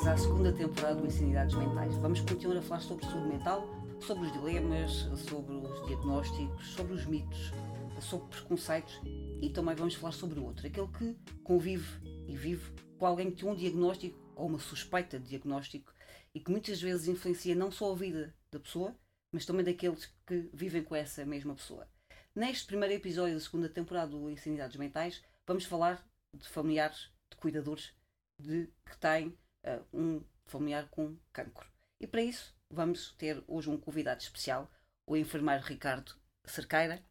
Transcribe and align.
bem-vindos 0.00 0.06
à 0.06 0.16
segunda 0.16 0.52
temporada 0.52 0.94
do 0.94 1.06
Insanidades 1.06 1.54
Mentais. 1.54 1.94
Vamos 1.96 2.20
continuar 2.20 2.58
a 2.58 2.62
falar 2.62 2.80
sobre 2.80 3.04
saúde 3.04 3.28
mental, 3.28 3.68
sobre 4.00 4.26
os 4.26 4.32
dilemas, 4.32 4.92
sobre 5.28 5.54
os 5.54 5.86
diagnósticos, 5.86 6.66
sobre 6.68 6.94
os 6.94 7.04
mitos, 7.06 7.52
sobre 8.00 8.28
preconceitos 8.28 9.00
e 9.42 9.50
também 9.50 9.74
vamos 9.74 9.94
falar 9.94 10.12
sobre 10.12 10.38
o 10.40 10.44
outro, 10.44 10.66
aquele 10.66 10.88
que 10.88 11.16
convive 11.42 11.86
e 12.26 12.34
vive 12.34 12.72
com 12.98 13.06
alguém 13.06 13.30
que 13.30 13.42
tem 13.42 13.50
um 13.50 13.54
diagnóstico 13.54 14.18
ou 14.34 14.46
uma 14.46 14.58
suspeita 14.58 15.18
de 15.18 15.28
diagnóstico 15.28 15.92
e 16.34 16.40
que 16.40 16.50
muitas 16.50 16.80
vezes 16.80 17.08
influencia 17.08 17.54
não 17.54 17.70
só 17.70 17.92
a 17.92 17.96
vida 17.96 18.34
da 18.50 18.58
pessoa, 18.58 18.96
mas 19.32 19.44
também 19.44 19.64
daqueles 19.64 20.06
que 20.26 20.48
vivem 20.52 20.82
com 20.82 20.94
essa 20.94 21.26
mesma 21.26 21.54
pessoa. 21.54 21.86
Neste 22.34 22.66
primeiro 22.66 22.94
episódio 22.94 23.34
da 23.34 23.40
segunda 23.40 23.68
temporada 23.68 24.12
do 24.12 24.30
Insanidades 24.30 24.76
Mentais, 24.76 25.22
vamos 25.46 25.64
falar 25.64 26.02
de 26.34 26.48
familiares, 26.48 27.10
de 27.30 27.36
cuidadores 27.36 27.92
de 28.38 28.68
que 28.86 28.96
têm 28.98 29.36
uh, 29.66 29.84
um 29.92 30.22
familiar 30.46 30.88
com 30.90 31.16
cancro. 31.32 31.66
E 32.00 32.06
para 32.06 32.22
isso 32.22 32.54
vamos 32.70 33.12
ter 33.18 33.42
hoje 33.46 33.68
um 33.68 33.76
convidado 33.76 34.20
especial, 34.20 34.70
o 35.06 35.16
enfermeiro 35.16 35.62
Ricardo 35.62 36.14
Cerqueira, 36.44 37.02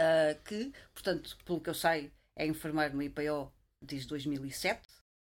uh, 0.00 0.42
que, 0.44 0.72
portanto, 0.94 1.36
pelo 1.44 1.60
que 1.60 1.70
eu 1.70 1.74
sei, 1.74 2.12
é 2.36 2.46
enfermeiro 2.46 2.94
no 2.94 3.02
IPO 3.02 3.52
desde 3.82 4.08
2007. 4.08 4.80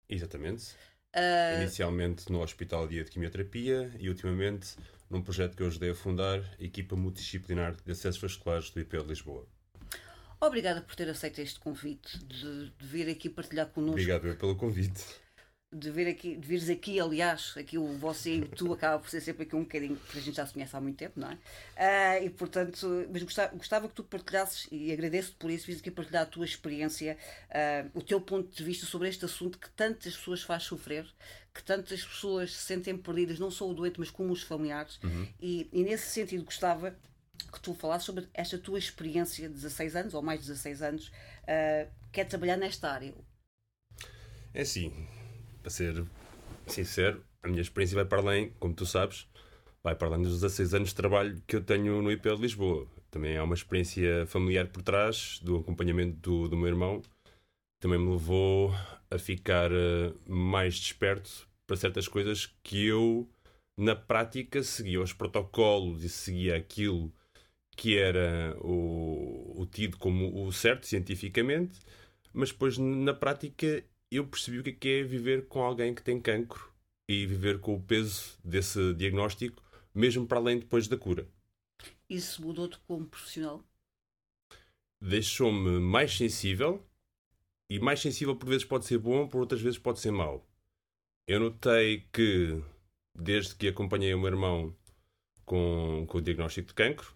Exatamente. 0.08 0.74
Uh... 1.14 1.62
Inicialmente 1.62 2.30
no 2.30 2.42
Hospital 2.42 2.86
Dia 2.86 3.02
de 3.02 3.10
Quimioterapia 3.10 3.90
e 3.98 4.08
ultimamente 4.08 4.76
num 5.08 5.22
projeto 5.22 5.56
que 5.56 5.62
eu 5.62 5.68
ajudei 5.68 5.90
a 5.90 5.94
fundar, 5.94 6.40
a 6.58 6.62
equipa 6.62 6.96
multidisciplinar 6.96 7.76
de 7.76 7.92
acessos 7.92 8.20
vasculares 8.20 8.70
do 8.70 8.80
IPO 8.80 9.02
de 9.02 9.08
Lisboa. 9.08 9.46
Obrigada 10.40 10.82
por 10.82 10.94
ter 10.94 11.08
aceito 11.08 11.40
este 11.40 11.58
convite, 11.58 12.18
de, 12.24 12.70
de 12.70 12.86
vir 12.86 13.08
aqui 13.08 13.30
partilhar 13.30 13.68
connosco. 13.68 13.92
Obrigado 13.92 14.36
pelo 14.36 14.56
convite 14.56 15.04
de 15.72 15.90
vir 15.90 16.06
aqui, 16.06 16.36
de 16.36 16.46
vires 16.46 16.70
aqui, 16.70 17.00
aliás, 17.00 17.52
aqui 17.56 17.76
o 17.76 17.98
você 17.98 18.36
e 18.36 18.42
tu 18.42 18.72
acaba 18.72 19.00
por 19.00 19.10
ser 19.10 19.20
sempre 19.20 19.42
aqui 19.42 19.56
um 19.56 19.62
bocadinho, 19.62 19.96
porque 19.96 20.18
a 20.18 20.22
gente 20.22 20.36
já 20.36 20.46
se 20.46 20.52
conhece 20.52 20.76
há 20.76 20.80
muito 20.80 20.96
tempo, 20.96 21.18
não 21.18 21.28
é? 21.30 21.34
Uh, 21.34 22.24
e 22.24 22.30
portanto, 22.30 23.06
mas 23.12 23.22
gostava, 23.22 23.56
gostava, 23.56 23.88
que 23.88 23.94
tu 23.94 24.04
partilhasses, 24.04 24.68
e 24.70 24.92
agradeço-te 24.92 25.36
por 25.36 25.50
isso, 25.50 25.66
vires 25.66 25.80
aqui 25.80 25.90
partilhar 25.90 26.22
a 26.22 26.26
tua 26.26 26.44
experiência, 26.44 27.18
uh, 27.50 27.98
o 27.98 28.02
teu 28.02 28.20
ponto 28.20 28.54
de 28.54 28.62
vista 28.62 28.86
sobre 28.86 29.08
este 29.08 29.24
assunto 29.24 29.58
que 29.58 29.68
tantas 29.70 30.16
pessoas 30.16 30.42
faz 30.42 30.62
sofrer, 30.62 31.04
que 31.52 31.62
tantas 31.64 32.04
pessoas 32.04 32.52
se 32.52 32.62
sentem 32.62 32.96
perdidas, 32.96 33.38
não 33.38 33.50
só 33.50 33.68
o 33.68 33.74
doente, 33.74 33.98
mas 33.98 34.10
como 34.10 34.32
os 34.32 34.42
familiares, 34.42 35.00
uhum. 35.02 35.26
e, 35.40 35.68
e 35.72 35.82
nesse 35.82 36.06
sentido 36.06 36.44
gostava 36.44 36.96
que 37.52 37.60
tu 37.60 37.74
falasses 37.74 38.06
sobre 38.06 38.28
esta 38.32 38.56
tua 38.56 38.78
experiência 38.78 39.48
de 39.48 39.54
16 39.54 39.96
anos, 39.96 40.14
ou 40.14 40.22
mais 40.22 40.40
de 40.40 40.46
16 40.46 40.82
anos, 40.82 41.08
uh, 41.08 41.90
que 42.12 42.20
é 42.20 42.24
trabalhar 42.24 42.56
nesta 42.56 42.88
área. 42.90 43.12
É 44.54 44.62
assim, 44.62 45.06
para 45.66 45.70
ser 45.72 46.04
sincero, 46.68 47.24
a 47.42 47.48
minha 47.48 47.60
experiência 47.60 47.96
vai 47.96 48.04
para 48.04 48.18
além, 48.18 48.50
como 48.60 48.72
tu 48.72 48.86
sabes, 48.86 49.26
vai 49.82 49.96
para 49.96 50.06
além 50.06 50.22
dos 50.22 50.34
16 50.34 50.74
anos 50.74 50.88
de 50.90 50.94
trabalho 50.94 51.42
que 51.44 51.56
eu 51.56 51.60
tenho 51.60 52.00
no 52.00 52.12
IPL 52.12 52.36
de 52.36 52.42
Lisboa. 52.42 52.86
Também 53.10 53.36
há 53.36 53.42
uma 53.42 53.54
experiência 53.56 54.24
familiar 54.26 54.68
por 54.68 54.82
trás 54.82 55.40
do 55.42 55.56
acompanhamento 55.56 56.18
do, 56.20 56.48
do 56.48 56.56
meu 56.56 56.68
irmão. 56.68 57.02
Também 57.80 57.98
me 57.98 58.12
levou 58.12 58.72
a 59.10 59.18
ficar 59.18 59.72
uh, 59.72 60.16
mais 60.24 60.76
desperto 60.76 61.48
para 61.66 61.76
certas 61.76 62.06
coisas 62.06 62.46
que 62.62 62.86
eu, 62.86 63.28
na 63.76 63.96
prática, 63.96 64.62
seguia 64.62 65.00
os 65.00 65.12
protocolos 65.12 66.04
e 66.04 66.08
seguia 66.08 66.54
aquilo 66.54 67.12
que 67.76 67.98
era 67.98 68.56
o, 68.60 69.62
o 69.62 69.66
tido 69.66 69.96
como 69.98 70.46
o 70.46 70.52
certo 70.52 70.86
cientificamente, 70.86 71.80
mas 72.32 72.52
depois 72.52 72.78
na 72.78 73.12
prática 73.12 73.82
eu 74.10 74.26
percebi 74.26 74.58
o 74.58 74.62
que 74.62 74.70
é, 74.70 74.72
que 74.72 74.88
é 74.88 75.02
viver 75.02 75.46
com 75.46 75.62
alguém 75.62 75.94
que 75.94 76.02
tem 76.02 76.20
cancro 76.20 76.72
e 77.08 77.26
viver 77.26 77.60
com 77.60 77.74
o 77.74 77.82
peso 77.82 78.38
desse 78.44 78.94
diagnóstico, 78.94 79.62
mesmo 79.94 80.26
para 80.26 80.38
além 80.38 80.58
depois 80.58 80.88
da 80.88 80.96
cura. 80.96 81.28
Isso 82.08 82.42
mudou-te 82.42 82.78
como 82.86 83.06
profissional? 83.06 83.64
Deixou-me 85.00 85.80
mais 85.80 86.16
sensível 86.16 86.84
e 87.68 87.78
mais 87.78 88.00
sensível 88.00 88.36
por 88.36 88.48
vezes 88.48 88.64
pode 88.64 88.86
ser 88.86 88.98
bom, 88.98 89.28
por 89.28 89.40
outras 89.40 89.60
vezes 89.60 89.78
pode 89.78 90.00
ser 90.00 90.10
mau. 90.10 90.46
Eu 91.26 91.40
notei 91.40 92.06
que 92.12 92.62
desde 93.14 93.54
que 93.54 93.68
acompanhei 93.68 94.14
o 94.14 94.18
meu 94.18 94.28
irmão 94.28 94.76
com, 95.44 96.04
com 96.08 96.18
o 96.18 96.20
diagnóstico 96.20 96.68
de 96.68 96.74
cancro, 96.74 97.14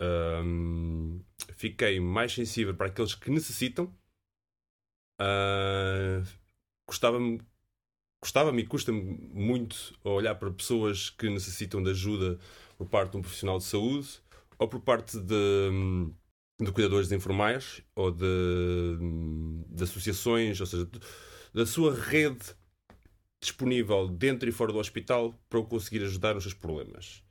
hum, 0.00 1.20
fiquei 1.56 1.98
mais 1.98 2.32
sensível 2.32 2.74
para 2.74 2.86
aqueles 2.86 3.14
que 3.14 3.30
necessitam 3.30 3.92
Uh, 5.20 6.26
Gostava-me 6.88 7.38
gostava-me 8.20 8.62
e 8.62 8.66
custa-me 8.66 9.00
muito 9.32 9.94
olhar 10.02 10.34
para 10.34 10.50
pessoas 10.50 11.10
que 11.10 11.28
necessitam 11.28 11.82
de 11.82 11.90
ajuda 11.90 12.38
por 12.76 12.88
parte 12.88 13.12
de 13.12 13.18
um 13.18 13.22
profissional 13.22 13.58
de 13.58 13.64
saúde 13.64 14.08
ou 14.58 14.66
por 14.66 14.80
parte 14.80 15.18
de, 15.20 15.70
de 16.60 16.72
cuidadores 16.72 17.08
de 17.08 17.14
informais 17.14 17.82
ou 17.94 18.10
de, 18.10 18.26
de 19.68 19.84
associações, 19.84 20.60
ou 20.60 20.66
seja, 20.66 20.88
da 21.54 21.64
sua 21.64 21.94
rede 21.94 22.56
disponível 23.40 24.08
dentro 24.08 24.48
e 24.48 24.52
fora 24.52 24.72
do 24.72 24.78
hospital 24.78 25.32
para 25.48 25.60
o 25.60 25.64
conseguir 25.64 26.02
ajudar 26.02 26.34
nos 26.34 26.42
seus 26.42 26.54
problemas. 26.54 27.22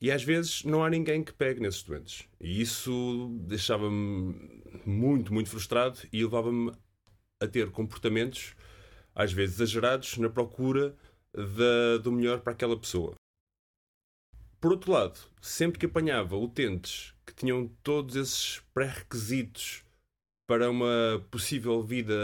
E 0.00 0.10
às 0.10 0.22
vezes 0.22 0.62
não 0.64 0.84
há 0.84 0.90
ninguém 0.90 1.24
que 1.24 1.32
pegue 1.32 1.60
nesses 1.60 1.82
doentes. 1.82 2.28
E 2.38 2.60
isso 2.60 3.34
deixava-me 3.40 4.62
muito, 4.84 5.32
muito 5.32 5.48
frustrado 5.48 5.98
e 6.12 6.22
levava-me 6.22 6.72
a 7.40 7.46
ter 7.46 7.70
comportamentos, 7.70 8.54
às 9.14 9.32
vezes 9.32 9.56
exagerados, 9.56 10.16
na 10.18 10.28
procura 10.28 10.94
da, 11.32 11.98
do 12.02 12.12
melhor 12.12 12.40
para 12.40 12.52
aquela 12.52 12.78
pessoa. 12.78 13.14
Por 14.60 14.72
outro 14.72 14.90
lado, 14.90 15.20
sempre 15.40 15.78
que 15.78 15.86
apanhava 15.86 16.36
utentes 16.36 17.14
que 17.24 17.34
tinham 17.34 17.68
todos 17.82 18.16
esses 18.16 18.60
pré-requisitos 18.74 19.84
para 20.48 20.70
uma 20.70 21.24
possível 21.30 21.82
vida 21.82 22.14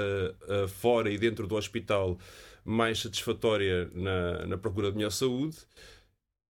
uh, 0.48 0.66
fora 0.66 1.10
e 1.10 1.18
dentro 1.18 1.46
do 1.46 1.54
hospital 1.54 2.18
mais 2.64 2.98
satisfatória 2.98 3.90
na, 3.92 4.46
na 4.46 4.58
procura 4.58 4.90
de 4.90 4.96
melhor 4.96 5.10
saúde, 5.10 5.58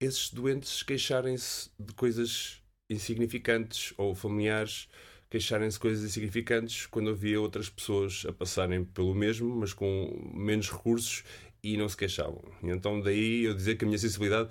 esses 0.00 0.30
doentes 0.30 0.82
queixarem-se 0.82 1.70
de 1.78 1.92
coisas 1.94 2.62
insignificantes 2.88 3.92
ou 3.96 4.14
familiares 4.14 4.88
queixarem-se 5.34 5.80
coisas 5.80 6.04
insignificantes 6.04 6.86
quando 6.86 7.10
havia 7.10 7.40
outras 7.40 7.68
pessoas 7.68 8.24
a 8.28 8.32
passarem 8.32 8.84
pelo 8.84 9.12
mesmo, 9.12 9.52
mas 9.56 9.72
com 9.72 10.30
menos 10.32 10.70
recursos 10.70 11.24
e 11.60 11.76
não 11.76 11.88
se 11.88 11.96
queixavam. 11.96 12.40
E 12.62 12.70
então 12.70 13.00
daí 13.00 13.42
eu 13.42 13.52
dizer 13.52 13.74
que 13.74 13.84
a 13.84 13.88
minha 13.88 13.98
sensibilidade 13.98 14.48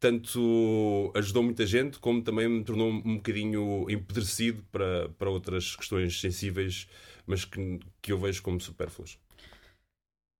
tanto 0.00 1.12
ajudou 1.14 1.42
muita 1.42 1.66
gente, 1.66 1.98
como 1.98 2.22
também 2.22 2.48
me 2.48 2.64
tornou 2.64 2.90
um 2.90 3.16
bocadinho 3.16 3.84
empedrecido 3.90 4.64
para, 4.72 5.10
para 5.10 5.28
outras 5.28 5.76
questões 5.76 6.18
sensíveis, 6.18 6.88
mas 7.26 7.44
que, 7.44 7.78
que 8.00 8.10
eu 8.10 8.18
vejo 8.18 8.42
como 8.42 8.58
supérfluas. 8.58 9.18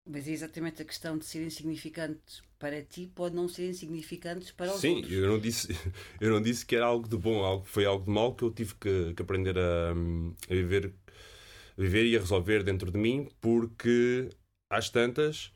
Mas 0.05 0.27
é 0.27 0.33
exatamente 0.33 0.83
a 0.83 0.85
questão 0.85 1.17
de 1.17 1.25
ser 1.25 1.45
insignificante 1.45 2.43
para 2.59 2.83
ti 2.83 3.11
pode 3.15 3.35
não 3.35 3.49
ser 3.49 3.69
insignificante 3.71 4.53
para 4.55 4.75
os 4.75 4.81
Sim, 4.81 4.97
outros. 4.97 5.11
Sim, 5.11 5.17
eu 5.17 5.29
não 5.29 5.39
disse, 5.39 5.69
eu 6.21 6.31
não 6.31 6.43
disse 6.43 6.67
que 6.67 6.77
era 6.77 6.87
algo 6.87 7.09
de 7.09 7.17
bom, 7.17 7.45
algo, 7.45 7.65
foi 7.65 7.85
algo 7.85 8.05
de 8.05 8.11
mal 8.11 8.35
que 8.35 8.43
eu 8.45 8.51
tive 8.53 8.75
que, 8.75 9.15
que 9.15 9.23
aprender 9.23 9.57
a, 9.59 9.91
a 9.93 10.55
viver, 10.55 10.93
a 11.79 11.81
viver 11.81 12.07
e 12.07 12.17
a 12.17 12.21
resolver 12.21 12.63
dentro 12.63 12.91
de 12.91 12.99
mim, 12.99 13.29
porque 13.41 14.29
às 14.71 14.91
tantas 14.91 15.53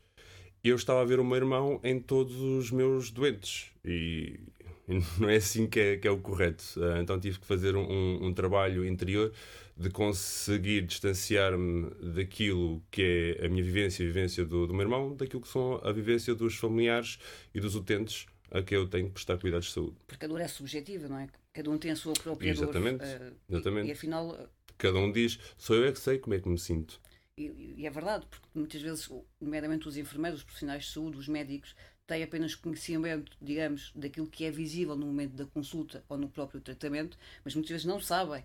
eu 0.63 0.75
estava 0.75 1.01
a 1.01 1.05
ver 1.05 1.19
o 1.19 1.25
meu 1.25 1.37
irmão 1.37 1.79
em 1.83 1.99
todos 1.99 2.35
os 2.37 2.71
meus 2.71 3.11
doentes 3.11 3.71
e 3.85 4.39
não 5.19 5.29
é 5.29 5.35
assim 5.35 5.67
que 5.67 5.79
é, 5.79 5.97
que 5.97 6.07
é 6.07 6.11
o 6.11 6.17
correto. 6.17 6.63
Ah, 6.77 6.99
então 7.01 7.19
tive 7.19 7.39
que 7.39 7.45
fazer 7.45 7.75
um, 7.75 8.25
um 8.25 8.33
trabalho 8.33 8.85
interior 8.85 9.33
de 9.75 9.89
conseguir 9.89 10.81
distanciar-me 10.81 11.89
daquilo 12.13 12.81
que 12.89 13.37
é 13.39 13.45
a 13.45 13.49
minha 13.49 13.63
vivência, 13.63 14.03
a 14.03 14.07
vivência 14.07 14.43
do, 14.43 14.65
do 14.65 14.73
meu 14.73 14.83
irmão, 14.83 15.15
daquilo 15.15 15.41
que 15.41 15.47
são 15.47 15.79
a 15.83 15.91
vivência 15.91 16.33
dos 16.33 16.55
familiares 16.55 17.19
e 17.53 17.59
dos 17.59 17.75
utentes 17.75 18.25
a 18.49 18.61
que 18.61 18.75
eu 18.75 18.87
tenho 18.87 19.07
que 19.07 19.13
prestar 19.13 19.37
cuidados 19.37 19.67
de 19.67 19.73
saúde. 19.73 19.97
Porque 20.07 20.25
a 20.25 20.27
dor 20.27 20.41
é 20.41 20.47
subjetiva, 20.47 21.07
não 21.07 21.19
é? 21.19 21.27
Cada 21.53 21.69
um 21.69 21.77
tem 21.77 21.91
a 21.91 21.95
sua 21.95 22.13
própria 22.13 22.49
exatamente, 22.49 22.99
dor. 22.99 23.21
Uh, 23.21 23.35
exatamente. 23.49 23.87
E, 23.87 23.89
e 23.89 23.91
afinal. 23.91 24.49
Cada 24.77 24.99
um 24.99 25.11
diz, 25.11 25.39
sou 25.57 25.75
eu 25.75 25.85
é 25.85 25.91
que 25.91 25.99
sei 25.99 26.19
como 26.19 26.35
é 26.35 26.39
que 26.39 26.47
me 26.47 26.57
sinto. 26.57 26.99
E, 27.37 27.75
e, 27.77 27.85
é 27.85 27.89
verdade, 27.89 28.25
porque 28.29 28.47
muitas 28.53 28.81
vezes, 28.81 29.09
nomeadamente 29.39 29.87
os 29.87 29.97
enfermeiros, 29.97 30.39
os 30.39 30.43
profissionais 30.43 30.85
de 30.85 30.91
saúde, 30.91 31.17
os 31.17 31.27
médicos, 31.27 31.75
têm 32.07 32.23
apenas 32.23 32.55
conhecimento, 32.55 33.35
digamos, 33.41 33.91
daquilo 33.93 34.27
que 34.27 34.45
é 34.45 34.51
visível 34.51 34.95
no 34.95 35.05
momento 35.05 35.33
da 35.33 35.45
consulta 35.45 36.03
ou 36.07 36.17
no 36.17 36.29
próprio 36.29 36.61
tratamento, 36.61 37.17
mas 37.43 37.53
muitas 37.53 37.71
vezes 37.71 37.85
não 37.85 37.99
sabem 37.99 38.43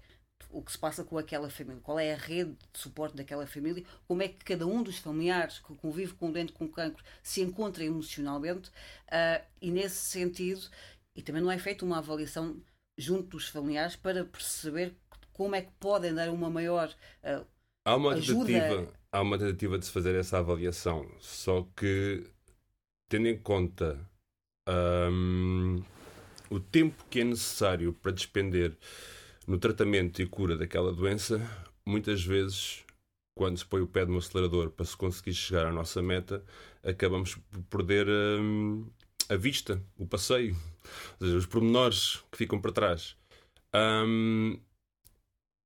o 0.50 0.61
que 0.61 0.73
se 0.73 0.79
passa 0.79 1.05
com 1.05 1.17
aquela 1.17 1.49
família, 1.49 1.81
qual 1.82 1.99
é 1.99 2.12
a 2.12 2.17
rede 2.17 2.56
de 2.73 2.79
suporte 2.79 3.17
daquela 3.17 3.47
família, 3.47 3.85
como 4.09 4.23
é 4.23 4.29
que 4.29 4.44
cada 4.44 4.67
um 4.67 4.82
dos 4.82 4.99
familiares 4.99 5.61
que 5.61 5.75
convive 5.76 6.12
com 6.14 6.29
um 6.29 6.32
doente 6.32 6.53
com 6.53 6.69
cancro 6.69 7.03
se 7.23 7.41
encontra 7.41 7.85
emocionalmente 7.85 8.69
uh, 8.69 9.43
e 9.61 9.70
nesse 9.70 9.97
sentido, 9.97 10.69
e 11.14 11.23
também 11.23 11.41
não 11.41 11.50
é 11.50 11.59
feita 11.59 11.85
uma 11.85 11.99
avaliação 11.99 12.61
junto 12.99 13.29
dos 13.29 13.49
familiares 13.49 13.94
para 13.94 14.25
perceber 14.25 14.94
como 15.32 15.55
é 15.55 15.62
que 15.62 15.70
podem 15.79 16.12
dar 16.12 16.29
uma 16.31 16.50
maior 16.50 16.93
uh, 17.23 17.47
há 17.85 17.97
uma 17.97 18.14
ajuda. 18.14 18.47
Tentativa, 18.47 18.93
há 19.12 19.23
uma 19.23 19.38
tentativa 19.38 19.79
de 19.79 19.87
se 19.87 19.93
fazer 19.93 20.14
essa 20.17 20.38
avaliação, 20.38 21.09
só 21.20 21.67
que 21.76 22.25
tendo 23.12 23.29
em 23.29 23.37
conta 23.37 24.00
um, 24.67 25.82
o 26.49 26.59
tempo 26.59 27.05
que 27.11 27.20
é 27.20 27.25
necessário 27.25 27.93
para 27.93 28.11
despender 28.11 28.75
no 29.47 29.59
tratamento 29.59 30.23
e 30.23 30.26
cura 30.26 30.56
daquela 30.56 30.91
doença, 30.91 31.38
muitas 31.85 32.25
vezes, 32.25 32.82
quando 33.37 33.59
se 33.59 33.67
põe 33.67 33.82
o 33.82 33.87
pé 33.87 34.06
no 34.06 34.17
acelerador 34.17 34.70
para 34.70 34.87
se 34.87 34.97
conseguir 34.97 35.35
chegar 35.35 35.67
à 35.67 35.70
nossa 35.70 36.00
meta, 36.00 36.43
acabamos 36.82 37.35
por 37.69 37.85
perder 37.85 38.09
um, 38.41 38.91
a 39.29 39.37
vista, 39.37 39.85
o 39.99 40.06
passeio, 40.06 40.56
seja, 41.19 41.37
os 41.37 41.44
pormenores 41.44 42.25
que 42.31 42.38
ficam 42.38 42.62
para 42.62 42.73
trás. 42.73 43.14
Um, 43.76 44.59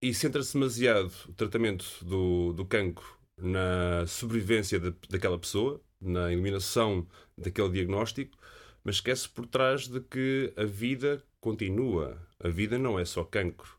e 0.03 0.13
centra-se 0.13 0.55
demasiado 0.55 1.13
o 1.29 1.33
tratamento 1.33 2.05
do, 2.05 2.53
do 2.55 2.67
cancro 2.67 3.07
na 3.41 4.05
sobrevivência 4.09 4.81
de, 4.81 4.93
daquela 5.09 5.39
pessoa, 5.39 5.81
na 6.01 6.33
eliminação 6.33 7.07
daquele 7.37 7.71
diagnóstico, 7.71 8.37
mas 8.85 8.97
esquece 8.97 9.29
por 9.29 9.47
trás 9.47 9.89
de 9.89 10.01
que 10.01 10.53
a 10.57 10.65
vida 10.65 11.23
continua. 11.41 12.21
A 12.39 12.49
vida 12.49 12.79
não 12.79 12.99
é 12.99 13.05
só 13.05 13.25
cancro. 13.25 13.77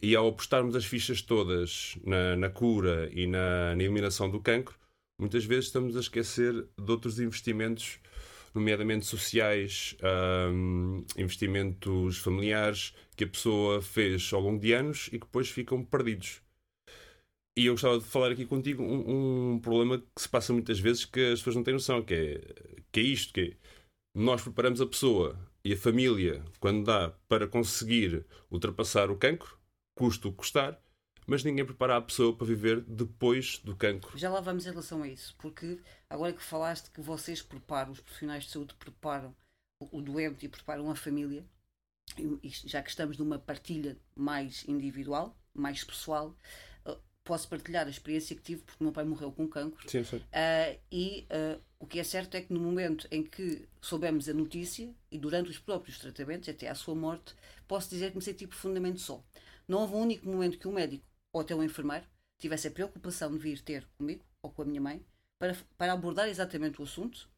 E 0.00 0.14
ao 0.14 0.28
apostarmos 0.28 0.76
as 0.76 0.84
fichas 0.84 1.20
todas 1.22 1.98
na, 2.04 2.36
na 2.36 2.48
cura 2.48 3.10
e 3.12 3.26
na, 3.26 3.74
na, 3.74 3.82
eliminação 3.82 4.30
do 4.30 4.40
cancro, 4.40 4.78
muitas 5.18 5.44
vezes 5.44 5.66
estamos 5.66 5.96
a 5.96 6.00
esquecer 6.00 6.54
de 6.54 6.90
outros 6.90 7.18
investimentos, 7.18 7.98
nomeadamente 8.54 9.06
sociais, 9.06 9.96
um, 10.52 11.04
investimentos 11.16 12.18
familiares, 12.18 12.94
que 13.16 13.24
a 13.24 13.28
pessoa 13.28 13.82
fez 13.82 14.32
ao 14.32 14.40
longo 14.40 14.60
de 14.60 14.72
anos 14.72 15.08
e 15.08 15.18
que 15.18 15.26
depois 15.26 15.50
ficam 15.50 15.84
perdidos. 15.84 16.40
E 17.58 17.66
eu 17.66 17.72
gostava 17.72 17.98
de 17.98 18.04
falar 18.04 18.30
aqui 18.30 18.46
contigo 18.46 18.84
um, 18.84 19.54
um, 19.54 19.58
problema 19.58 19.98
que 19.98 20.22
se 20.22 20.28
passa 20.28 20.52
muitas 20.52 20.78
vezes 20.78 21.04
que 21.04 21.32
as 21.32 21.40
pessoas 21.40 21.56
não 21.56 21.64
têm 21.64 21.74
noção, 21.74 22.00
que 22.04 22.14
é, 22.14 22.82
que 22.92 23.00
é 23.00 23.02
isto, 23.02 23.34
que 23.34 23.40
é, 23.40 23.56
nós 24.14 24.40
preparamos 24.40 24.80
a 24.80 24.86
pessoa 24.86 25.36
e 25.64 25.72
a 25.72 25.76
família, 25.76 26.44
quando 26.60 26.84
dá, 26.84 27.10
para 27.26 27.48
conseguir 27.48 28.24
ultrapassar 28.48 29.10
o 29.10 29.16
cancro, 29.16 29.58
custo 29.96 30.28
o 30.28 30.32
custar, 30.32 30.80
mas 31.26 31.42
ninguém 31.42 31.64
prepara 31.64 31.96
a 31.96 32.00
pessoa 32.00 32.32
para 32.32 32.46
viver 32.46 32.80
depois 32.82 33.58
do 33.64 33.74
cancro. 33.74 34.16
Já 34.16 34.30
lá 34.30 34.40
vamos 34.40 34.64
em 34.64 34.70
relação 34.70 35.02
a 35.02 35.08
isso, 35.08 35.34
porque 35.36 35.80
agora 36.08 36.32
que 36.32 36.42
falaste 36.44 36.92
que 36.92 37.00
vocês 37.00 37.42
preparam, 37.42 37.90
os 37.90 37.98
profissionais 37.98 38.44
de 38.44 38.50
saúde 38.50 38.74
preparam 38.74 39.34
o 39.80 40.00
doente 40.00 40.46
e 40.46 40.48
preparam 40.48 40.88
a 40.92 40.94
família, 40.94 41.44
já 42.44 42.80
que 42.84 42.90
estamos 42.90 43.18
numa 43.18 43.36
partilha 43.36 43.98
mais 44.14 44.64
individual, 44.68 45.36
mais 45.52 45.82
pessoal, 45.82 46.36
posso 47.28 47.46
partilhar 47.46 47.86
a 47.86 47.90
experiência 47.90 48.34
que 48.34 48.40
tive, 48.40 48.62
porque 48.62 48.82
meu 48.82 48.90
pai 48.90 49.04
morreu 49.04 49.30
com 49.30 49.46
cancro. 49.46 49.86
Sim, 49.86 50.02
sim. 50.02 50.16
Uh, 50.16 50.80
e 50.90 51.26
uh, 51.30 51.60
o 51.78 51.86
que 51.86 52.00
é 52.00 52.04
certo 52.04 52.34
é 52.34 52.40
que 52.40 52.50
no 52.54 52.58
momento 52.58 53.06
em 53.10 53.22
que 53.22 53.68
soubemos 53.82 54.30
a 54.30 54.32
notícia, 54.32 54.90
e 55.10 55.18
durante 55.18 55.50
os 55.50 55.58
próprios 55.58 55.98
tratamentos, 55.98 56.48
até 56.48 56.70
à 56.70 56.74
sua 56.74 56.94
morte, 56.94 57.34
posso 57.68 57.90
dizer 57.90 58.12
que 58.12 58.16
me 58.16 58.22
senti 58.22 58.46
profundamente 58.46 59.02
só. 59.02 59.22
Não 59.68 59.82
houve 59.82 59.94
um 59.94 60.00
único 60.00 60.26
momento 60.26 60.58
que 60.58 60.66
um 60.66 60.72
médico 60.72 61.04
ou 61.30 61.42
até 61.42 61.54
um 61.54 61.62
enfermeiro 61.62 62.06
tivesse 62.38 62.68
a 62.68 62.70
preocupação 62.70 63.30
de 63.30 63.38
vir 63.38 63.60
ter 63.60 63.86
comigo 63.98 64.24
ou 64.40 64.50
com 64.50 64.62
a 64.62 64.64
minha 64.64 64.80
mãe 64.80 65.04
para, 65.38 65.54
para 65.76 65.92
abordar 65.92 66.30
exatamente 66.30 66.80
o 66.80 66.84
assunto, 66.84 67.28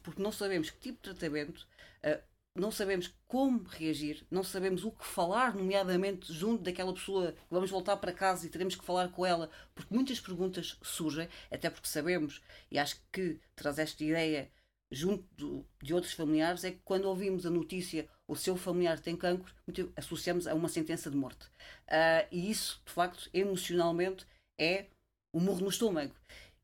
porque 0.00 0.22
não 0.22 0.30
sabemos 0.30 0.70
que 0.70 0.78
tipo 0.78 0.98
de 1.02 1.12
tratamento, 1.12 1.66
uh, 2.04 2.22
não 2.54 2.70
sabemos 2.70 3.12
como 3.26 3.64
reagir, 3.64 4.24
não 4.30 4.44
sabemos 4.44 4.84
o 4.84 4.92
que 4.92 5.04
falar, 5.04 5.54
nomeadamente 5.54 6.32
junto 6.32 6.62
daquela 6.62 6.94
pessoa 6.94 7.34
vamos 7.50 7.70
voltar 7.70 7.96
para 7.96 8.12
casa 8.12 8.46
e 8.46 8.50
teremos 8.50 8.76
que 8.76 8.84
falar 8.84 9.08
com 9.10 9.26
ela, 9.26 9.50
porque 9.74 9.92
muitas 9.92 10.20
perguntas 10.20 10.78
surgem, 10.82 11.28
até 11.50 11.68
porque 11.68 11.88
sabemos, 11.88 12.40
e 12.70 12.78
acho 12.78 13.00
que 13.12 13.40
traz 13.56 13.78
esta 13.78 14.04
ideia 14.04 14.50
junto 14.90 15.66
de 15.82 15.92
outros 15.92 16.12
familiares, 16.12 16.62
é 16.62 16.70
que 16.70 16.80
quando 16.84 17.06
ouvimos 17.06 17.44
a 17.44 17.50
notícia 17.50 18.08
o 18.26 18.36
seu 18.36 18.56
familiar 18.56 19.00
tem 19.00 19.16
cancro, 19.16 19.52
associamos 19.96 20.46
a 20.46 20.54
uma 20.54 20.68
sentença 20.68 21.10
de 21.10 21.16
morte. 21.16 21.46
Uh, 21.88 22.26
e 22.30 22.50
isso, 22.50 22.80
de 22.86 22.92
facto, 22.92 23.28
emocionalmente 23.34 24.26
é 24.58 24.86
um 25.32 25.40
murro 25.40 25.60
no 25.60 25.68
estômago. 25.68 26.14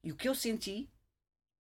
E 0.03 0.13
o 0.13 0.17
que 0.17 0.29
eu 0.29 0.35
senti, 0.35 0.89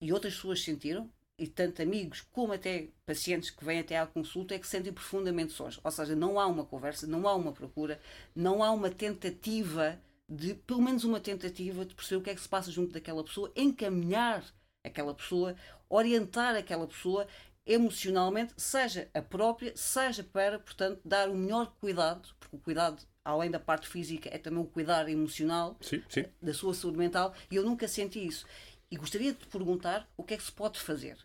e 0.02 0.12
outras 0.14 0.36
pessoas 0.36 0.62
sentiram, 0.62 1.12
e 1.38 1.48
tanto 1.48 1.82
amigos 1.82 2.22
como 2.32 2.54
até 2.54 2.88
pacientes 3.06 3.50
que 3.50 3.64
vêm 3.64 3.80
até 3.80 3.98
à 3.98 4.08
consulta 4.08 4.56
é 4.56 4.60
que 4.60 4.66
se 4.66 4.72
sentem 4.72 4.92
profundamente 4.92 5.54
sós. 5.54 5.80
Ou 5.84 5.92
seja, 5.92 6.16
não 6.16 6.40
há 6.40 6.48
uma 6.48 6.66
conversa, 6.66 7.06
não 7.06 7.28
há 7.28 7.36
uma 7.36 7.52
procura, 7.52 8.00
não 8.36 8.64
há 8.64 8.72
uma 8.72 8.90
tentativa 8.90 10.00
de, 10.28 10.56
pelo 10.56 10.82
menos 10.82 11.04
uma 11.04 11.20
tentativa 11.20 11.86
de 11.86 11.94
perceber 11.94 12.22
o 12.22 12.24
que 12.24 12.30
é 12.32 12.36
que 12.36 12.42
se 12.42 12.50
passa 12.50 12.72
junto 12.72 12.94
daquela 12.94 13.24
pessoa, 13.24 13.52
encaminhar 13.56 14.44
aquela 14.84 15.14
pessoa, 15.14 15.56
orientar 15.90 16.56
aquela 16.56 16.88
pessoa 16.88 17.28
emocionalmente, 17.66 18.54
seja 18.58 19.10
a 19.14 19.22
própria, 19.22 19.74
seja 19.76 20.24
para, 20.24 20.58
portanto, 20.58 21.02
dar 21.04 21.30
o 21.30 21.36
melhor 21.36 21.74
cuidado, 21.80 22.30
porque 22.40 22.56
o 22.56 22.60
cuidado 22.60 23.06
além 23.28 23.52
da 23.52 23.60
parte 23.60 23.90
física, 23.90 24.30
é 24.32 24.38
também 24.38 24.62
o 24.62 24.66
cuidar 24.66 25.10
emocional 25.10 25.76
sim, 25.82 26.02
sim. 26.08 26.24
da 26.42 26.54
sua 26.54 26.74
saúde 26.74 26.98
mental, 26.98 27.34
e 27.52 27.58
eu 27.58 27.64
nunca 27.64 27.88
senti 27.88 28.26
isso. 28.26 28.46
E 28.92 28.98
gostaria 28.98 29.34
de 29.34 29.40
te 29.40 29.48
perguntar 29.48 30.10
o 30.16 30.24
que 30.24 30.34
é 30.34 30.38
que 30.38 30.44
se 30.44 30.52
pode 30.52 30.80
fazer. 30.80 31.18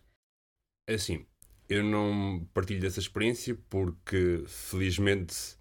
É 0.87 0.95
assim, 0.95 1.25
eu 1.69 1.83
não 1.83 2.45
partilho 2.53 2.81
dessa 2.81 2.99
experiência 2.99 3.57
porque, 3.69 4.43
felizmente, 4.47 5.57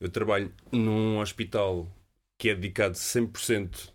eu 0.00 0.10
trabalho 0.10 0.52
num 0.72 1.18
hospital 1.18 1.88
que 2.38 2.50
é 2.50 2.54
dedicado 2.54 2.96
100% 2.96 3.92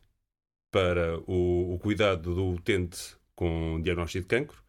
para 0.72 1.20
o, 1.22 1.74
o 1.74 1.80
cuidado 1.80 2.36
do 2.36 2.50
utente 2.50 3.16
com 3.36 3.82
diagnóstico 3.82 4.24
de 4.24 4.28
cancro 4.28 4.64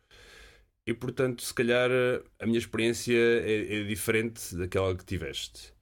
e, 0.87 0.95
portanto, 0.95 1.43
se 1.43 1.53
calhar 1.53 1.91
a 2.39 2.47
minha 2.47 2.59
experiência 2.59 3.17
é, 3.17 3.81
é 3.81 3.85
diferente 3.85 4.55
daquela 4.55 4.97
que 4.97 5.05
tiveste. 5.05 5.75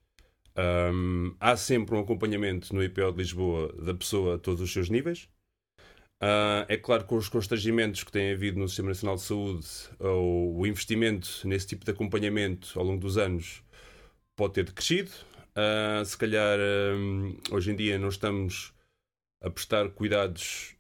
Um, 0.56 1.34
há 1.40 1.56
sempre 1.56 1.94
um 1.94 2.00
acompanhamento 2.00 2.75
no 2.75 2.82
IPO 2.82 3.12
de 3.12 3.19
Lisboa 3.19 3.72
da 3.82 3.94
pessoa 3.94 4.36
a 4.36 4.38
todos 4.38 4.62
os 4.62 4.72
seus 4.72 4.88
níveis. 4.88 5.28
Uh, 6.22 6.64
é 6.69 6.76
claro 6.76 7.02
que 7.02 7.08
com 7.08 7.16
os 7.16 7.28
constrangimentos 7.28 8.02
que 8.02 8.12
tem 8.12 8.32
havido 8.32 8.58
no 8.58 8.69
Sistema 8.69 8.88
Nacional 8.88 9.16
de 9.16 9.22
Saúde, 9.22 9.66
ou 9.99 10.58
o 10.58 10.66
investimento 10.66 11.28
nesse 11.44 11.66
tipo 11.66 11.84
de 11.84 11.90
acompanhamento 11.90 12.78
ao 12.78 12.84
longo 12.84 13.00
dos 13.00 13.19
anos 13.19 13.62
pode 14.37 14.55
ter 14.55 14.64
decrescido. 14.64 15.11
Uh, 15.50 16.05
se 16.05 16.16
calhar 16.16 16.58
um, 16.96 17.37
hoje 17.50 17.70
em 17.70 17.76
dia 17.76 17.99
não 17.99 18.08
estamos 18.08 18.72
a 19.41 19.50
prestar 19.50 19.89
cuidados 19.91 20.74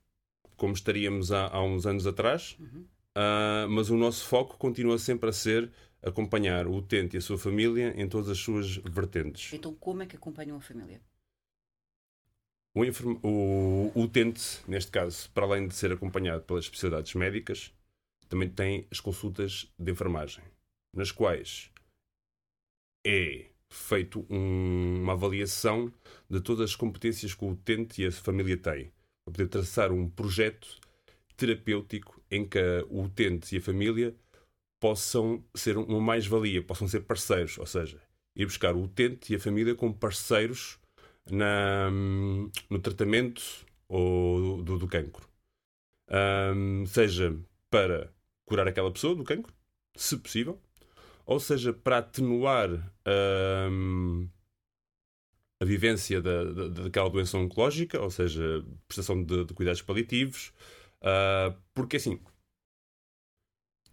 como 0.56 0.72
estaríamos 0.72 1.30
há, 1.30 1.48
há 1.48 1.62
uns 1.62 1.86
anos 1.86 2.06
atrás, 2.06 2.56
uhum. 2.58 2.86
uh, 3.16 3.68
mas 3.68 3.90
o 3.90 3.96
nosso 3.96 4.26
foco 4.26 4.56
continua 4.56 4.98
sempre 4.98 5.28
a 5.28 5.32
ser 5.32 5.70
acompanhar 6.02 6.66
o 6.66 6.74
utente 6.74 7.16
e 7.16 7.18
a 7.18 7.20
sua 7.20 7.38
família 7.38 7.94
em 7.96 8.08
todas 8.08 8.28
as 8.28 8.38
suas 8.38 8.76
vertentes. 8.76 9.52
Então, 9.52 9.74
como 9.74 10.02
é 10.02 10.06
que 10.06 10.16
acompanham 10.16 10.56
a 10.56 10.60
família? 10.60 11.00
O, 12.76 12.82
o, 12.82 13.92
o 13.94 14.02
utente, 14.02 14.60
neste 14.66 14.90
caso, 14.90 15.30
para 15.30 15.44
além 15.44 15.68
de 15.68 15.74
ser 15.74 15.92
acompanhado 15.92 16.42
pelas 16.42 16.64
especialidades 16.64 17.14
médicas, 17.14 17.72
também 18.28 18.48
tem 18.48 18.84
as 18.90 18.98
consultas 18.98 19.72
de 19.78 19.92
enfermagem, 19.92 20.42
nas 20.92 21.12
quais 21.12 21.70
é 23.06 23.46
feito 23.70 24.26
um, 24.28 25.02
uma 25.02 25.12
avaliação 25.12 25.92
de 26.28 26.40
todas 26.40 26.70
as 26.70 26.76
competências 26.76 27.32
que 27.32 27.44
o 27.44 27.50
utente 27.50 28.02
e 28.02 28.06
a 28.06 28.12
família 28.12 28.56
têm, 28.56 28.90
para 29.24 29.32
poder 29.32 29.48
traçar 29.48 29.92
um 29.92 30.08
projeto 30.08 30.80
terapêutico 31.36 32.20
em 32.28 32.44
que 32.44 32.58
o 32.88 33.02
utente 33.02 33.54
e 33.54 33.58
a 33.58 33.62
família 33.62 34.16
possam 34.80 35.44
ser 35.54 35.76
uma 35.76 36.00
mais-valia, 36.00 36.62
possam 36.62 36.88
ser 36.88 37.00
parceiros, 37.00 37.56
ou 37.56 37.66
seja, 37.66 38.00
ir 38.36 38.46
buscar 38.46 38.74
o 38.74 38.82
utente 38.82 39.32
e 39.32 39.36
a 39.36 39.40
família 39.40 39.76
como 39.76 39.94
parceiros 39.94 40.78
na, 41.30 41.90
no 41.90 42.78
tratamento 42.80 43.42
ou 43.88 44.62
do, 44.62 44.78
do 44.78 44.88
cancro. 44.88 45.28
Um, 46.10 46.84
seja 46.86 47.36
para 47.70 48.12
curar 48.44 48.68
aquela 48.68 48.92
pessoa 48.92 49.14
do 49.14 49.24
cancro, 49.24 49.52
se 49.96 50.16
possível, 50.18 50.60
ou 51.24 51.40
seja 51.40 51.72
para 51.72 51.98
atenuar 51.98 52.70
um, 53.70 54.28
a 55.60 55.64
vivência 55.64 56.20
da, 56.20 56.44
da, 56.44 56.68
daquela 56.68 57.08
doença 57.08 57.38
oncológica, 57.38 58.00
ou 58.00 58.10
seja, 58.10 58.64
prestação 58.86 59.22
de, 59.24 59.44
de 59.44 59.54
cuidados 59.54 59.82
paliativos, 59.82 60.52
uh, 61.00 61.56
porque 61.72 61.96
assim, 61.96 62.20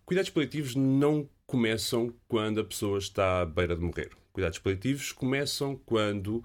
cuidados 0.05 0.29
paliativos 0.29 0.75
não 0.75 1.29
começam 1.45 2.13
quando 2.27 2.59
a 2.59 2.65
pessoa 2.65 2.97
está 2.97 3.41
à 3.41 3.45
beira 3.45 3.75
de 3.75 3.81
morrer. 3.81 4.11
Cuidados 4.33 4.59
paliativos 4.59 5.11
começam 5.11 5.75
quando 5.85 6.43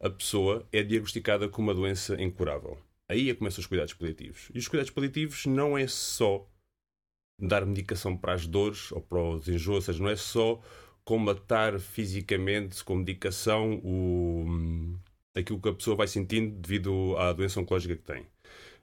a 0.00 0.10
pessoa 0.10 0.66
é 0.72 0.82
diagnosticada 0.82 1.48
com 1.48 1.62
uma 1.62 1.74
doença 1.74 2.20
incurável. 2.20 2.78
Aí 3.08 3.30
é 3.30 3.32
que 3.32 3.38
começam 3.38 3.60
os 3.60 3.66
cuidados 3.66 3.94
paliativos. 3.94 4.50
E 4.54 4.58
os 4.58 4.68
cuidados 4.68 4.90
paliativos 4.90 5.46
não 5.46 5.76
é 5.76 5.86
só 5.86 6.46
dar 7.40 7.64
medicação 7.64 8.16
para 8.16 8.34
as 8.34 8.46
dores 8.46 8.92
ou 8.92 9.00
para 9.00 9.22
os 9.22 9.48
enjoos, 9.48 9.84
seja, 9.84 10.02
não 10.02 10.10
é 10.10 10.16
só 10.16 10.60
combatar 11.04 11.78
fisicamente 11.80 12.84
com 12.84 12.96
medicação 12.96 13.80
o, 13.82 14.98
aquilo 15.34 15.60
que 15.60 15.68
a 15.68 15.74
pessoa 15.74 15.96
vai 15.96 16.06
sentindo 16.06 16.54
devido 16.60 17.16
à 17.16 17.32
doença 17.32 17.60
oncológica 17.60 17.96
que 17.96 18.02
tem. 18.02 18.26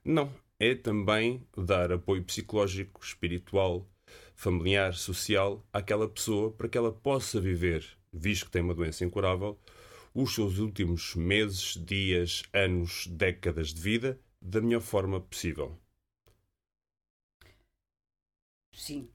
Não. 0.04 0.32
é 0.60 0.74
também 0.74 1.46
dar 1.58 1.92
apoio 1.92 2.24
psicológico, 2.24 3.04
espiritual, 3.04 3.88
familiar, 4.36 4.94
social 4.94 5.64
àquela 5.72 6.08
pessoa 6.08 6.52
para 6.52 6.70
que 6.70 6.78
ela 6.78 6.92
possa 6.92 7.40
viver, 7.40 7.86
visto 8.12 8.46
que 8.46 8.52
tem 8.52 8.62
uma 8.62 8.74
doença 8.74 9.04
incurável, 9.06 9.60
os 10.16 10.34
seus 10.34 10.60
últimos 10.60 11.14
meses, 11.14 11.76
dias, 11.86 12.44
anos, 12.54 13.06
décadas 13.08 13.74
de 13.74 13.82
vida 13.82 14.18
da 14.42 14.62
melhor 14.62 14.80
forma 14.80 15.20
possível. 15.20 15.78
Sim, 18.74 19.12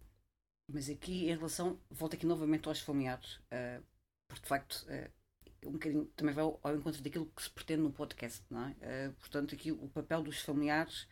mas 0.70 0.90
aqui 0.90 1.30
em 1.30 1.34
relação, 1.34 1.80
volto 1.90 2.14
aqui 2.14 2.26
novamente 2.26 2.68
aos 2.68 2.80
familiares, 2.80 3.36
uh, 3.36 3.82
porque 4.28 4.42
de 4.42 4.48
facto 4.48 4.86
uh, 4.88 5.68
um 5.68 5.72
bocadinho 5.72 6.04
também 6.16 6.34
vai 6.34 6.44
ao, 6.44 6.76
encontro 6.76 7.02
daquilo 7.02 7.26
que 7.34 7.42
se 7.42 7.50
pretende 7.50 7.80
no 7.82 7.92
podcast, 7.92 8.44
não 8.50 8.68
é? 8.68 9.08
Uh, 9.08 9.12
portanto, 9.14 9.54
aqui 9.54 9.72
o 9.72 9.88
papel 9.88 10.22
dos 10.22 10.40
familiares, 10.40 11.08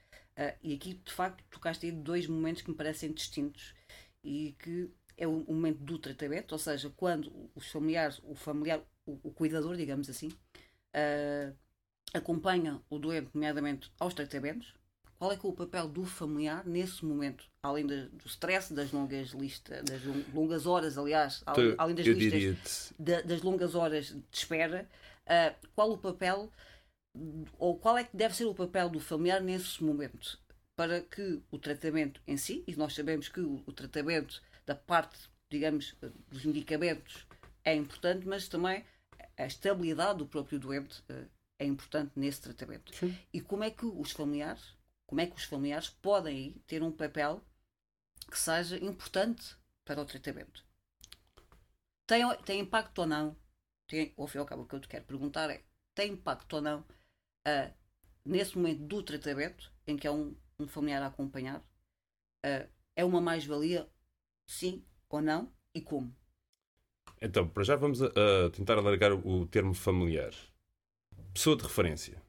e 0.62 0.72
aqui 0.72 0.94
de 0.94 1.12
facto 1.12 1.42
tocaste 1.50 1.86
aí 1.86 1.90
dois 1.90 2.28
momentos 2.28 2.62
que 2.62 2.70
me 2.70 2.76
parecem 2.76 3.12
distintos 3.12 3.74
e 4.22 4.54
que 4.60 4.88
é 5.16 5.26
o 5.26 5.44
momento 5.52 5.82
do 5.82 5.98
tratamento, 5.98 6.52
ou 6.52 6.58
seja, 6.58 6.90
quando 6.90 7.50
os 7.56 7.66
familiares, 7.68 8.20
o 8.22 8.36
familiar, 8.36 8.80
o, 9.08 9.18
o 9.22 9.32
cuidador, 9.32 9.76
digamos 9.76 10.10
assim, 10.10 10.30
acompanha 12.12 12.80
o 12.90 12.98
doente, 12.98 13.30
nomeadamente 13.34 13.90
aos 13.98 14.14
tratamentos, 14.14 14.74
qual 15.18 15.32
é 15.32 15.36
que 15.36 15.44
é 15.44 15.48
o 15.48 15.52
papel 15.52 15.88
do 15.88 16.04
familiar 16.04 16.64
nesse 16.64 17.04
momento, 17.04 17.44
além 17.62 17.86
de, 17.86 18.06
do 18.08 18.26
stress, 18.26 18.72
das 18.72 18.92
longas 18.92 19.30
listas, 19.30 19.82
das 19.84 20.00
longas 20.32 20.64
horas, 20.64 20.96
aliás, 20.96 21.42
além, 21.44 21.74
além 21.76 21.94
das 21.96 22.06
listas, 22.06 22.92
de, 22.98 23.22
das 23.22 23.42
longas 23.42 23.74
horas 23.74 24.06
de 24.06 24.22
espera, 24.32 24.88
uh, 25.26 25.68
qual 25.74 25.90
o 25.90 25.98
papel 25.98 26.52
ou 27.58 27.76
qual 27.76 27.98
é 27.98 28.04
que 28.04 28.16
deve 28.16 28.36
ser 28.36 28.44
o 28.44 28.54
papel 28.54 28.88
do 28.88 29.00
familiar 29.00 29.40
nesse 29.40 29.82
momento? 29.82 30.38
Para 30.76 31.00
que 31.00 31.42
o 31.50 31.58
tratamento 31.58 32.22
em 32.24 32.36
si, 32.36 32.62
e 32.64 32.76
nós 32.76 32.94
sabemos 32.94 33.28
que 33.28 33.40
o, 33.40 33.60
o 33.66 33.72
tratamento 33.72 34.40
da 34.64 34.76
parte, 34.76 35.28
digamos, 35.50 35.96
dos 36.30 36.44
medicamentos 36.44 37.26
é 37.64 37.74
importante, 37.74 38.24
mas 38.24 38.46
também 38.46 38.84
a 39.38 39.46
estabilidade 39.46 40.18
do 40.18 40.26
próprio 40.26 40.58
doente 40.58 41.00
uh, 41.10 41.28
é 41.58 41.64
importante 41.64 42.12
nesse 42.16 42.40
tratamento. 42.42 42.94
Sim. 42.94 43.16
E 43.32 43.40
como 43.40 43.64
é 43.64 43.70
que 43.70 43.86
os 43.86 44.10
familiares 44.12 44.76
como 45.08 45.22
é 45.22 45.26
que 45.26 45.36
os 45.36 45.44
familiares 45.44 45.88
podem 45.88 46.52
ter 46.66 46.82
um 46.82 46.92
papel 46.92 47.42
que 48.30 48.38
seja 48.38 48.76
importante 48.76 49.56
para 49.82 50.02
o 50.02 50.04
tratamento. 50.04 50.62
Tem, 52.06 52.22
tem 52.44 52.60
impacto 52.60 52.98
ou 52.98 53.06
não? 53.06 53.34
Tem, 53.86 54.12
ao 54.18 54.26
fim 54.26 54.36
e 54.36 54.40
ao 54.40 54.46
cabo, 54.46 54.62
o 54.62 54.66
que 54.66 54.74
eu 54.74 54.80
te 54.80 54.86
quero 54.86 55.06
perguntar 55.06 55.48
é: 55.48 55.64
tem 55.94 56.12
impacto 56.12 56.56
ou 56.56 56.60
não 56.60 56.80
uh, 56.80 57.74
nesse 58.22 58.54
momento 58.56 58.82
do 58.82 59.02
tratamento, 59.02 59.72
em 59.86 59.96
que 59.96 60.06
é 60.06 60.10
um, 60.10 60.36
um 60.58 60.68
familiar 60.68 61.02
a 61.02 61.06
acompanhar? 61.06 61.60
Uh, 62.44 62.68
é 62.94 63.02
uma 63.02 63.20
mais-valia, 63.20 63.90
sim 64.46 64.84
ou 65.08 65.22
não? 65.22 65.50
E 65.74 65.80
como? 65.80 66.14
Então, 67.20 67.48
para 67.48 67.64
já 67.64 67.76
vamos 67.76 68.02
a, 68.02 68.06
a 68.06 68.50
tentar 68.50 68.78
alargar 68.78 69.12
o 69.12 69.46
termo 69.46 69.74
familiar. 69.74 70.32
Pessoa 71.34 71.56
de 71.56 71.62
referência. 71.62 72.22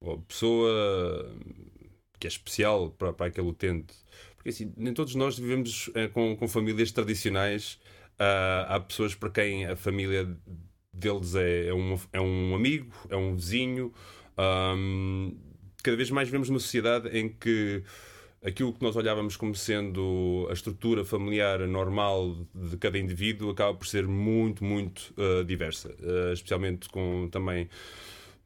Ou 0.00 0.20
pessoa 0.20 1.30
que 2.18 2.26
é 2.26 2.28
especial 2.28 2.90
para, 2.90 3.12
para 3.12 3.26
aquele 3.26 3.48
utente. 3.48 3.94
Porque 4.36 4.50
assim, 4.50 4.72
nem 4.76 4.92
todos 4.92 5.14
nós 5.14 5.38
vivemos 5.38 5.90
é, 5.94 6.08
com, 6.08 6.36
com 6.36 6.48
famílias 6.48 6.92
tradicionais. 6.92 7.78
Uh, 8.14 8.68
há 8.68 8.80
pessoas 8.80 9.14
para 9.14 9.30
quem 9.30 9.66
a 9.66 9.76
família 9.76 10.36
deles 10.92 11.34
é, 11.34 11.66
é, 11.66 11.74
um, 11.74 11.98
é 12.12 12.20
um 12.20 12.54
amigo, 12.54 12.94
é 13.08 13.16
um 13.16 13.34
vizinho. 13.34 13.92
Um, 14.38 15.36
cada 15.82 15.96
vez 15.96 16.10
mais 16.10 16.28
vivemos 16.28 16.48
numa 16.48 16.60
sociedade 16.60 17.08
em 17.16 17.28
que 17.28 17.82
aquilo 18.44 18.72
que 18.72 18.82
nós 18.82 18.94
olhávamos 18.94 19.36
como 19.36 19.54
sendo 19.54 20.46
a 20.50 20.52
estrutura 20.52 21.04
familiar 21.04 21.60
normal 21.60 22.36
de 22.54 22.76
cada 22.76 22.98
indivíduo 22.98 23.50
acaba 23.50 23.74
por 23.74 23.86
ser 23.86 24.06
muito, 24.06 24.62
muito 24.62 25.14
uh, 25.16 25.42
diversa. 25.44 25.94
Uh, 26.00 26.32
especialmente 26.32 26.88
com 26.90 27.28
também 27.30 27.68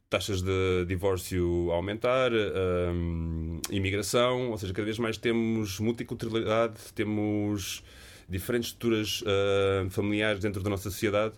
taxas 0.09 0.41
de 0.41 0.85
divórcio 0.87 1.71
a 1.71 1.75
aumentar, 1.75 2.31
um, 2.33 3.61
imigração, 3.71 4.51
ou 4.51 4.57
seja, 4.57 4.73
cada 4.73 4.87
vez 4.87 4.99
mais 4.99 5.19
temos 5.19 5.79
multiculturalidade, 5.81 6.77
temos 6.95 7.83
diferentes 8.29 8.71
estruturas 8.71 9.23
uh, 9.23 9.91
familiares 9.91 10.41
dentro 10.41 10.63
da 10.63 10.71
nossa 10.71 10.91
sociedade. 10.91 11.35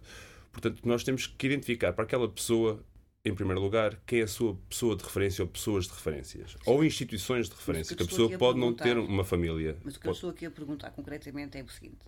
Portanto, 0.53 0.81
nós 0.85 1.03
temos 1.03 1.27
que 1.27 1.47
identificar 1.47 1.93
para 1.93 2.05
aquela 2.05 2.29
pessoa, 2.29 2.81
em 3.25 3.35
primeiro 3.35 3.61
lugar, 3.61 4.01
quem 4.07 4.21
é 4.21 4.23
a 4.23 4.29
sua 4.29 4.55
pessoa 4.69 4.97
de 4.97 5.05
referência 5.05 5.43
ou 5.43 5.49
pessoas 5.49 5.87
de 5.87 5.93
referências. 5.93 6.53
Sim. 6.53 6.59
Ou 6.65 6.85
instituições 6.85 7.49
de 7.49 7.55
referência, 7.55 7.95
que 7.95 8.03
a 8.03 8.07
pessoa 8.07 8.39
pode 8.39 8.59
não 8.59 8.73
ter 8.73 8.97
uma 8.97 9.25
família. 9.25 9.77
Mas 9.85 9.97
o 9.97 9.99
que 9.99 10.05
pode... 10.05 10.09
eu 10.09 10.15
estou 10.15 10.31
aqui 10.31 10.47
a 10.47 10.51
perguntar 10.51 10.91
concretamente 10.91 11.59
é 11.59 11.63
o 11.63 11.69
seguinte: 11.69 12.07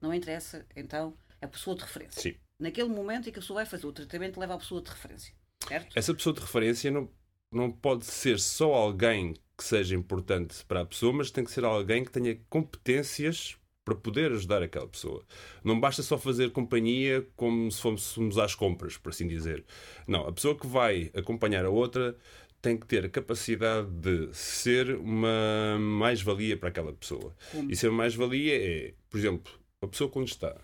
não 0.00 0.12
interessa, 0.12 0.66
então, 0.74 1.14
a 1.40 1.46
pessoa 1.46 1.76
de 1.76 1.82
referência. 1.82 2.20
Sim. 2.20 2.34
Naquele 2.58 2.88
momento 2.88 3.28
em 3.28 3.32
que 3.32 3.38
a 3.38 3.42
pessoa 3.42 3.58
vai 3.58 3.66
fazer 3.66 3.86
o 3.86 3.92
tratamento, 3.92 4.40
leva 4.40 4.54
a 4.54 4.58
pessoa 4.58 4.82
de 4.82 4.90
referência. 4.90 5.32
Certo? 5.66 5.96
Essa 5.96 6.14
pessoa 6.14 6.34
de 6.34 6.40
referência 6.40 6.90
não, 6.90 7.08
não 7.52 7.70
pode 7.70 8.04
ser 8.04 8.38
só 8.38 8.74
alguém 8.74 9.34
que 9.56 9.64
seja 9.64 9.94
importante 9.94 10.64
para 10.64 10.80
a 10.80 10.84
pessoa, 10.86 11.12
mas 11.12 11.30
tem 11.30 11.44
que 11.44 11.50
ser 11.50 11.64
alguém 11.64 12.04
que 12.04 12.10
tenha 12.10 12.38
competências 12.48 13.56
para 13.90 13.96
poder 13.96 14.30
ajudar 14.32 14.62
aquela 14.62 14.86
pessoa. 14.86 15.24
Não 15.64 15.80
basta 15.80 16.02
só 16.02 16.16
fazer 16.16 16.52
companhia 16.52 17.26
como 17.34 17.70
se 17.70 17.80
fôssemos 17.80 18.38
às 18.38 18.54
compras, 18.54 18.96
por 18.96 19.10
assim 19.10 19.26
dizer. 19.26 19.64
Não, 20.06 20.26
a 20.26 20.32
pessoa 20.32 20.56
que 20.56 20.66
vai 20.66 21.10
acompanhar 21.14 21.64
a 21.64 21.70
outra 21.70 22.16
tem 22.62 22.78
que 22.78 22.86
ter 22.86 23.04
a 23.06 23.08
capacidade 23.08 23.90
de 23.90 24.32
ser 24.32 24.94
uma 24.96 25.76
mais-valia 25.80 26.56
para 26.56 26.68
aquela 26.68 26.92
pessoa. 26.92 27.34
Como? 27.50 27.70
E 27.70 27.74
ser 27.74 27.90
mais-valia 27.90 28.54
é, 28.54 28.94
por 29.08 29.18
exemplo, 29.18 29.52
a 29.82 29.88
pessoa 29.88 30.08
quando 30.08 30.28
está 30.28 30.56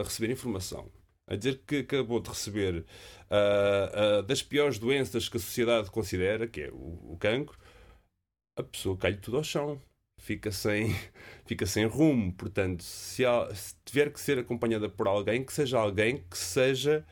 a 0.00 0.02
receber 0.02 0.32
informação 0.32 0.90
a 1.28 1.34
dizer 1.34 1.60
que 1.66 1.78
acabou 1.78 2.20
de 2.20 2.28
receber 2.28 2.84
uh, 3.28 4.20
uh, 4.20 4.22
das 4.22 4.42
piores 4.42 4.78
doenças 4.78 5.28
que 5.28 5.36
a 5.36 5.40
sociedade 5.40 5.90
considera, 5.90 6.46
que 6.46 6.60
é 6.62 6.70
o, 6.70 7.14
o 7.14 7.16
cancro, 7.18 7.58
a 8.56 8.62
pessoa 8.62 8.96
cai 8.96 9.16
tudo 9.16 9.36
ao 9.36 9.44
chão. 9.44 9.82
Fica 10.26 10.50
sem, 10.50 10.92
fica 11.46 11.66
sem 11.66 11.86
rumo. 11.86 12.32
Portanto, 12.32 12.82
se, 12.82 13.24
há, 13.24 13.54
se 13.54 13.74
tiver 13.84 14.12
que 14.12 14.20
ser 14.20 14.38
acompanhada 14.38 14.88
por 14.88 15.06
alguém, 15.06 15.44
que 15.44 15.52
seja 15.52 15.78
alguém 15.78 16.24
que 16.28 16.36
seja 16.36 17.06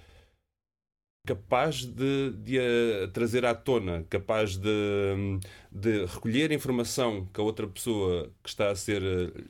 capaz 1.27 1.85
de, 1.87 2.33
de 2.33 2.59
a 2.59 3.09
trazer 3.13 3.45
à 3.47 3.55
tona, 3.55 4.05
capaz 4.11 4.57
de, 4.59 4.69
de 5.73 6.05
recolher 6.07 6.53
informação 6.53 7.27
que 7.33 7.41
a 7.41 7.45
outra 7.45 7.67
pessoa 7.67 8.31
que 8.43 8.49
está 8.49 8.71
a 8.71 8.77
ser 8.77 9.01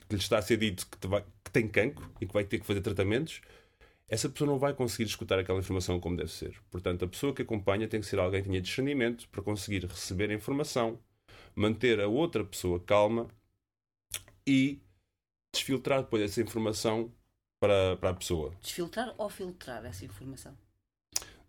que 0.08 0.14
lhe 0.14 0.20
está 0.20 0.38
a 0.38 0.42
ser 0.42 0.56
dito 0.58 0.86
que, 0.86 1.06
vai, 1.08 1.24
que 1.42 1.50
tem 1.50 1.66
cancro 1.66 2.08
e 2.20 2.26
que 2.26 2.32
vai 2.32 2.44
ter 2.44 2.60
que 2.60 2.66
fazer 2.66 2.80
tratamentos 2.80 3.40
essa 4.08 4.28
pessoa 4.28 4.50
não 4.50 4.58
vai 4.58 4.74
conseguir 4.74 5.04
escutar 5.08 5.38
aquela 5.38 5.58
informação 5.58 5.98
como 5.98 6.16
deve 6.16 6.30
ser. 6.30 6.54
Portanto, 6.70 7.04
a 7.04 7.08
pessoa 7.08 7.34
que 7.34 7.42
acompanha 7.42 7.88
tem 7.88 8.00
que 8.00 8.06
ser 8.06 8.18
alguém 8.18 8.42
que 8.42 8.48
tenha 8.48 8.60
discernimento 8.60 9.28
para 9.30 9.42
conseguir 9.42 9.84
receber 9.86 10.30
a 10.30 10.34
informação, 10.34 10.98
manter 11.54 12.00
a 12.00 12.06
outra 12.08 12.44
pessoa 12.44 12.78
calma 12.80 13.28
e 14.46 14.80
desfiltrar 15.52 16.02
depois 16.02 16.22
essa 16.22 16.40
informação 16.40 17.12
para, 17.60 17.96
para 17.96 18.10
a 18.10 18.14
pessoa. 18.14 18.54
Desfiltrar 18.60 19.14
ou 19.16 19.28
filtrar 19.28 19.84
essa 19.84 20.04
informação? 20.04 20.56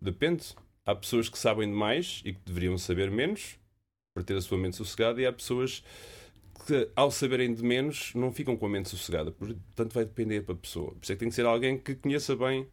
Depende. 0.02 0.56
Há 0.86 0.96
pessoas 0.96 1.28
que 1.28 1.38
sabem 1.38 1.68
demais 1.68 2.22
e 2.24 2.34
que 2.34 2.40
deveriam 2.46 2.78
saber 2.78 3.10
menos 3.10 3.58
para 4.16 4.24
ter 4.24 4.38
a 4.38 4.42
sua 4.42 4.58
mente 4.58 4.78
sossegada, 4.78 5.22
e 5.22 5.25
há 5.25 5.34
pessoas 5.34 5.84
que, 6.66 6.90
ao 6.96 7.12
saberem 7.12 7.54
de 7.54 7.62
menos, 7.62 8.14
não 8.16 8.32
ficam 8.32 8.56
com 8.56 8.66
a 8.66 8.70
mente 8.70 8.88
sossegada. 8.88 9.30
Portanto, 9.30 9.94
vai 9.94 10.06
depender 10.06 10.42
para 10.42 10.56
a 10.56 10.58
pessoa. 10.58 10.92
Por 10.92 11.04
isso 11.04 11.12
é 11.12 11.16
que 11.16 11.20
tem 11.20 11.30
que 11.30 11.36
ser 11.36 11.46
alguém 11.46 11.78
que 11.78 11.96
conheça 11.96 12.34
bem 12.36 12.72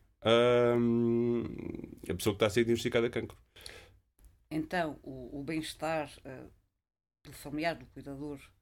hum, 0.78 1.42
a 2.08 2.14
pessoa 2.14 2.32
que 2.32 2.36
está 2.36 2.46
a 2.46 2.50
ser 2.50 2.64
diagnosticada 2.64 3.08
de 3.08 3.12
cancro. 3.12 3.36
Então, 4.48 5.00
o, 5.02 5.40
o 5.40 5.42
bem-estar 5.42 6.12
uh, 6.18 6.48
do 7.24 7.32
familiar, 7.32 7.74
do 7.74 7.86
cuidador, 7.86 8.38
da 8.38 8.61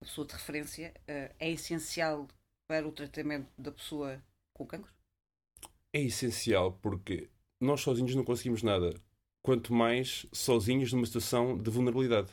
pessoa 0.00 0.26
de 0.26 0.32
referência, 0.32 0.94
uh, 1.00 1.34
é 1.38 1.50
essencial 1.50 2.26
para 2.66 2.86
o 2.86 2.92
tratamento 2.92 3.48
da 3.58 3.70
pessoa 3.70 4.22
com 4.54 4.66
cancro? 4.66 4.92
É 5.92 6.00
essencial 6.00 6.72
porque 6.80 7.28
nós 7.60 7.80
sozinhos 7.80 8.14
não 8.14 8.24
conseguimos 8.24 8.62
nada. 8.62 8.94
Quanto 9.42 9.72
mais 9.72 10.26
sozinhos 10.32 10.92
numa 10.92 11.06
situação 11.06 11.56
de 11.56 11.70
vulnerabilidade. 11.70 12.30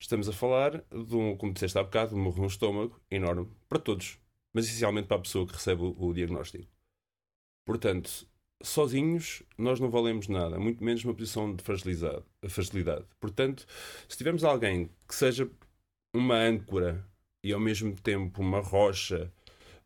Estamos 0.00 0.28
a 0.28 0.32
falar 0.32 0.82
de 0.90 1.14
um, 1.14 1.36
como 1.36 1.52
disseste 1.52 1.78
há 1.78 1.82
bocado, 1.82 2.10
de 2.10 2.16
um 2.16 2.24
morro 2.24 2.40
no 2.40 2.48
estômago 2.48 3.00
enorme 3.10 3.48
para 3.68 3.78
todos, 3.78 4.18
mas 4.52 4.66
essencialmente 4.66 5.06
para 5.06 5.18
a 5.18 5.20
pessoa 5.20 5.46
que 5.46 5.52
recebe 5.52 5.82
o, 5.82 5.94
o 5.96 6.12
diagnóstico. 6.12 6.66
Portanto, 7.64 8.26
sozinhos 8.62 9.42
nós 9.56 9.78
não 9.78 9.90
valemos 9.90 10.28
nada, 10.28 10.58
muito 10.58 10.82
menos 10.82 11.04
numa 11.04 11.14
posição 11.14 11.54
de 11.54 11.62
fragilidade. 11.62 13.04
Portanto, 13.20 13.66
se 14.08 14.16
tivermos 14.16 14.42
alguém 14.44 14.90
que 15.06 15.14
seja 15.14 15.48
uma 16.14 16.36
âncora 16.36 17.06
e 17.42 17.52
ao 17.52 17.60
mesmo 17.60 17.94
tempo 17.94 18.40
uma 18.40 18.60
rocha 18.60 19.32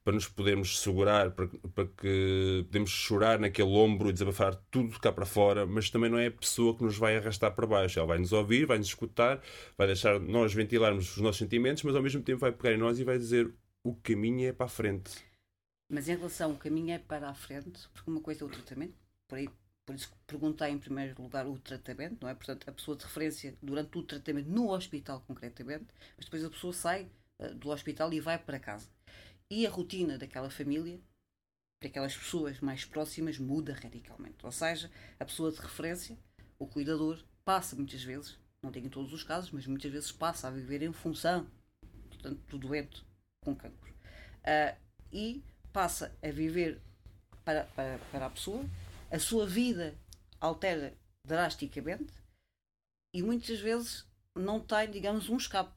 para 0.07 0.15
nos 0.15 0.29
podermos 0.29 0.79
segurar, 0.79 1.33
para, 1.33 1.49
para 1.75 1.89
que 1.89 2.65
podemos 2.67 2.91
chorar 2.91 3.41
naquele 3.41 3.71
ombro 3.71 4.09
e 4.09 4.13
desabafar 4.13 4.55
tudo 4.71 5.01
cá 5.01 5.11
para 5.11 5.27
fora, 5.27 5.67
mas 5.67 5.91
também 5.91 6.09
não 6.09 6.17
é 6.17 6.29
a 6.29 6.31
pessoa 6.31 6.77
que 6.77 6.85
nos 6.85 6.97
vai 6.97 7.17
arrastar 7.17 7.53
para 7.57 7.67
baixo. 7.67 7.99
Ela 7.99 8.07
vai 8.07 8.19
nos 8.19 8.33
ouvir, 8.33 8.67
vai 8.67 8.79
nos 8.79 8.87
escutar, 8.87 9.43
vai 9.77 9.89
deixar 9.89 10.21
nós 10.21 10.55
ventilarmos 10.55 11.17
os 11.17 11.21
nossos 11.21 11.39
sentimentos, 11.39 11.83
mas 11.83 11.97
ao 11.97 12.03
mesmo 12.03 12.23
tempo 12.23 12.39
vai 12.39 12.53
pegar 12.53 12.73
em 12.73 12.79
nós 12.79 13.01
e 13.01 13.05
vai 13.05 13.19
dizer 13.19 13.53
o 13.83 13.97
caminho 13.97 14.49
é 14.49 14.53
para 14.53 14.67
a 14.67 14.69
frente. 14.69 15.25
Mas 15.91 16.09
em 16.09 16.17
relação 16.17 16.53
ao 16.53 16.57
caminho 16.57 16.93
é 16.93 16.99
para 17.01 17.29
a 17.29 17.35
frente, 17.35 17.89
porque 17.93 18.09
uma 18.09 18.21
coisa 18.21 18.45
é 18.45 18.47
o 18.47 18.51
tratamento, 18.51 18.95
por 19.27 19.39
aí 19.39 19.49
por 19.87 19.95
isso 19.95 20.13
perguntei 20.27 20.69
em 20.69 20.79
primeiro 20.79 21.23
lugar 21.23 21.47
o 21.47 21.59
tratamento, 21.59 22.19
não 22.21 22.29
é? 22.29 22.35
Portanto, 22.35 22.69
a 22.69 22.73
pessoa 22.73 22.97
de 22.97 23.05
referência 23.05 23.57
durante 23.63 23.97
o 23.97 24.03
tratamento 24.03 24.51
no 24.51 24.71
hospital, 24.71 25.23
concretamente, 25.27 25.87
mas 26.17 26.27
depois 26.27 26.45
a 26.45 26.51
pessoa 26.51 26.73
sai 26.73 27.09
uh, 27.39 27.55
do 27.55 27.71
hospital 27.71 28.13
e 28.13 28.21
vai 28.21 28.37
para 28.37 28.59
casa 28.59 28.89
e 29.51 29.67
a 29.67 29.71
rotina 29.71 30.19
daquela 30.19 30.51
família, 30.51 31.01
daquelas 31.83 32.17
pessoas 32.17 32.61
mais 32.61 32.85
próximas, 32.85 33.39
muda 33.39 33.75
radicalmente. 33.75 34.45
Ou 34.45 34.53
seja, 34.53 34.91
a 35.19 35.25
pessoa 35.25 35.53
de 35.53 35.61
referência, 35.61 36.19
o 36.59 36.67
cuidador, 36.67 37.23
passa 37.45 37.77
muitas 37.77 38.03
vezes, 38.03 38.39
não 38.63 38.71
digo 38.71 38.87
em 38.87 38.91
todos 38.91 39.13
os 39.13 39.23
casos, 39.23 39.51
mas 39.51 39.67
muitas 39.67 39.91
vezes 39.91 40.11
passa 40.11 40.49
a 40.49 40.51
viver 40.51 40.83
em 40.83 40.93
função, 40.93 41.47
portanto, 42.09 42.41
do 42.49 42.59
doente 42.59 43.05
com 43.45 43.55
cancro. 43.55 43.95
Uh, 44.43 44.77
e 45.13 45.43
passa 45.73 46.13
a 46.23 46.31
viver 46.31 46.81
para, 47.45 47.65
para, 47.67 47.99
para 48.11 48.27
a 48.27 48.31
pessoa, 48.31 48.65
a 49.11 49.19
sua 49.19 49.47
vida 49.47 49.99
altera 50.41 50.97
drasticamente 51.25 52.13
e 53.13 53.23
muitas 53.23 53.61
vezes 53.61 54.07
não 54.35 54.61
tem, 54.61 54.91
digamos, 54.91 55.29
um 55.29 55.37
escape. 55.37 55.75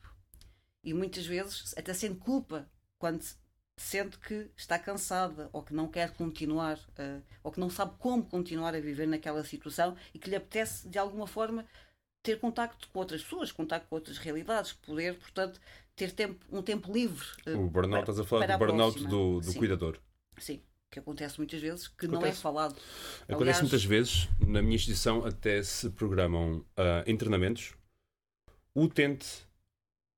E 0.83 0.93
muitas 0.93 1.25
vezes 1.25 1.73
até 1.77 1.93
sente 1.93 2.19
culpa 2.19 2.69
quando 2.97 3.23
sente 3.77 4.17
que 4.19 4.51
está 4.57 4.77
cansada 4.77 5.49
ou 5.53 5.63
que 5.63 5.73
não 5.73 5.87
quer 5.87 6.13
continuar 6.13 6.77
uh, 6.77 7.23
ou 7.41 7.51
que 7.51 7.59
não 7.59 7.69
sabe 7.69 7.93
como 7.97 8.25
continuar 8.25 8.75
a 8.75 8.79
viver 8.79 9.07
naquela 9.07 9.43
situação 9.43 9.95
e 10.13 10.19
que 10.19 10.29
lhe 10.29 10.35
apetece 10.35 10.87
de 10.87 10.97
alguma 10.99 11.25
forma 11.25 11.65
ter 12.21 12.39
contacto 12.39 12.89
com 12.89 12.99
outras 12.99 13.23
pessoas, 13.23 13.51
contacto 13.51 13.87
com 13.87 13.95
outras 13.95 14.17
realidades, 14.17 14.73
poder, 14.73 15.17
portanto, 15.17 15.59
ter 15.95 16.11
tempo, 16.11 16.45
um 16.51 16.61
tempo 16.61 16.91
livre. 16.91 17.25
Uh, 17.47 17.57
o 17.57 17.69
burnout, 17.69 18.05
para, 18.05 18.11
estás 18.11 18.19
a 18.19 18.23
falar 18.25 18.47
do 18.47 18.57
burnout 18.57 19.07
do, 19.07 19.39
do 19.39 19.53
cuidador. 19.53 19.97
Sim, 20.37 20.61
que 20.91 20.99
acontece 20.99 21.37
muitas 21.37 21.61
vezes, 21.61 21.87
que 21.87 22.05
acontece. 22.05 22.21
não 22.21 22.25
é 22.25 22.31
falado. 22.31 22.75
Acontece 23.23 23.41
Aliás, 23.41 23.61
muitas 23.61 23.85
vezes, 23.85 24.29
na 24.39 24.61
minha 24.61 24.75
instituição 24.75 25.25
até 25.25 25.61
se 25.61 25.89
programam 25.91 26.57
uh, 26.57 27.09
internamentos. 27.09 27.73
O 28.73 28.83
utente, 28.83 29.27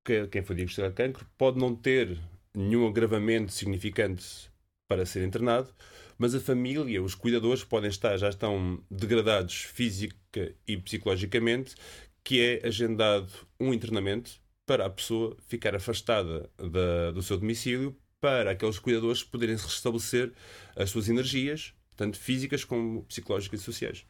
que, 0.06 0.28
quem 0.28 0.44
foi 0.44 0.56
diagnosticado 0.56 0.90
de 0.90 0.96
cancro, 0.96 1.28
pode 1.38 1.60
não 1.60 1.76
ter 1.76 2.18
nenhum 2.54 2.88
agravamento 2.88 3.52
significante 3.52 4.50
para 4.90 5.06
ser 5.06 5.26
internado, 5.26 5.74
mas 6.18 6.36
a 6.36 6.40
família, 6.40 7.02
os 7.02 7.16
cuidadores 7.16 7.64
podem 7.64 7.90
estar, 7.90 8.16
já 8.18 8.30
estão 8.30 8.84
degradados 8.90 9.64
física 9.64 10.56
e 10.68 10.78
psicologicamente, 10.78 11.76
que 12.24 12.40
é 12.42 12.68
agendado 12.68 13.32
um 13.60 13.74
internamento 13.74 14.32
para 14.66 14.86
a 14.86 14.90
pessoa 14.90 15.36
ficar 15.48 15.76
afastada 15.76 16.50
da, 16.58 17.12
do 17.12 17.24
seu 17.24 17.38
domicílio, 17.38 17.98
para 18.22 18.52
aqueles 18.52 18.80
cuidadores 18.80 19.24
poderem 19.24 19.56
restabelecer 19.56 20.34
as 20.76 20.90
suas 20.90 21.10
energias, 21.10 21.74
tanto 21.98 22.18
físicas 22.18 22.64
como 22.64 23.04
psicológicas 23.04 23.60
e 23.60 23.64
sociais. 23.64 24.06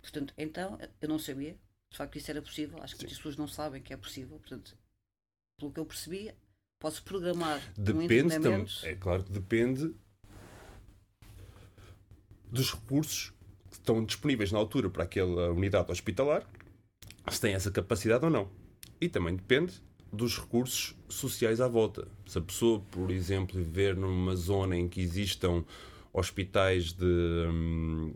Portanto, 0.00 0.34
então, 0.36 0.78
eu 1.00 1.08
não 1.08 1.18
sabia, 1.18 1.56
de 1.90 1.96
facto, 1.96 2.16
isso 2.16 2.30
era 2.30 2.42
possível. 2.42 2.82
Acho 2.82 2.94
que 2.94 3.00
Sim. 3.00 3.06
muitas 3.06 3.18
pessoas 3.18 3.36
não 3.36 3.46
sabem 3.46 3.80
que 3.80 3.92
é 3.92 3.96
possível. 3.96 4.38
Portanto, 4.38 4.76
pelo 5.58 5.72
que 5.72 5.78
eu 5.78 5.86
percebi, 5.86 6.34
Posso 6.84 7.02
programar 7.02 7.62
depende 7.78 8.36
um 8.46 8.66
É 8.82 8.94
claro 8.94 9.24
que 9.24 9.32
depende 9.32 9.94
dos 12.52 12.74
recursos 12.74 13.32
que 13.70 13.76
estão 13.76 14.04
disponíveis 14.04 14.52
na 14.52 14.58
altura 14.58 14.90
para 14.90 15.04
aquela 15.04 15.50
unidade 15.50 15.90
hospitalar, 15.90 16.46
se 17.30 17.40
tem 17.40 17.54
essa 17.54 17.70
capacidade 17.70 18.22
ou 18.26 18.30
não. 18.30 18.52
E 19.00 19.08
também 19.08 19.34
depende 19.34 19.82
dos 20.14 20.38
recursos 20.38 20.94
sociais 21.08 21.60
à 21.60 21.68
volta. 21.68 22.08
Se 22.26 22.38
a 22.38 22.40
pessoa, 22.40 22.80
por 22.90 23.10
exemplo, 23.10 23.56
viver 23.56 23.96
numa 23.96 24.34
zona 24.34 24.76
em 24.76 24.88
que 24.88 25.00
existam 25.00 25.64
hospitais 26.12 26.92
de, 26.92 27.04
hum, 27.04 28.14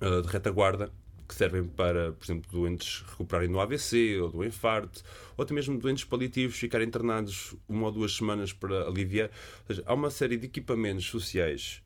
de 0.00 0.28
retaguarda, 0.28 0.90
que 1.26 1.34
servem 1.34 1.64
para, 1.64 2.12
por 2.12 2.24
exemplo, 2.24 2.50
doentes 2.52 3.02
recuperarem 3.08 3.50
do 3.50 3.58
AVC 3.58 4.20
ou 4.20 4.30
do 4.30 4.44
infarto, 4.44 5.02
ou 5.36 5.42
até 5.42 5.54
mesmo 5.54 5.78
doentes 5.78 6.04
paliativos 6.04 6.56
ficarem 6.56 6.86
internados 6.86 7.54
uma 7.68 7.86
ou 7.86 7.92
duas 7.92 8.14
semanas 8.14 8.52
para 8.52 8.86
aliviar. 8.86 9.30
Ou 9.68 9.74
seja, 9.74 9.82
há 9.86 9.94
uma 9.94 10.10
série 10.10 10.36
de 10.36 10.46
equipamentos 10.46 11.06
sociais 11.06 11.82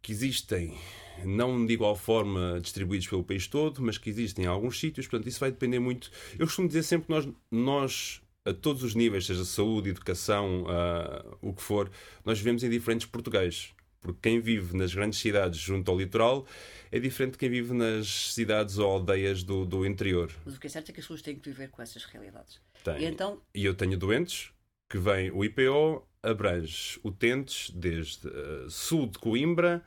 que 0.00 0.12
existem, 0.12 0.76
não 1.24 1.64
de 1.64 1.72
igual 1.72 1.96
forma 1.96 2.58
distribuídos 2.60 3.06
pelo 3.06 3.24
país 3.24 3.46
todo, 3.46 3.82
mas 3.82 3.98
que 3.98 4.10
existem 4.10 4.44
em 4.44 4.48
alguns 4.48 4.78
sítios, 4.78 5.06
portanto, 5.06 5.28
isso 5.28 5.40
vai 5.40 5.50
depender 5.50 5.78
muito. 5.78 6.10
Eu 6.38 6.46
costumo 6.46 6.68
dizer 6.68 6.82
sempre 6.82 7.06
que 7.06 7.12
nós, 7.12 7.28
nós 7.50 8.22
a 8.44 8.54
todos 8.54 8.82
os 8.82 8.94
níveis, 8.94 9.26
seja 9.26 9.44
saúde, 9.44 9.90
educação, 9.90 10.64
uh, 10.64 11.38
o 11.42 11.52
que 11.52 11.62
for, 11.62 11.90
nós 12.24 12.38
vivemos 12.38 12.62
em 12.62 12.70
diferentes 12.70 13.06
Portugais. 13.06 13.74
Porque 14.00 14.20
quem 14.22 14.40
vive 14.40 14.76
nas 14.76 14.94
grandes 14.94 15.18
cidades 15.18 15.58
junto 15.58 15.90
ao 15.90 15.98
litoral 15.98 16.46
é 16.90 17.00
diferente 17.00 17.32
de 17.32 17.38
quem 17.38 17.50
vive 17.50 17.74
nas 17.74 18.32
cidades 18.32 18.78
ou 18.78 18.90
aldeias 18.90 19.42
do, 19.42 19.66
do 19.66 19.84
interior. 19.84 20.32
Mas 20.44 20.56
o 20.56 20.60
que 20.60 20.68
é 20.68 20.70
certo 20.70 20.90
é 20.90 20.92
que 20.92 21.00
as 21.00 21.04
pessoas 21.04 21.20
têm 21.20 21.36
que 21.36 21.48
viver 21.48 21.68
com 21.68 21.82
essas 21.82 22.04
realidades. 22.04 22.60
Tem. 22.84 23.00
E, 23.00 23.04
então... 23.04 23.42
e 23.54 23.64
eu 23.64 23.74
tenho 23.74 23.98
doentes 23.98 24.50
que 24.88 24.98
vêm, 24.98 25.30
o 25.32 25.44
IPO 25.44 26.06
abrange 26.22 26.98
utentes 27.04 27.70
desde 27.70 28.28
uh, 28.28 28.70
sul 28.70 29.06
de 29.06 29.18
Coimbra 29.18 29.84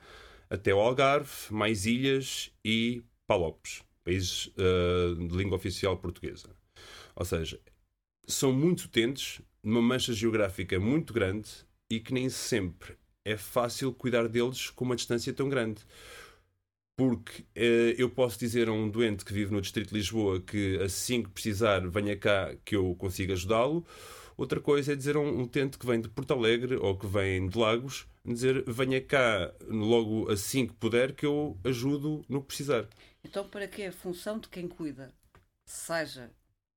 até 0.51 0.75
o 0.75 0.79
Algarve, 0.79 1.31
mais 1.49 1.85
ilhas 1.85 2.51
e 2.63 3.01
Palopes, 3.25 3.81
países 4.03 4.47
uh, 4.47 5.15
de 5.15 5.33
língua 5.33 5.55
oficial 5.55 5.97
portuguesa. 5.97 6.49
Ou 7.15 7.23
seja, 7.23 7.57
são 8.27 8.51
muitos 8.51 8.83
utentes 8.83 9.41
numa 9.63 9.81
mancha 9.81 10.11
geográfica 10.11 10.77
muito 10.77 11.13
grande 11.13 11.49
e 11.89 12.01
que 12.01 12.13
nem 12.13 12.27
sempre 12.27 12.97
é 13.23 13.37
fácil 13.37 13.93
cuidar 13.93 14.27
deles 14.27 14.69
com 14.69 14.83
uma 14.83 14.95
distância 14.95 15.31
tão 15.31 15.47
grande. 15.47 15.81
Porque 16.97 17.45
eh, 17.55 17.95
eu 17.97 18.09
posso 18.09 18.37
dizer 18.37 18.67
a 18.67 18.73
um 18.73 18.89
doente 18.89 19.23
que 19.23 19.31
vive 19.31 19.53
no 19.53 19.61
Distrito 19.61 19.89
de 19.89 19.95
Lisboa 19.95 20.41
que 20.41 20.77
assim 20.81 21.23
que 21.23 21.29
precisar 21.29 21.87
venha 21.87 22.17
cá 22.17 22.53
que 22.65 22.75
eu 22.75 22.93
consiga 22.95 23.33
ajudá-lo. 23.33 23.85
Outra 24.41 24.59
coisa 24.59 24.93
é 24.93 24.95
dizer 24.95 25.15
a 25.15 25.19
um 25.19 25.43
utente 25.43 25.77
que 25.77 25.85
vem 25.85 26.01
de 26.01 26.09
Porto 26.09 26.33
Alegre 26.33 26.75
ou 26.75 26.97
que 26.97 27.05
vem 27.05 27.47
de 27.47 27.55
Lagos, 27.55 28.07
dizer 28.25 28.63
venha 28.63 28.99
cá 28.99 29.53
logo 29.67 30.31
assim 30.31 30.65
que 30.65 30.73
puder 30.73 31.13
que 31.13 31.27
eu 31.27 31.55
ajudo 31.63 32.25
no 32.27 32.41
que 32.41 32.47
precisar. 32.47 32.87
Então, 33.23 33.47
para 33.47 33.67
que 33.67 33.83
a 33.83 33.91
função 33.91 34.39
de 34.39 34.49
quem 34.49 34.67
cuida 34.67 35.13
seja 35.63 36.31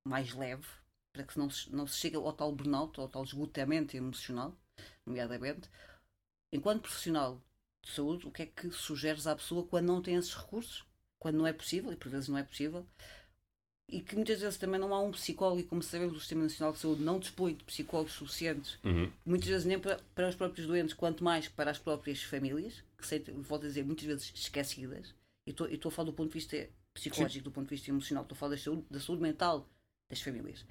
mais 0.07 0.35
leve, 0.35 0.66
para 1.11 1.24
que 1.24 1.38
não 1.38 1.48
se, 1.48 1.74
não 1.74 1.87
se 1.87 1.96
chegue 1.96 2.16
ao 2.16 2.35
tal 2.35 2.53
burnout, 2.53 3.00
ao 3.00 3.09
tal 3.09 3.24
esgotamento 3.24 3.96
emocional, 3.96 4.55
nomeadamente, 5.07 5.70
enquanto 6.53 6.83
profissional 6.83 7.40
de 7.83 7.92
saúde, 7.92 8.27
o 8.27 8.31
que 8.31 8.42
é 8.42 8.46
que 8.46 8.70
sugeres 8.72 9.27
à 9.27 9.35
pessoa 9.35 9.66
quando 9.66 9.87
não 9.87 10.03
tem 10.03 10.16
esses 10.16 10.35
recursos? 10.35 10.85
Quando 11.18 11.38
não 11.38 11.46
é 11.46 11.53
possível, 11.55 11.90
e 11.90 11.96
por 11.96 12.11
vezes 12.11 12.29
não 12.29 12.37
é 12.37 12.42
possível, 12.42 12.87
e 13.88 14.00
que 14.00 14.16
muitas 14.16 14.40
vezes 14.40 14.56
também 14.56 14.80
não 14.80 14.94
há 14.94 15.00
um 15.00 15.10
psicólogo, 15.12 15.60
e 15.60 15.64
como 15.64 15.82
sabemos, 15.82 16.16
o 16.16 16.20
Sistema 16.20 16.42
Nacional 16.42 16.72
de 16.72 16.78
Saúde 16.78 17.02
não 17.02 17.18
dispõe 17.18 17.54
de 17.54 17.64
psicólogos 17.64 18.12
suficientes, 18.12 18.78
uhum. 18.84 19.10
muitas 19.24 19.48
vezes 19.48 19.66
nem 19.66 19.78
para, 19.78 20.00
para, 20.14 20.28
os 20.28 20.34
próprios 20.34 20.66
doentes, 20.66 20.94
quanto 20.94 21.22
mais 21.22 21.48
para 21.48 21.70
as 21.70 21.78
próprias 21.78 22.22
famílias, 22.22 22.82
que, 22.96 23.06
sei, 23.06 23.20
volto 23.20 23.64
a 23.64 23.68
dizer, 23.68 23.84
muitas 23.84 24.04
vezes 24.04 24.32
esquecidas. 24.34 25.14
E 25.46 25.50
estou 25.50 25.88
a 25.88 25.92
falar 25.92 26.06
do 26.06 26.12
ponto 26.12 26.28
de 26.28 26.34
vista 26.34 26.68
psicológico, 26.92 27.44
Sim. 27.44 27.44
do 27.44 27.50
ponto 27.50 27.68
de 27.68 27.74
vista 27.74 27.90
emocional, 27.90 28.22
estou 28.22 28.34
a 28.34 28.38
falar 28.38 28.54
da 28.54 28.60
saúde, 28.60 28.84
da 28.90 29.00
saúde 29.00 29.22
mental 29.22 29.68
das 30.08 30.20
famílias. 30.20 30.64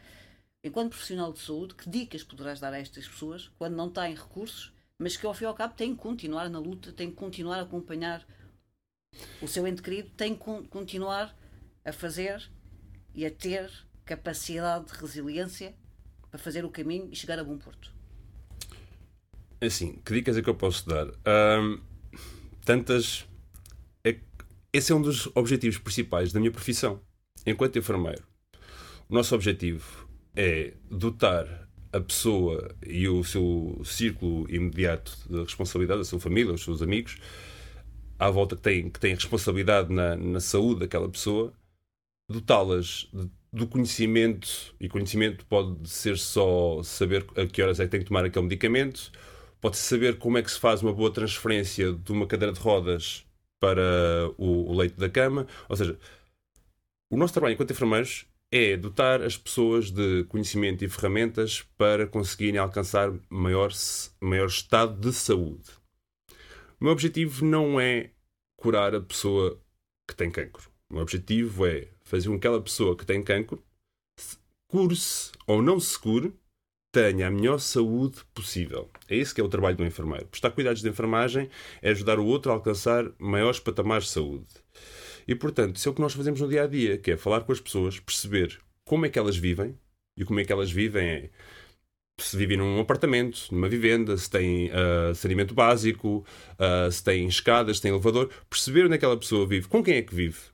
Enquanto 0.63 0.91
profissional 0.91 1.31
de 1.31 1.39
saúde, 1.39 1.75
que 1.75 1.89
dicas 1.89 2.23
poderás 2.23 2.59
dar 2.59 2.73
a 2.73 2.79
estas 2.79 3.07
pessoas 3.07 3.51
quando 3.57 3.75
não 3.75 3.89
têm 3.89 4.15
recursos 4.15 4.73
mas 4.97 5.17
que 5.17 5.25
ao 5.25 5.33
fim 5.33 5.43
e 5.43 5.47
ao 5.47 5.53
cabo 5.53 5.73
tem 5.73 5.93
que 5.93 6.01
continuar 6.01 6.49
na 6.49 6.59
luta, 6.59 6.91
tem 6.91 7.09
que 7.09 7.15
continuar 7.15 7.59
a 7.59 7.63
acompanhar 7.63 8.25
o 9.41 9.47
seu 9.47 9.67
ente 9.67 9.81
querido, 9.81 10.09
tem 10.11 10.35
que 10.35 10.67
continuar 10.69 11.35
a 11.83 11.91
fazer 11.91 12.49
e 13.13 13.25
a 13.25 13.31
ter 13.31 13.69
capacidade 14.05 14.85
de 14.85 14.97
resiliência 14.99 15.73
para 16.29 16.39
fazer 16.39 16.65
o 16.65 16.69
caminho 16.69 17.09
e 17.11 17.15
chegar 17.15 17.39
a 17.39 17.43
bom 17.43 17.57
porto. 17.57 17.93
É 19.61 19.67
assim, 19.67 19.99
que 20.03 20.13
dicas 20.13 20.35
é 20.35 20.41
que 20.41 20.49
eu 20.49 20.55
posso 20.55 20.87
dar? 20.87 21.07
tantas. 22.65 23.25
É, 24.03 24.17
esse 24.71 24.91
é 24.91 24.95
um 24.95 25.01
dos 25.01 25.29
objetivos 25.35 25.77
principais 25.77 26.33
da 26.33 26.39
minha 26.39 26.51
profissão, 26.51 26.99
enquanto 27.45 27.77
enfermeiro. 27.77 28.23
O 29.07 29.13
nosso 29.13 29.35
objetivo 29.35 30.07
é 30.35 30.73
dotar 30.89 31.69
a 31.91 31.99
pessoa 31.99 32.75
e 32.85 33.07
o 33.07 33.23
seu 33.23 33.79
círculo 33.85 34.49
imediato 34.49 35.15
de 35.29 35.43
responsabilidade, 35.43 36.01
a 36.01 36.05
sua 36.05 36.19
família, 36.19 36.51
os 36.51 36.63
seus 36.63 36.81
amigos, 36.81 37.17
à 38.17 38.29
volta 38.31 38.55
que 38.55 38.61
têm, 38.63 38.89
que 38.89 38.99
têm 38.99 39.13
responsabilidade 39.13 39.93
na, 39.93 40.15
na 40.15 40.39
saúde 40.39 40.81
daquela 40.81 41.07
pessoa, 41.07 41.53
dotá-las 42.29 43.09
do 43.51 43.67
conhecimento, 43.67 44.75
e 44.79 44.89
conhecimento 44.89 45.45
pode 45.45 45.87
ser 45.89 46.17
só 46.17 46.81
saber 46.83 47.25
a 47.35 47.45
que 47.45 47.61
horas 47.61 47.79
é 47.79 47.85
que 47.85 47.91
tem 47.91 47.99
que 47.99 48.07
tomar 48.07 48.25
aquele 48.25 48.45
medicamento, 48.45 49.11
pode 49.61 49.77
saber 49.77 50.17
como 50.17 50.37
é 50.37 50.41
que 50.41 50.51
se 50.51 50.59
faz 50.59 50.81
uma 50.81 50.91
boa 50.91 51.11
transferência 51.13 51.93
de 51.93 52.11
uma 52.11 52.27
cadeira 52.27 52.51
de 52.51 52.59
rodas 52.59 53.25
para 53.59 54.29
o, 54.37 54.71
o 54.71 54.75
leito 54.75 54.99
da 54.99 55.09
cama. 55.09 55.47
Ou 55.69 55.75
seja, 55.75 55.97
o 57.09 57.15
nosso 57.15 57.33
trabalho 57.33 57.53
enquanto 57.53 57.71
enfermeiros 57.71 58.25
é 58.51 58.75
dotar 58.75 59.21
as 59.21 59.37
pessoas 59.37 59.89
de 59.89 60.25
conhecimento 60.25 60.83
e 60.83 60.89
ferramentas 60.89 61.61
para 61.77 62.05
conseguirem 62.05 62.59
alcançar 62.59 63.13
maior, 63.29 63.71
maior 64.19 64.47
estado 64.47 64.99
de 64.99 65.15
saúde. 65.15 65.69
O 66.79 66.83
meu 66.83 66.91
objetivo 66.91 67.45
não 67.45 67.79
é 67.79 68.11
curar 68.57 68.93
a 68.93 69.01
pessoa 69.01 69.59
que 70.07 70.15
tem 70.15 70.29
cancro. 70.29 70.69
O 70.89 70.95
meu 70.95 71.03
objetivo 71.03 71.65
é 71.65 71.92
fazer 72.13 72.29
com 72.29 72.33
que 72.33 72.47
aquela 72.47 72.61
pessoa 72.61 72.95
que 72.95 73.05
tem 73.05 73.23
cancro 73.23 73.63
cure-se 74.69 75.31
ou 75.47 75.61
não 75.61 75.79
se 75.79 75.97
cure, 75.97 76.33
tenha 76.91 77.27
a 77.27 77.31
melhor 77.31 77.59
saúde 77.59 78.21
possível. 78.35 78.89
É 79.09 79.15
esse 79.15 79.33
que 79.33 79.41
é 79.41 79.43
o 79.43 79.49
trabalho 79.49 79.77
do 79.77 79.83
enfermeiro. 79.83 80.27
Prestar 80.27 80.51
cuidados 80.51 80.81
de 80.81 80.89
enfermagem 80.89 81.49
é 81.81 81.89
ajudar 81.89 82.19
o 82.19 82.25
outro 82.25 82.51
a 82.51 82.55
alcançar 82.55 83.11
maiores 83.17 83.59
patamares 83.59 84.05
de 84.05 84.11
saúde. 84.11 84.45
E, 85.27 85.33
portanto, 85.33 85.77
isso 85.77 85.89
é 85.89 85.91
o 85.91 85.95
que 85.95 86.01
nós 86.01 86.13
fazemos 86.13 86.39
no 86.39 86.47
dia 86.47 86.63
a 86.63 86.67
dia, 86.67 86.97
que 86.97 87.11
é 87.11 87.17
falar 87.17 87.41
com 87.41 87.51
as 87.51 87.59
pessoas, 87.59 87.99
perceber 87.99 88.59
como 88.85 89.05
é 89.05 89.09
que 89.09 89.17
elas 89.17 89.37
vivem, 89.37 89.75
e 90.15 90.23
como 90.23 90.39
é 90.39 90.45
que 90.45 90.51
elas 90.51 90.71
vivem 90.71 91.07
é 91.07 91.29
se 92.19 92.37
vivem 92.37 92.57
num 92.57 92.79
apartamento, 92.79 93.47
numa 93.51 93.67
vivenda, 93.67 94.15
se 94.15 94.29
tem 94.29 94.69
uh, 94.69 95.15
saneamento 95.15 95.55
básico, 95.55 96.23
uh, 96.59 96.91
se 96.91 97.03
tem 97.03 97.27
escadas, 97.27 97.77
se 97.77 97.81
tem 97.81 97.91
elevador, 97.91 98.29
perceber 98.47 98.85
onde 98.85 98.93
é 98.93 98.97
que 98.99 99.05
aquela 99.05 99.17
pessoa 99.17 99.47
vive, 99.47 99.67
com 99.67 99.83
quem 99.83 99.95
é 99.95 100.01
que 100.03 100.13
vive. 100.13 100.52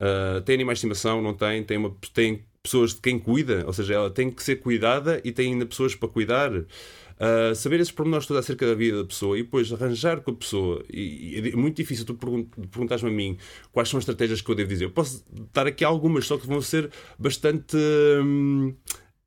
Uh, 0.00 0.40
tem 0.40 0.54
animais 0.54 0.78
de 0.78 0.86
estimação, 0.86 1.20
não 1.20 1.34
tem, 1.34 1.62
tem, 1.62 1.76
uma, 1.76 1.94
tem 2.14 2.42
pessoas 2.62 2.94
de 2.94 3.00
quem 3.00 3.18
cuida, 3.18 3.64
ou 3.66 3.72
seja, 3.72 3.94
ela 3.94 4.10
tem 4.10 4.30
que 4.30 4.42
ser 4.42 4.56
cuidada 4.56 5.20
e 5.22 5.30
tem 5.30 5.52
ainda 5.52 5.66
pessoas 5.66 5.94
para 5.94 6.08
cuidar. 6.08 6.50
Uh, 6.52 7.54
saber 7.54 7.80
esses 7.80 7.92
pormenores 7.92 8.26
todos 8.26 8.42
acerca 8.42 8.66
da 8.66 8.74
vida 8.74 8.96
da 8.96 9.04
pessoa 9.04 9.38
e 9.38 9.42
depois 9.42 9.70
arranjar 9.70 10.22
com 10.22 10.30
a 10.30 10.34
pessoa. 10.34 10.82
E, 10.88 11.38
e 11.38 11.50
é 11.50 11.56
muito 11.56 11.76
difícil 11.76 12.06
tu 12.06 12.14
perguntares-me 12.14 13.10
a 13.10 13.12
mim 13.12 13.36
quais 13.72 13.90
são 13.90 13.98
as 13.98 14.02
estratégias 14.02 14.40
que 14.40 14.50
eu 14.50 14.54
devo 14.54 14.70
dizer. 14.70 14.86
Eu 14.86 14.90
posso 14.90 15.22
dar 15.52 15.66
aqui 15.66 15.84
algumas, 15.84 16.26
só 16.26 16.38
que 16.38 16.46
vão 16.46 16.62
ser 16.62 16.90
bastante. 17.18 17.76
Hum, 17.76 18.74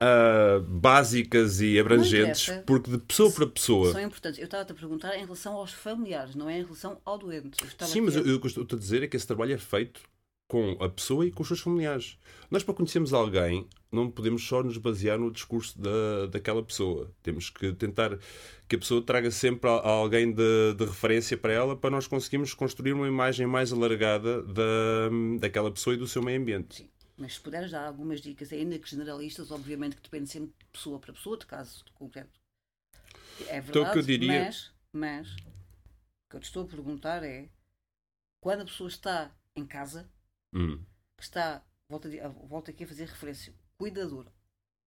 uh, 0.04 0.62
básicas 0.62 1.62
e 1.62 1.80
abrangentes, 1.80 2.50
porque 2.66 2.92
de 2.92 2.98
pessoa 2.98 3.32
para 3.32 3.48
pessoa. 3.48 3.92
São 3.92 4.02
importantes. 4.02 4.40
Eu 4.40 4.46
estava-te 4.46 4.72
a 4.72 4.76
perguntar 4.76 5.16
em 5.16 5.24
relação 5.24 5.54
aos 5.54 5.72
familiares, 5.72 6.36
não 6.36 6.50
é 6.50 6.60
em 6.60 6.64
relação 6.64 6.98
ao 7.06 7.18
doente. 7.18 7.58
Sim, 7.80 8.02
mas 8.02 8.16
eu, 8.16 8.26
eu 8.26 8.42
estou 8.44 8.66
a 8.72 8.76
dizer 8.76 9.04
é 9.04 9.08
que 9.08 9.16
esse 9.16 9.28
trabalho 9.28 9.54
é 9.54 9.58
feito 9.58 10.02
com 10.54 10.78
a 10.80 10.88
pessoa 10.88 11.26
e 11.26 11.32
com 11.32 11.42
os 11.42 11.48
seus 11.48 11.62
familiares. 11.62 12.16
Nós, 12.52 12.62
para 12.62 12.76
conhecermos 12.76 13.12
alguém, 13.12 13.68
não 13.92 14.12
podemos 14.12 14.44
só 14.44 14.62
nos 14.62 14.78
basear 14.78 15.18
no 15.18 15.32
discurso 15.32 15.82
da, 15.82 16.28
daquela 16.28 16.62
pessoa. 16.62 17.12
Temos 17.24 17.50
que 17.50 17.74
tentar 17.74 18.20
que 18.68 18.76
a 18.76 18.78
pessoa 18.78 19.02
traga 19.02 19.32
sempre 19.32 19.68
alguém 19.68 20.32
de, 20.32 20.76
de 20.78 20.86
referência 20.86 21.36
para 21.36 21.52
ela 21.52 21.76
para 21.76 21.90
nós 21.90 22.06
conseguirmos 22.06 22.54
construir 22.54 22.94
uma 22.94 23.08
imagem 23.08 23.48
mais 23.48 23.74
alargada 23.74 24.44
da, 24.44 25.10
daquela 25.40 25.72
pessoa 25.72 25.96
e 25.96 25.98
do 25.98 26.08
seu 26.08 26.22
meio 26.22 26.40
ambiente. 26.40 26.76
Sim. 26.76 26.90
Mas 27.18 27.34
se 27.34 27.42
puderes 27.42 27.72
dar 27.72 27.88
algumas 27.88 28.22
dicas, 28.22 28.54
ainda 28.54 28.78
que 28.78 28.88
generalistas, 28.88 29.50
obviamente 29.50 29.96
que 29.96 30.04
depende 30.04 30.30
sempre 30.30 30.54
de 30.60 30.66
pessoa 30.72 31.00
para 31.00 31.14
pessoa, 31.14 31.36
de 31.36 31.48
caso 31.48 31.84
concreto. 31.96 32.40
É 33.48 33.60
verdade, 33.60 33.70
então, 33.70 33.92
que 33.92 33.98
eu 33.98 34.04
diria... 34.04 34.44
mas, 34.46 34.72
mas 34.92 35.32
o 35.32 36.30
que 36.30 36.36
eu 36.36 36.40
te 36.40 36.46
estou 36.46 36.64
a 36.64 36.68
perguntar 36.68 37.24
é 37.24 37.50
quando 38.40 38.62
a 38.62 38.66
pessoa 38.66 38.88
está 38.88 39.32
em 39.56 39.66
casa, 39.66 40.08
hum. 40.54 40.84
que 41.18 41.24
está, 41.24 41.64
volto, 41.90 42.08
a, 42.08 42.28
volto 42.28 42.72
aqui 42.72 42.84
a 42.84 42.88
fazer 42.88 43.06
referência, 43.06 43.54
cuidador, 43.78 44.28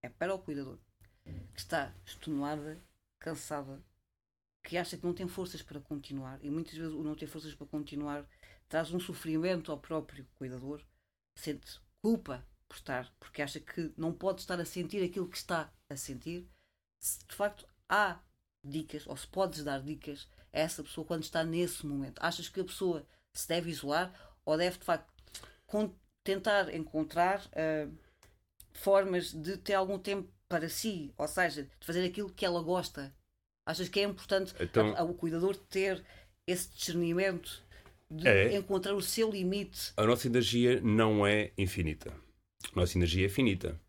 é 0.03 0.09
para 0.09 0.35
o 0.35 0.39
cuidador, 0.39 0.79
que 1.25 1.61
está 1.61 1.95
extenuada, 2.05 2.81
cansada, 3.19 3.83
que 4.63 4.77
acha 4.77 4.97
que 4.97 5.05
não 5.05 5.15
tem 5.15 5.29
forças 5.29 5.63
para 5.63 5.81
continuar, 5.81 6.39
e 6.45 6.51
muitas 6.51 6.75
vezes 6.75 6.93
o 6.93 7.03
não 7.03 7.15
ter 7.15 7.27
forças 7.27 7.55
para 7.55 7.67
continuar 7.67 8.29
traz 8.69 8.93
um 8.93 9.01
sofrimento 9.01 9.71
ao 9.71 9.79
próprio 9.79 10.27
cuidador, 10.35 10.85
sente 11.37 11.81
culpa 12.03 12.45
por 12.69 12.77
estar, 12.77 13.13
porque 13.19 13.43
acha 13.43 13.61
que 13.61 13.93
não 13.97 14.13
pode 14.13 14.41
estar 14.41 14.61
a 14.61 14.65
sentir 14.65 15.05
aquilo 15.05 15.29
que 15.29 15.37
está 15.37 15.73
a 15.89 15.97
sentir, 15.97 16.49
se 16.99 17.25
de 17.25 17.35
facto 17.35 17.67
há 17.89 18.21
dicas, 18.65 19.07
ou 19.07 19.17
se 19.17 19.27
podes 19.27 19.63
dar 19.63 19.81
dicas 19.83 20.29
a 20.53 20.59
essa 20.59 20.83
pessoa 20.83 21.07
quando 21.07 21.23
está 21.23 21.45
nesse 21.45 21.87
momento. 21.87 22.19
Achas 22.21 22.49
que 22.49 22.61
a 22.61 22.65
pessoa 22.65 23.07
se 23.33 23.47
deve 23.47 23.71
isolar 23.71 24.13
ou 24.45 24.57
deve 24.57 24.79
de 24.79 24.85
facto 24.85 25.13
tentar 26.25 26.75
encontrar 26.75 27.45
uh, 27.47 27.93
formas 28.73 29.33
de 29.33 29.57
ter 29.57 29.75
algum 29.75 29.99
tempo 29.99 30.29
para 30.49 30.69
si, 30.69 31.13
ou 31.17 31.29
seja, 31.29 31.65
de 31.65 31.87
fazer 31.87 32.05
aquilo 32.05 32.31
que 32.31 32.45
ela 32.45 32.63
gosta? 32.63 33.15
Achas 33.67 33.89
que 33.89 34.01
é 34.01 34.05
importante 34.05 34.55
então, 34.61 34.95
a, 34.95 35.01
a, 35.01 35.05
o 35.05 35.15
cuidador 35.15 35.57
ter 35.57 36.05
esse 36.47 36.71
discernimento 36.71 37.65
de 38.09 38.29
é, 38.29 38.55
encontrar 38.57 38.95
o 38.95 39.03
seu 39.03 39.31
limite. 39.31 39.93
A 39.97 40.05
nossa 40.05 40.29
energia 40.29 40.81
não 40.81 41.27
é 41.27 41.53
infinita. 41.59 42.15
A 42.73 42.81
nossa 42.81 42.97
energia 42.97 43.27
é 43.27 43.29
finita. 43.29 43.81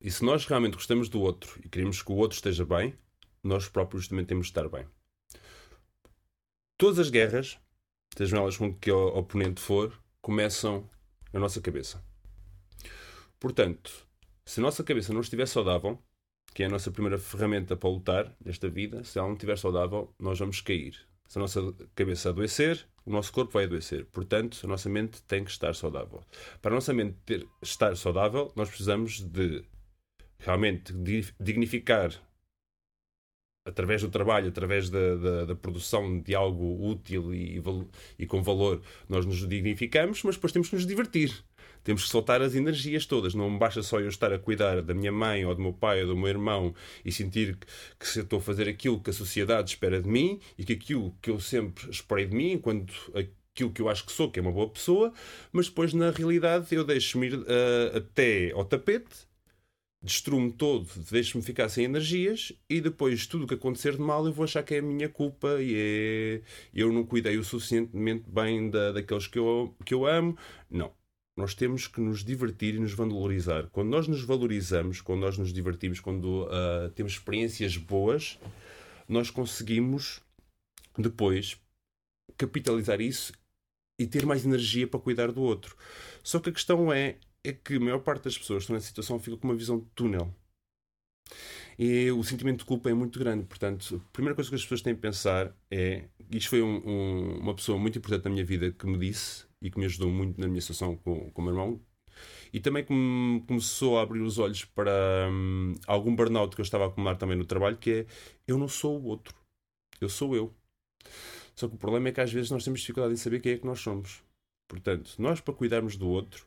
E 0.00 0.10
se 0.10 0.24
nós 0.24 0.46
realmente 0.46 0.74
gostamos 0.74 1.08
do 1.08 1.20
outro 1.20 1.60
e 1.64 1.68
queremos 1.68 2.02
que 2.02 2.12
o 2.12 2.16
outro 2.16 2.36
esteja 2.36 2.64
bem, 2.64 2.94
nós 3.42 3.68
próprios 3.68 4.08
também 4.08 4.24
temos 4.24 4.46
de 4.46 4.50
estar 4.50 4.68
bem. 4.68 4.86
Todas 6.78 6.98
as 6.98 7.10
guerras, 7.10 7.58
sejam 8.16 8.40
elas 8.40 8.56
com 8.56 8.74
que 8.74 8.90
o 8.90 9.08
oponente 9.08 9.60
for, 9.60 9.98
começam 10.20 10.88
na 11.32 11.40
nossa 11.40 11.60
cabeça. 11.60 12.02
Portanto, 13.38 14.06
se 14.44 14.60
a 14.60 14.62
nossa 14.62 14.84
cabeça 14.84 15.12
não 15.12 15.20
estiver 15.20 15.46
saudável, 15.46 15.98
que 16.52 16.62
é 16.62 16.66
a 16.66 16.68
nossa 16.68 16.90
primeira 16.90 17.18
ferramenta 17.18 17.76
para 17.76 17.88
lutar 17.88 18.36
nesta 18.44 18.68
vida, 18.68 19.04
se 19.04 19.18
ela 19.18 19.28
não 19.28 19.34
estiver 19.34 19.56
saudável, 19.56 20.12
nós 20.18 20.38
vamos 20.38 20.60
cair. 20.60 20.98
Se 21.28 21.38
a 21.38 21.40
nossa 21.40 21.60
cabeça 21.94 22.30
adoecer, 22.30 22.86
o 23.06 23.10
nosso 23.10 23.32
corpo 23.32 23.52
vai 23.52 23.64
adoecer. 23.64 24.04
Portanto, 24.06 24.58
a 24.64 24.66
nossa 24.66 24.88
mente 24.88 25.22
tem 25.22 25.44
que 25.44 25.50
estar 25.50 25.74
saudável. 25.74 26.22
Para 26.60 26.72
a 26.72 26.74
nossa 26.74 26.92
mente 26.92 27.16
ter, 27.24 27.46
estar 27.62 27.96
saudável, 27.96 28.52
nós 28.56 28.68
precisamos 28.68 29.20
de 29.20 29.64
realmente 30.38 30.92
dignificar 31.38 32.12
através 33.70 34.02
do 34.02 34.08
trabalho, 34.08 34.48
através 34.48 34.90
da, 34.90 35.16
da, 35.16 35.44
da, 35.46 35.54
produção 35.54 36.20
de 36.20 36.34
algo 36.34 36.86
útil 36.86 37.32
e, 37.34 37.62
e, 38.18 38.26
com 38.26 38.42
valor, 38.42 38.82
nós 39.08 39.24
nos 39.24 39.48
dignificamos, 39.48 40.22
mas 40.22 40.34
depois 40.34 40.52
temos 40.52 40.68
que 40.68 40.74
nos 40.74 40.86
divertir. 40.86 41.32
Temos 41.82 42.04
que 42.04 42.10
soltar 42.10 42.42
as 42.42 42.54
energias 42.54 43.06
todas. 43.06 43.34
Não 43.34 43.56
basta 43.56 43.82
só 43.82 44.00
eu 44.00 44.08
estar 44.08 44.32
a 44.32 44.38
cuidar 44.38 44.82
da 44.82 44.92
minha 44.92 45.10
mãe 45.10 45.46
ou 45.46 45.54
do 45.54 45.62
meu 45.62 45.72
pai 45.72 46.02
ou 46.02 46.08
do 46.08 46.16
meu 46.16 46.28
irmão 46.28 46.74
e 47.02 47.10
sentir 47.10 47.56
que, 47.98 48.04
estou 48.04 48.38
a 48.38 48.42
fazer 48.42 48.68
aquilo 48.68 49.00
que 49.00 49.08
a 49.08 49.14
sociedade 49.14 49.70
espera 49.70 50.00
de 50.00 50.08
mim 50.08 50.38
e 50.58 50.64
que 50.64 50.74
aquilo 50.74 51.16
que 51.22 51.30
eu 51.30 51.40
sempre 51.40 51.90
esperei 51.90 52.26
de 52.26 52.36
mim, 52.36 52.52
enquanto 52.52 52.92
aquilo 53.14 53.72
que 53.72 53.80
eu 53.80 53.88
acho 53.88 54.04
que 54.04 54.12
sou, 54.12 54.30
que 54.30 54.38
é 54.38 54.42
uma 54.42 54.52
boa 54.52 54.68
pessoa, 54.68 55.10
mas 55.52 55.68
depois 55.68 55.94
na 55.94 56.10
realidade 56.10 56.66
eu 56.74 56.84
deixo-me 56.84 57.28
ir 57.28 57.34
uh, 57.34 57.96
até 57.96 58.52
ao 58.52 58.64
tapete 58.64 59.29
destruo-me 60.02 60.50
todo, 60.52 60.88
deixo-me 61.10 61.44
ficar 61.44 61.68
sem 61.68 61.84
energias 61.84 62.52
e 62.68 62.80
depois 62.80 63.26
tudo 63.26 63.44
o 63.44 63.46
que 63.46 63.54
acontecer 63.54 63.92
de 63.92 64.00
mal 64.00 64.24
eu 64.24 64.32
vou 64.32 64.44
achar 64.44 64.62
que 64.62 64.74
é 64.74 64.78
a 64.78 64.82
minha 64.82 65.08
culpa 65.08 65.60
e 65.60 65.74
é 65.74 66.42
eu 66.74 66.90
não 66.92 67.04
cuidei 67.04 67.36
o 67.36 67.44
suficientemente 67.44 68.24
bem 68.28 68.70
da, 68.70 68.92
daqueles 68.92 69.26
que 69.26 69.38
eu, 69.38 69.74
que 69.84 69.92
eu 69.92 70.06
amo. 70.06 70.36
Não. 70.70 70.92
Nós 71.36 71.54
temos 71.54 71.86
que 71.86 72.00
nos 72.00 72.24
divertir 72.24 72.74
e 72.74 72.78
nos 72.78 72.92
valorizar. 72.92 73.68
Quando 73.70 73.88
nós 73.88 74.08
nos 74.08 74.22
valorizamos, 74.24 75.00
quando 75.00 75.20
nós 75.20 75.38
nos 75.38 75.52
divertimos, 75.52 76.00
quando 76.00 76.44
uh, 76.44 76.90
temos 76.94 77.12
experiências 77.12 77.76
boas, 77.76 78.38
nós 79.08 79.30
conseguimos 79.30 80.20
depois 80.98 81.58
capitalizar 82.36 83.00
isso 83.00 83.32
e 83.98 84.06
ter 84.06 84.24
mais 84.24 84.44
energia 84.44 84.86
para 84.86 85.00
cuidar 85.00 85.30
do 85.30 85.42
outro. 85.42 85.76
Só 86.22 86.38
que 86.40 86.50
a 86.50 86.52
questão 86.52 86.92
é 86.92 87.16
é 87.44 87.52
que 87.52 87.76
a 87.76 87.80
maior 87.80 88.00
parte 88.00 88.24
das 88.24 88.36
pessoas 88.36 88.58
que 88.58 88.62
estão 88.64 88.74
nessa 88.74 88.86
situação 88.86 89.18
fica 89.18 89.36
com 89.36 89.48
uma 89.48 89.56
visão 89.56 89.78
de 89.78 89.86
túnel. 89.94 90.34
E 91.78 92.10
o 92.10 92.22
sentimento 92.22 92.60
de 92.60 92.64
culpa 92.64 92.90
é 92.90 92.94
muito 92.94 93.18
grande. 93.18 93.44
Portanto, 93.44 94.02
a 94.04 94.12
primeira 94.12 94.34
coisa 94.34 94.50
que 94.50 94.56
as 94.56 94.62
pessoas 94.62 94.82
têm 94.82 94.92
a 94.92 94.96
pensar 94.96 95.54
é. 95.70 96.04
Isto 96.30 96.50
foi 96.50 96.62
um, 96.62 96.76
um, 96.86 97.38
uma 97.40 97.54
pessoa 97.54 97.78
muito 97.78 97.98
importante 97.98 98.24
na 98.24 98.30
minha 98.30 98.44
vida 98.44 98.70
que 98.70 98.86
me 98.86 98.98
disse 98.98 99.46
e 99.60 99.70
que 99.70 99.78
me 99.78 99.86
ajudou 99.86 100.10
muito 100.10 100.40
na 100.40 100.46
minha 100.46 100.60
situação 100.60 100.96
com, 100.96 101.30
com 101.30 101.42
o 101.42 101.44
meu 101.44 101.54
irmão. 101.54 101.80
E 102.52 102.60
também 102.60 102.84
que 102.84 102.92
me 102.92 103.40
começou 103.46 103.98
a 103.98 104.02
abrir 104.02 104.20
os 104.20 104.38
olhos 104.38 104.64
para 104.64 105.28
hum, 105.30 105.74
algum 105.86 106.14
burnout 106.14 106.54
que 106.54 106.60
eu 106.60 106.64
estava 106.64 106.84
a 106.84 106.86
acumular 106.88 107.16
também 107.16 107.36
no 107.36 107.44
trabalho, 107.44 107.76
que 107.78 107.90
é 107.90 108.06
eu 108.46 108.58
não 108.58 108.68
sou 108.68 109.00
o 109.00 109.04
outro, 109.06 109.34
eu 110.00 110.08
sou 110.08 110.34
eu. 110.36 110.54
Só 111.54 111.68
que 111.68 111.74
o 111.74 111.78
problema 111.78 112.08
é 112.08 112.12
que 112.12 112.20
às 112.20 112.32
vezes 112.32 112.50
nós 112.50 112.64
temos 112.64 112.80
dificuldade 112.80 113.14
em 113.14 113.16
saber 113.16 113.40
quem 113.40 113.52
é 113.52 113.58
que 113.58 113.66
nós 113.66 113.80
somos. 113.80 114.22
Portanto, 114.68 115.14
nós 115.18 115.40
para 115.40 115.54
cuidarmos 115.54 115.96
do 115.96 116.08
outro, 116.08 116.46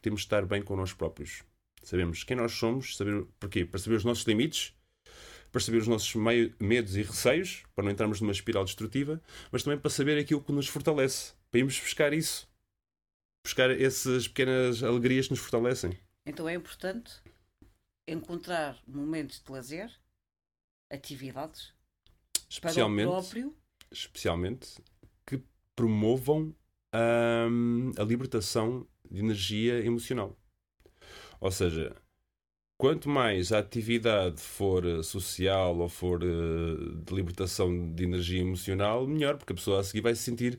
temos 0.00 0.20
de 0.20 0.26
estar 0.26 0.44
bem 0.46 0.62
com 0.62 0.76
nós 0.76 0.92
próprios. 0.92 1.42
Sabemos 1.82 2.24
quem 2.24 2.36
nós 2.36 2.52
somos, 2.52 2.96
saber 2.96 3.24
porquê? 3.38 3.64
Para 3.64 3.78
saber 3.80 3.96
os 3.96 4.04
nossos 4.04 4.24
limites, 4.24 4.74
para 5.50 5.60
saber 5.60 5.78
os 5.78 5.88
nossos 5.88 6.14
meio, 6.14 6.54
medos 6.60 6.96
e 6.96 7.02
receios, 7.02 7.64
para 7.74 7.84
não 7.84 7.90
entrarmos 7.90 8.20
numa 8.20 8.32
espiral 8.32 8.64
destrutiva, 8.64 9.20
mas 9.50 9.62
também 9.62 9.78
para 9.78 9.90
saber 9.90 10.18
aquilo 10.18 10.42
que 10.42 10.52
nos 10.52 10.68
fortalece, 10.68 11.32
para 11.50 11.58
irmos 11.58 11.78
buscar 11.78 12.12
isso. 12.12 12.48
Buscar 13.44 13.70
essas 13.70 14.28
pequenas 14.28 14.82
alegrias 14.82 15.26
que 15.26 15.32
nos 15.32 15.40
fortalecem. 15.40 15.98
Então 16.26 16.48
é 16.48 16.54
importante 16.54 17.14
encontrar 18.06 18.78
momentos 18.86 19.42
de 19.42 19.50
lazer, 19.50 19.90
atividades 20.90 21.72
especialmente, 22.48 23.06
para 23.06 23.18
o 23.18 23.20
próprio. 23.20 23.56
Especialmente 23.90 24.82
que 25.26 25.42
promovam 25.74 26.54
hum, 27.50 27.92
a 27.96 28.02
libertação 28.02 28.86
de 29.10 29.20
energia 29.20 29.84
emocional. 29.84 30.36
Ou 31.40 31.50
seja, 31.50 31.96
quanto 32.76 33.08
mais 33.08 33.52
a 33.52 33.58
atividade 33.58 34.40
for 34.40 34.86
eh, 34.86 35.02
social 35.02 35.78
ou 35.78 35.88
for 35.88 36.22
uh, 36.22 36.96
de 36.96 37.14
libertação 37.14 37.92
de 37.92 38.04
energia 38.04 38.40
emocional, 38.40 39.06
melhor, 39.06 39.36
porque 39.36 39.52
a 39.52 39.56
pessoa 39.56 39.80
a 39.80 39.84
seguir 39.84 40.00
vai 40.00 40.14
se 40.14 40.22
sentir 40.22 40.58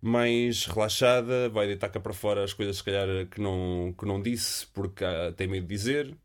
mais 0.00 0.66
relaxada, 0.66 1.48
vai 1.48 1.66
deitar 1.66 1.88
cá 1.90 2.00
para 2.00 2.12
fora 2.12 2.44
as 2.44 2.52
coisas 2.52 2.76
se 2.76 2.84
calhar 2.84 3.26
que 3.28 3.40
não, 3.40 3.94
que 3.98 4.06
não 4.06 4.22
disse 4.22 4.66
porque 4.68 5.04
ah, 5.04 5.32
tem 5.32 5.48
medo 5.48 5.66
de 5.66 5.74
dizer. 5.74 6.16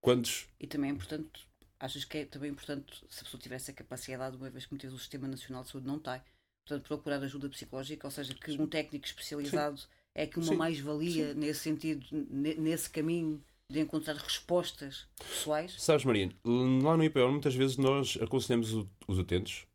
Quantos? 0.00 0.46
E 0.60 0.66
também 0.66 0.90
é 0.90 0.94
importante, 0.94 1.46
achas 1.80 2.04
que 2.04 2.18
é 2.18 2.24
também 2.24 2.50
importante, 2.50 3.04
se 3.08 3.20
a 3.20 3.24
pessoa 3.24 3.40
tivesse 3.40 3.70
a 3.70 3.74
capacidade, 3.74 4.36
uma 4.36 4.48
vez 4.48 4.64
que 4.64 4.72
muitas 4.72 4.92
o 4.92 4.98
Sistema 4.98 5.26
Nacional 5.26 5.62
de 5.64 5.70
Saúde 5.70 5.86
não 5.86 5.98
tem, 5.98 6.20
portanto, 6.66 6.86
procurar 6.86 7.22
ajuda 7.22 7.48
psicológica, 7.48 8.06
ou 8.06 8.10
seja, 8.10 8.34
que 8.34 8.52
um 8.52 8.66
técnico 8.66 9.06
especializado 9.06 9.80
Sim. 9.80 9.86
É 10.14 10.26
que 10.26 10.38
uma 10.38 10.54
mais-valia 10.54 11.34
nesse 11.34 11.60
sentido, 11.60 12.06
nesse 12.30 12.90
caminho 12.90 13.42
de 13.70 13.80
encontrar 13.80 14.14
respostas 14.16 15.06
pessoais. 15.18 15.74
Sabes, 15.78 16.04
Maria, 16.04 16.30
lá 16.44 16.96
no 16.96 17.04
IPO 17.04 17.30
muitas 17.30 17.54
vezes 17.54 17.76
nós 17.76 18.18
aconselhamos 18.20 18.72
os 19.06 19.18
utentes 19.18 19.66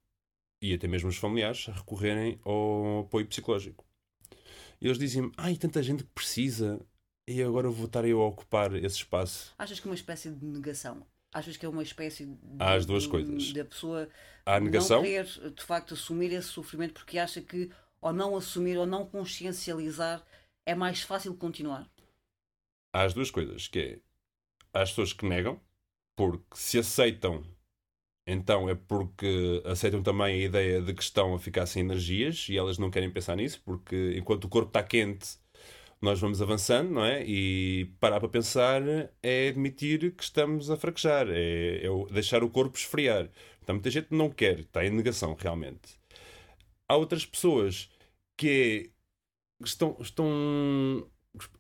e 0.62 0.74
até 0.74 0.88
mesmo 0.88 1.10
os 1.10 1.18
familiares 1.18 1.68
a 1.70 1.74
recorrerem 1.74 2.40
ao 2.44 3.02
apoio 3.02 3.26
psicológico. 3.28 3.86
E 4.82 4.88
eles 4.88 4.98
dizem-me, 4.98 5.32
ai, 5.38 5.56
tanta 5.56 5.82
gente 5.84 6.04
que 6.04 6.10
precisa, 6.10 6.80
e 7.28 7.42
agora 7.42 7.70
vou 7.70 7.86
estar 7.86 8.04
eu 8.06 8.22
a 8.22 8.28
ocupar 8.28 8.74
esse 8.76 8.98
espaço. 8.98 9.54
Achas 9.58 9.80
que 9.80 9.88
é 9.88 9.92
uma 9.92 9.96
espécie 9.96 10.30
de 10.32 10.46
negação? 10.46 11.06
Achas 11.34 11.56
que 11.58 11.66
é 11.66 11.70
uma 11.70 11.84
espécie 11.84 12.26
de, 12.26 12.38
Há 12.60 12.74
as 12.74 12.86
duas 12.86 13.08
coisas. 13.08 13.54
da 13.54 13.66
pessoa 13.66 14.10
Há 14.46 14.56
a 14.56 14.60
negação. 14.60 14.98
não 14.98 15.04
querer 15.04 15.26
de 15.26 15.64
facto 15.64 15.94
assumir 15.94 16.32
esse 16.34 16.48
sofrimento 16.50 16.94
porque 16.94 17.18
acha 17.18 17.42
que 17.42 17.70
ou 18.04 18.14
não 18.14 18.36
assumir 18.36 18.78
ou 18.78 18.86
não 18.86 19.06
consciencializar 19.06 20.24
é 20.66 20.76
mais 20.76 21.02
fácil 21.02 21.36
continuar? 21.36 21.90
Há 22.94 23.04
as 23.04 23.14
duas 23.14 23.32
coisas, 23.32 23.68
que 23.68 23.80
é 23.80 24.00
há 24.74 24.82
as 24.82 24.90
pessoas 24.90 25.14
que 25.14 25.26
negam, 25.26 25.60
porque 26.16 26.56
se 26.56 26.78
aceitam 26.78 27.44
então 28.26 28.70
é 28.70 28.76
porque 28.76 29.62
aceitam 29.66 30.02
também 30.02 30.44
a 30.44 30.46
ideia 30.46 30.82
de 30.82 30.94
que 30.94 31.04
estão 31.04 31.34
a 31.34 31.40
ficar 31.40 31.66
sem 31.66 31.82
energias 31.82 32.48
e 32.50 32.58
elas 32.58 32.78
não 32.78 32.90
querem 32.90 33.12
pensar 33.12 33.36
nisso, 33.36 33.62
porque 33.66 34.16
enquanto 34.18 34.46
o 34.46 34.50
corpo 34.50 34.70
está 34.70 34.82
quente, 34.82 35.38
nós 36.02 36.20
vamos 36.20 36.42
avançando, 36.42 36.92
não 36.92 37.04
é? 37.06 37.24
E 37.26 37.86
parar 38.00 38.20
para 38.20 38.30
pensar 38.30 38.82
é 39.22 39.50
admitir 39.50 40.12
que 40.16 40.24
estamos 40.24 40.70
a 40.72 40.78
fraquejar, 40.78 41.28
é, 41.30 41.86
é 41.86 42.14
deixar 42.14 42.44
o 42.44 42.50
corpo 42.50 42.78
esfriar. 42.78 43.30
Então 43.62 43.76
muita 43.76 43.90
gente 43.90 44.08
não 44.12 44.30
quer, 44.30 44.60
está 44.62 44.86
em 44.86 44.90
negação 44.92 45.36
realmente. 45.38 45.98
Há 46.88 46.96
outras 46.96 47.26
pessoas 47.26 47.90
que 48.38 48.92
é, 49.62 49.66
estão, 49.66 49.98
estão 50.00 50.28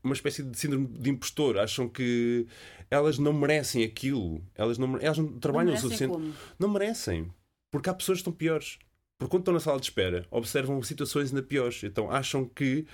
uma 0.03 0.13
espécie 0.13 0.43
de 0.43 0.57
síndrome 0.57 0.88
de 0.88 1.09
impostor, 1.09 1.57
acham 1.57 1.89
que 1.89 2.45
elas 2.89 3.17
não 3.17 3.33
merecem 3.33 3.83
aquilo, 3.83 4.45
elas 4.53 4.77
não, 4.77 4.97
elas 4.99 5.17
não 5.17 5.39
trabalham 5.39 5.71
não 5.71 5.77
o 5.77 5.81
suficiente. 5.81 6.12
Como? 6.12 6.33
Não 6.59 6.69
merecem, 6.69 7.33
porque 7.71 7.89
há 7.89 7.93
pessoas 7.93 8.17
que 8.17 8.21
estão 8.21 8.33
piores. 8.33 8.77
Porque 9.17 9.31
quando 9.31 9.41
estão 9.41 9.53
na 9.53 9.59
sala 9.59 9.79
de 9.79 9.86
espera, 9.86 10.27
observam 10.29 10.81
situações 10.83 11.29
ainda 11.29 11.41
piores. 11.41 11.83
Então 11.83 12.12
acham 12.12 12.45
que 12.45 12.86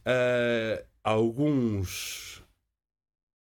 uh, 0.00 0.86
alguns. 1.02 2.42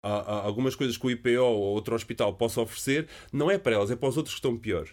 Há, 0.05 0.15
há 0.15 0.43
algumas 0.43 0.75
coisas 0.75 0.97
que 0.97 1.07
o 1.07 1.11
IPO 1.11 1.41
ou 1.41 1.75
outro 1.75 1.95
hospital 1.95 2.35
possa 2.35 2.61
oferecer, 2.61 3.09
não 3.33 3.49
é 3.49 3.57
para 3.57 3.77
elas, 3.77 3.91
é 3.91 3.97
para 3.97 4.09
os 4.09 4.17
outros 4.17 4.35
que 4.35 4.39
estão 4.41 4.59
pior. 4.59 4.89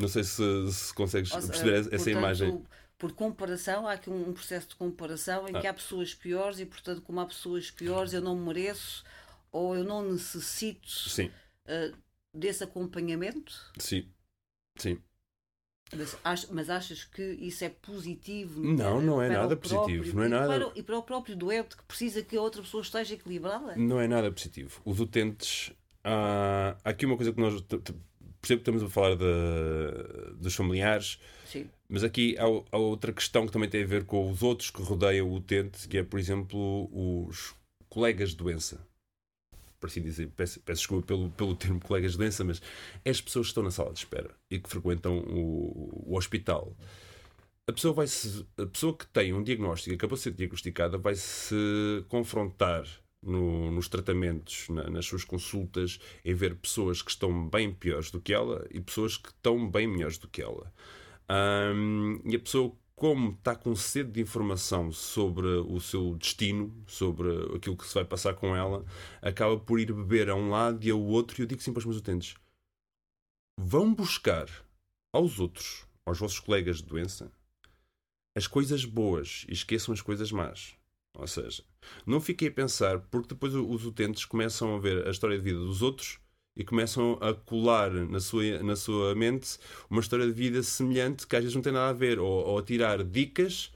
Não 0.00 0.08
sei 0.08 0.24
se, 0.24 0.72
se 0.72 0.94
consegues 0.94 1.30
seja, 1.30 1.46
perceber 1.46 1.80
essa 1.80 1.90
portanto, 1.90 2.08
imagem 2.08 2.64
por 3.00 3.12
comparação, 3.12 3.88
há 3.88 3.94
aqui 3.94 4.10
um, 4.10 4.32
processo 4.34 4.68
de 4.68 4.76
comparação 4.76 5.48
em 5.48 5.56
ah. 5.56 5.60
que 5.60 5.66
há 5.66 5.72
pessoas 5.72 6.14
piores 6.14 6.60
e, 6.60 6.66
portanto, 6.66 7.00
como 7.00 7.18
há 7.18 7.26
pessoas 7.26 7.70
piores, 7.70 8.12
eu 8.12 8.20
não 8.20 8.36
mereço 8.36 9.02
ou 9.50 9.74
eu 9.74 9.82
não 9.82 10.02
necessito 10.02 10.86
uh, 11.66 11.96
desse 12.36 12.62
acompanhamento? 12.62 13.72
Sim, 13.78 14.06
sim. 14.76 15.00
Mas, 15.96 16.46
mas, 16.50 16.70
achas 16.70 17.02
que 17.02 17.22
isso 17.22 17.64
é 17.64 17.70
positivo? 17.70 18.62
Não, 18.62 19.00
não 19.00 19.20
é 19.20 19.28
nada 19.30 19.56
positivo. 19.56 20.16
Não 20.16 20.22
é 20.22 20.28
nada... 20.28 20.54
E 20.54 20.58
para, 20.58 20.78
e 20.78 20.82
para, 20.82 20.98
o 20.98 21.02
próprio 21.02 21.34
doente 21.34 21.76
que 21.76 21.82
precisa 21.84 22.22
que 22.22 22.36
a 22.36 22.40
outra 22.40 22.62
pessoa 22.62 22.82
esteja 22.82 23.14
equilibrada? 23.14 23.74
Não 23.76 23.98
é 23.98 24.06
nada 24.06 24.30
positivo. 24.30 24.80
Os 24.84 25.00
utentes. 25.00 25.72
Há, 26.04 26.76
há 26.84 26.90
aqui 26.90 27.06
uma 27.06 27.16
coisa 27.16 27.32
que 27.32 27.40
nós. 27.40 27.60
Percebo 28.40 28.62
que 28.62 28.70
estamos 28.70 28.82
a 28.82 28.88
falar 28.88 29.16
de, 29.16 30.34
dos 30.36 30.54
familiares 30.54 31.18
Sim. 31.50 31.68
Mas 31.88 32.04
aqui 32.04 32.36
há, 32.38 32.44
há, 32.44 32.78
outra 32.78 33.12
questão 33.12 33.44
que 33.44 33.52
também 33.52 33.68
tem 33.68 33.82
a 33.82 33.86
ver 33.86 34.04
com 34.04 34.30
os 34.30 34.40
outros 34.40 34.70
que 34.70 34.80
rodeiam 34.82 35.28
o 35.28 35.34
utente, 35.34 35.88
que 35.88 35.98
é, 35.98 36.04
por 36.04 36.20
exemplo, 36.20 36.88
os 36.92 37.56
colegas 37.88 38.30
de 38.30 38.36
doença. 38.36 38.78
Por 39.80 39.88
assim 39.88 40.00
dizer, 40.00 40.28
peço, 40.36 40.60
peço 40.60 40.82
desculpa 40.82 41.08
pelo, 41.08 41.28
pelo 41.30 41.56
termo 41.56 41.80
colegas 41.80 42.12
de 42.12 42.18
doença, 42.18 42.44
mas 42.44 42.62
é 43.04 43.10
as 43.10 43.20
pessoas 43.20 43.46
que 43.46 43.50
estão 43.50 43.64
na 43.64 43.72
sala 43.72 43.92
de 43.92 43.98
espera 43.98 44.30
e 44.48 44.60
que 44.60 44.70
frequentam 44.70 45.18
o, 45.18 46.04
o 46.06 46.16
hospital. 46.16 46.72
A 47.66 47.72
pessoa, 47.72 47.92
vai 47.92 48.06
-se, 48.06 48.46
a 48.56 48.66
pessoa 48.66 48.96
que 48.96 49.06
tem 49.08 49.32
um 49.32 49.42
diagnóstico, 49.42 49.96
acabou 49.96 50.16
de 50.16 50.22
ser 50.22 50.32
diagnosticada, 50.32 50.98
vai 50.98 51.16
se 51.16 52.04
confrontar 52.08 52.84
no, 53.22 53.70
nos 53.70 53.88
tratamentos, 53.88 54.68
na, 54.68 54.88
nas 54.88 55.06
suas 55.06 55.24
consultas, 55.24 55.98
em 56.24 56.34
ver 56.34 56.56
pessoas 56.56 57.02
que 57.02 57.10
estão 57.10 57.48
bem 57.48 57.72
piores 57.72 58.10
do 58.10 58.20
que 58.20 58.32
ela 58.32 58.66
e 58.70 58.80
pessoas 58.80 59.16
que 59.16 59.28
estão 59.28 59.70
bem 59.70 59.86
melhores 59.86 60.18
do 60.18 60.28
que 60.28 60.42
ela. 60.42 60.72
Um, 61.30 62.20
e 62.24 62.34
a 62.34 62.40
pessoa, 62.40 62.74
como 62.96 63.30
está 63.30 63.54
com 63.54 63.74
sede 63.76 64.10
de 64.12 64.20
informação 64.20 64.90
sobre 64.90 65.46
o 65.46 65.80
seu 65.80 66.16
destino, 66.16 66.74
sobre 66.86 67.28
aquilo 67.56 67.76
que 67.76 67.86
se 67.86 67.94
vai 67.94 68.04
passar 68.04 68.34
com 68.34 68.56
ela, 68.56 68.84
acaba 69.22 69.58
por 69.58 69.78
ir 69.78 69.92
beber 69.92 70.28
a 70.28 70.34
um 70.34 70.50
lado 70.50 70.84
e 70.84 70.90
ao 70.90 71.00
outro. 71.00 71.40
E 71.40 71.42
eu 71.42 71.46
digo 71.46 71.62
sempre 71.62 71.78
aos 71.78 71.84
meus 71.84 71.98
utentes: 71.98 72.34
vão 73.58 73.94
buscar 73.94 74.48
aos 75.12 75.38
outros, 75.38 75.86
aos 76.04 76.18
vossos 76.18 76.40
colegas 76.40 76.78
de 76.78 76.84
doença, 76.84 77.30
as 78.36 78.46
coisas 78.46 78.84
boas 78.84 79.44
e 79.48 79.52
esqueçam 79.52 79.92
as 79.92 80.00
coisas 80.00 80.32
más. 80.32 80.79
Ou 81.14 81.26
seja, 81.26 81.62
não 82.06 82.20
fiquei 82.20 82.48
a 82.48 82.52
pensar, 82.52 83.00
porque 83.10 83.28
depois 83.28 83.54
os 83.54 83.84
utentes 83.84 84.24
começam 84.24 84.74
a 84.74 84.78
ver 84.78 85.06
a 85.06 85.10
história 85.10 85.36
de 85.36 85.42
vida 85.44 85.58
dos 85.58 85.82
outros 85.82 86.18
e 86.56 86.64
começam 86.64 87.18
a 87.20 87.34
colar 87.34 87.90
na 87.90 88.20
sua, 88.20 88.62
na 88.62 88.76
sua 88.76 89.14
mente 89.14 89.58
uma 89.88 90.00
história 90.00 90.26
de 90.26 90.32
vida 90.32 90.62
semelhante 90.62 91.26
que 91.26 91.36
às 91.36 91.42
vezes 91.42 91.54
não 91.54 91.62
tem 91.62 91.72
nada 91.72 91.90
a 91.90 91.92
ver, 91.92 92.18
ou, 92.18 92.46
ou 92.46 92.58
a 92.58 92.62
tirar 92.62 93.02
dicas 93.04 93.72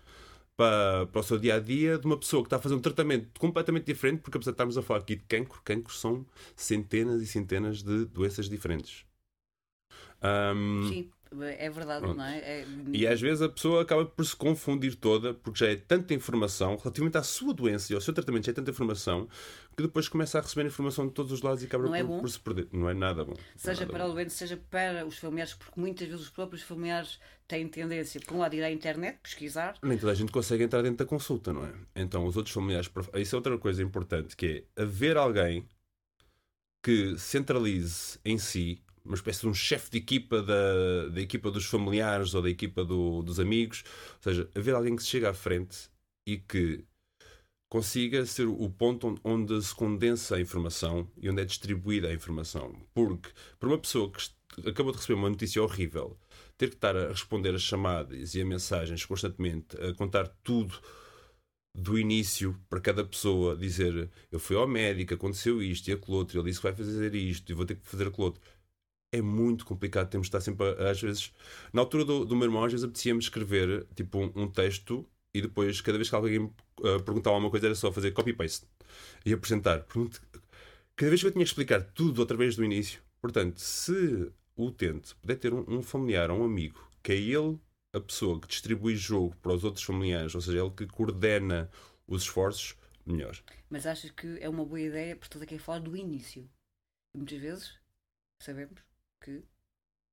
para, 0.57 1.07
para 1.07 1.20
o 1.20 1.23
seu 1.23 1.38
dia 1.38 1.57
a 1.57 1.61
dia 1.61 1.99
de 1.99 2.07
uma 2.07 2.18
pessoa 2.18 2.42
que 2.42 2.47
está 2.47 2.57
a 2.57 2.61
fazer 2.61 2.75
um 2.75 2.81
tratamento 2.81 3.38
completamente 3.40 3.87
diferente, 3.87 4.20
porque 4.20 4.38
apesar 4.38 4.53
de 4.53 4.55
estarmos 4.55 4.79
a 4.79 4.83
falar 4.83 5.01
aqui 5.01 5.16
de 5.16 5.25
cancro, 5.25 5.61
cancros 5.64 6.01
são 6.01 6.27
centenas 6.57 7.23
e 7.23 7.27
centenas 7.27 7.83
de 7.83 8.05
doenças 8.07 8.49
diferentes. 8.49 9.05
Um, 10.23 10.88
Sim 10.88 11.11
é 11.42 11.70
verdade, 11.70 12.01
Pronto. 12.01 12.16
não 12.16 12.25
é? 12.25 12.38
é? 12.38 12.66
E 12.92 13.07
às 13.07 13.20
vezes 13.20 13.42
a 13.42 13.49
pessoa 13.49 13.83
acaba 13.83 14.05
por 14.05 14.25
se 14.25 14.35
confundir 14.35 14.94
toda, 14.94 15.35
porque 15.35 15.59
já 15.59 15.70
é 15.70 15.77
tanta 15.77 16.14
informação 16.14 16.77
relativamente 16.77 17.18
à 17.18 17.23
sua 17.23 17.53
doença 17.53 17.92
e 17.92 17.94
ao 17.94 18.01
seu 18.01 18.14
tratamento, 18.14 18.47
já 18.47 18.53
é 18.53 18.55
tanta 18.55 18.70
informação 18.70 19.29
que 19.77 19.83
depois 19.83 20.09
começa 20.09 20.38
a 20.38 20.40
receber 20.40 20.66
informação 20.66 21.07
de 21.07 21.12
todos 21.12 21.33
os 21.33 21.42
lados 21.42 21.62
e 21.62 21.66
acaba 21.66 21.97
é 21.97 22.05
por, 22.05 22.20
por, 22.20 22.31
se 22.31 22.38
perder. 22.38 22.68
Não 22.73 22.88
é 22.88 22.94
nada 22.94 23.25
bom. 23.25 23.35
Seja 23.57 23.81
nada 23.81 23.92
para 23.92 24.05
bom. 24.05 24.11
o 24.11 24.14
doente, 24.14 24.33
seja 24.33 24.57
para 24.57 25.05
os 25.05 25.18
familiares, 25.18 25.55
porque 25.55 25.81
muitas 25.81 26.07
vezes 26.07 26.23
os 26.23 26.31
próprios 26.31 26.62
familiares 26.62 27.18
têm 27.49 27.66
tendência, 27.68 28.20
por 28.20 28.35
um 28.35 28.38
lado, 28.38 28.55
ir 28.55 28.62
à 28.62 28.70
internet, 28.70 29.18
pesquisar. 29.23 29.77
Nem 29.83 29.99
toda 29.99 30.12
a 30.12 30.14
gente 30.14 30.33
consegue 30.33 30.64
entrar 30.64 30.83
dentro 30.83 30.99
da 30.99 31.07
consulta, 31.07 31.53
não 31.53 31.64
é? 31.64 31.73
Então 31.97 32.25
os 32.27 32.37
outros 32.37 32.55
familiares. 32.55 32.90
Isso 33.14 33.35
é 33.35 33.38
outra 33.38 33.59
coisa 33.59 33.83
importante, 33.83 34.37
que 34.37 34.64
é 34.77 34.83
haver 34.83 35.16
alguém 35.16 35.66
que 36.83 37.16
centralize 37.18 38.18
em 38.25 38.37
si 38.37 38.83
uma 39.05 39.14
espécie 39.14 39.43
de 39.43 39.49
um 39.49 39.55
chefe 39.55 39.90
de 39.90 39.99
equipa 39.99 40.43
da, 40.43 41.09
da 41.09 41.21
equipa 41.21 41.51
dos 41.51 41.67
familiares 41.67 42.35
ou 42.35 42.43
da 42.43 42.51
equipa 42.51 42.85
do, 42.85 43.23
dos 43.23 43.38
amigos. 43.38 43.85
Ou 44.17 44.23
seja, 44.23 44.51
haver 44.55 44.75
alguém 44.75 44.97
que 44.97 45.03
se 45.03 45.11
chega 45.11 45.31
à 45.31 45.35
frente 45.35 45.90
e 46.27 46.38
que 46.38 46.85
consiga 47.69 48.25
ser 48.25 48.47
o 48.47 48.71
ponto 48.71 49.19
onde 49.25 49.61
se 49.62 49.75
condensa 49.75 50.37
a 50.37 50.40
informação 50.40 51.11
e 51.21 51.29
onde 51.29 51.43
é 51.43 51.45
distribuída 51.45 52.09
a 52.09 52.14
informação. 52.14 52.75
Porque, 52.95 53.29
para 53.59 53.69
uma 53.69 53.79
pessoa 53.79 54.11
que 54.11 54.69
acabou 54.69 54.93
de 54.93 54.99
receber 54.99 55.19
uma 55.19 55.29
notícia 55.29 55.62
horrível, 55.62 56.17
ter 56.57 56.69
que 56.69 56.77
estar 56.77 56.97
a 56.97 57.09
responder 57.09 57.55
as 57.55 57.62
chamadas 57.62 58.35
e 58.35 58.40
a 58.40 58.45
mensagens 58.45 59.05
constantemente, 59.05 59.77
a 59.77 59.93
contar 59.95 60.29
tudo 60.43 60.81
do 61.77 61.99
início 61.99 62.57
para 62.71 62.81
cada 62.81 63.05
pessoa, 63.05 63.57
dizer 63.57 64.09
eu 64.31 64.38
fui 64.38 64.57
ao 64.57 64.69
médico, 64.69 65.14
aconteceu 65.14 65.61
isto 65.61 65.88
e 65.88 65.93
aquilo 65.93 66.17
outro, 66.17 66.38
ele 66.38 66.49
disse 66.49 66.61
que 66.61 66.69
vai 66.69 66.77
fazer 66.77 67.12
isto 67.17 67.51
e 67.51 67.55
vou 67.55 67.67
ter 67.67 67.75
que 67.75 67.88
fazer 67.88 68.07
aquilo 68.07 68.27
outro 68.27 68.40
é 69.14 69.22
muito 69.22 69.64
complicado. 69.64 70.11
Temos 70.11 70.27
de 70.27 70.29
estar 70.29 70.40
sempre, 70.40 70.66
às 70.83 71.00
vezes. 71.00 71.33
Na 71.72 71.81
altura 71.81 72.05
do, 72.05 72.24
do 72.24 72.35
meu 72.35 72.46
irmão, 72.46 72.64
às 72.64 72.72
vezes 72.72 72.85
apetecia-me 72.85 73.20
escrever 73.20 73.87
tipo 73.94 74.18
um, 74.18 74.33
um, 74.35 74.48
texto 74.48 75.07
e 75.33 75.40
depois, 75.40 75.81
cada 75.81 75.96
vez 75.96 76.09
que 76.09 76.14
alguém 76.14 76.38
uh, 76.38 77.03
perguntava 77.05 77.37
alguma 77.37 77.50
coisa, 77.50 77.66
era 77.66 77.74
só 77.74 77.92
fazer 77.92 78.11
copy-paste 78.11 78.66
e 79.24 79.33
apresentar. 79.33 79.87
Cada 80.96 81.11
vez 81.11 81.20
que 81.20 81.27
eu 81.29 81.33
tinha 81.33 81.44
que 81.44 81.50
explicar 81.50 81.83
tudo 81.83 82.18
outra 82.18 82.37
vez 82.37 82.57
do 82.57 82.64
início. 82.64 83.00
Portanto, 83.20 83.59
se 83.59 84.31
o 84.57 84.66
utente 84.66 85.14
puder 85.16 85.37
ter 85.37 85.55
um, 85.55 85.64
um 85.68 85.83
familiar 85.83 86.31
ou 86.31 86.40
um 86.40 86.44
amigo 86.44 86.88
que 87.03 87.12
é 87.12 87.16
ele 87.16 87.59
a 87.92 88.00
pessoa 88.00 88.40
que 88.40 88.48
distribui 88.48 88.96
jogo 88.96 89.37
para 89.37 89.53
os 89.53 89.62
outros 89.62 89.85
familiares, 89.85 90.35
ou 90.35 90.40
seja, 90.40 90.59
ele 90.59 90.70
que 90.70 90.87
coordena 90.87 91.70
os 92.09 92.22
esforços, 92.22 92.77
melhor. 93.07 93.38
Mas 93.70 93.87
achas 93.87 94.11
que 94.11 94.38
é 94.40 94.48
uma 94.48 94.64
boa 94.64 94.81
ideia, 94.81 95.14
por 95.14 95.42
aqui 95.42 95.55
a 95.55 95.61
falar 95.61 95.79
do 95.79 95.96
início? 95.96 96.48
Muitas 97.14 97.38
vezes 97.38 97.79
sabemos 98.42 98.83
que 99.25 99.43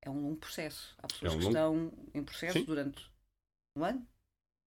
é 0.02 0.10
um 0.10 0.22
longo 0.22 0.38
processo. 0.38 0.96
Há 0.98 1.08
pessoas 1.08 1.34
é 1.34 1.36
um 1.36 1.40
que 1.40 1.48
estão 1.48 1.94
em 2.14 2.24
processo 2.24 2.60
Sim. 2.60 2.66
durante 2.66 3.12
um 3.78 3.84
ano, 3.84 4.08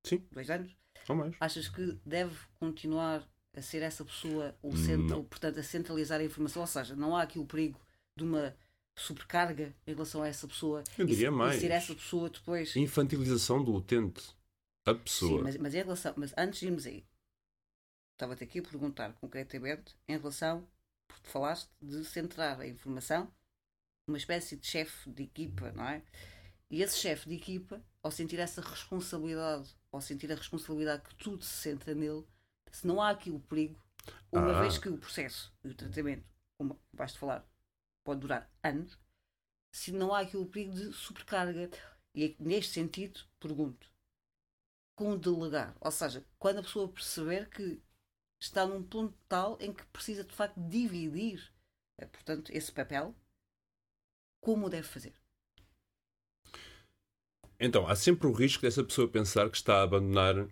Sim. 0.05 0.27
dois 0.31 0.49
anos. 0.49 0.75
Ou 1.07 1.15
mais. 1.15 1.35
Achas 1.39 1.67
que 1.67 1.99
deve 2.05 2.37
continuar 2.59 3.27
a 3.55 3.61
ser 3.61 3.81
essa 3.81 4.03
pessoa, 4.03 4.55
ou, 4.61 4.75
centra, 4.75 5.15
ou, 5.17 5.23
portanto, 5.23 5.59
a 5.59 5.63
centralizar 5.63 6.19
a 6.19 6.23
informação? 6.23 6.61
Ou 6.61 6.67
seja, 6.67 6.95
não 6.95 7.15
há 7.15 7.23
aqui 7.23 7.39
o 7.39 7.45
perigo 7.45 7.79
de 8.17 8.23
uma 8.23 8.55
sobrecarga 8.97 9.75
em 9.87 9.93
relação 9.93 10.21
a 10.21 10.27
essa 10.27 10.47
pessoa. 10.47 10.83
Eu 10.97 11.05
diria 11.05 11.27
e, 11.27 11.31
mais. 11.31 11.57
E 11.57 11.61
ser 11.61 11.71
essa 11.71 11.93
pessoa 11.95 12.29
depois. 12.29 12.75
Infantilização 12.75 13.63
do 13.63 13.73
utente. 13.73 14.35
A 14.85 14.93
pessoa. 14.93 15.37
Sim, 15.37 15.43
mas, 15.43 15.57
mas, 15.57 15.73
em 15.73 15.77
relação, 15.77 16.13
mas 16.17 16.33
antes 16.37 16.59
de 16.59 16.65
irmos 16.67 16.85
aí, 16.85 17.05
estava-te 18.13 18.43
aqui 18.43 18.59
a 18.59 18.63
perguntar 18.63 19.13
concretamente 19.13 19.95
em 20.07 20.17
relação, 20.17 20.67
porque 21.07 21.29
falaste 21.29 21.69
de 21.81 22.03
centrar 22.03 22.59
a 22.59 22.67
informação 22.67 23.31
uma 24.07 24.17
espécie 24.17 24.57
de 24.57 24.65
chefe 24.65 25.09
de 25.09 25.23
equipa, 25.23 25.71
não 25.71 25.85
é? 25.85 26.03
E 26.69 26.81
esse 26.81 26.97
chefe 26.97 27.29
de 27.29 27.35
equipa, 27.35 27.81
ao 28.01 28.11
sentir 28.11 28.39
essa 28.39 28.61
responsabilidade, 28.61 29.75
ao 29.91 30.01
sentir 30.01 30.31
a 30.31 30.35
responsabilidade 30.35 31.03
que 31.03 31.15
tudo 31.15 31.43
se 31.43 31.53
centra 31.53 31.93
nele, 31.93 32.25
se 32.71 32.87
não 32.87 33.01
há 33.01 33.11
aqui 33.11 33.29
o 33.29 33.39
perigo, 33.39 33.79
uma 34.31 34.57
ah. 34.57 34.61
vez 34.61 34.77
que 34.77 34.89
o 34.89 34.97
processo 34.97 35.53
e 35.63 35.69
o 35.69 35.75
tratamento, 35.75 36.25
como 36.57 36.79
vais 36.91 37.15
falar, 37.15 37.47
pode 38.03 38.21
durar 38.21 38.51
anos, 38.63 38.97
se 39.71 39.91
não 39.91 40.13
há 40.13 40.21
aqui 40.21 40.37
o 40.37 40.45
perigo 40.45 40.73
de 40.73 40.93
sobrecarga. 40.93 41.69
E 42.15 42.25
é 42.25 42.35
neste 42.39 42.73
sentido, 42.73 43.21
pergunto, 43.39 43.87
com 44.95 45.17
delegar, 45.17 45.75
ou 45.79 45.89
seja, 45.89 46.23
quando 46.37 46.59
a 46.59 46.63
pessoa 46.63 46.87
perceber 46.87 47.49
que 47.49 47.81
está 48.39 48.67
num 48.67 48.83
ponto 48.83 49.17
tal 49.27 49.57
em 49.59 49.73
que 49.73 49.85
precisa 49.87 50.23
de 50.23 50.33
facto 50.35 50.59
dividir, 50.59 51.51
eh, 51.99 52.05
portanto, 52.05 52.51
esse 52.51 52.71
papel 52.71 53.15
como 54.43 54.69
deve 54.69 54.85
fazer? 54.85 55.13
Então, 57.57 57.87
há 57.87 57.95
sempre 57.95 58.27
o 58.27 58.33
risco 58.33 58.61
dessa 58.61 58.83
pessoa 58.83 59.07
pensar 59.07 59.49
que 59.49 59.55
está 59.55 59.77
a 59.77 59.83
abandonar, 59.83 60.45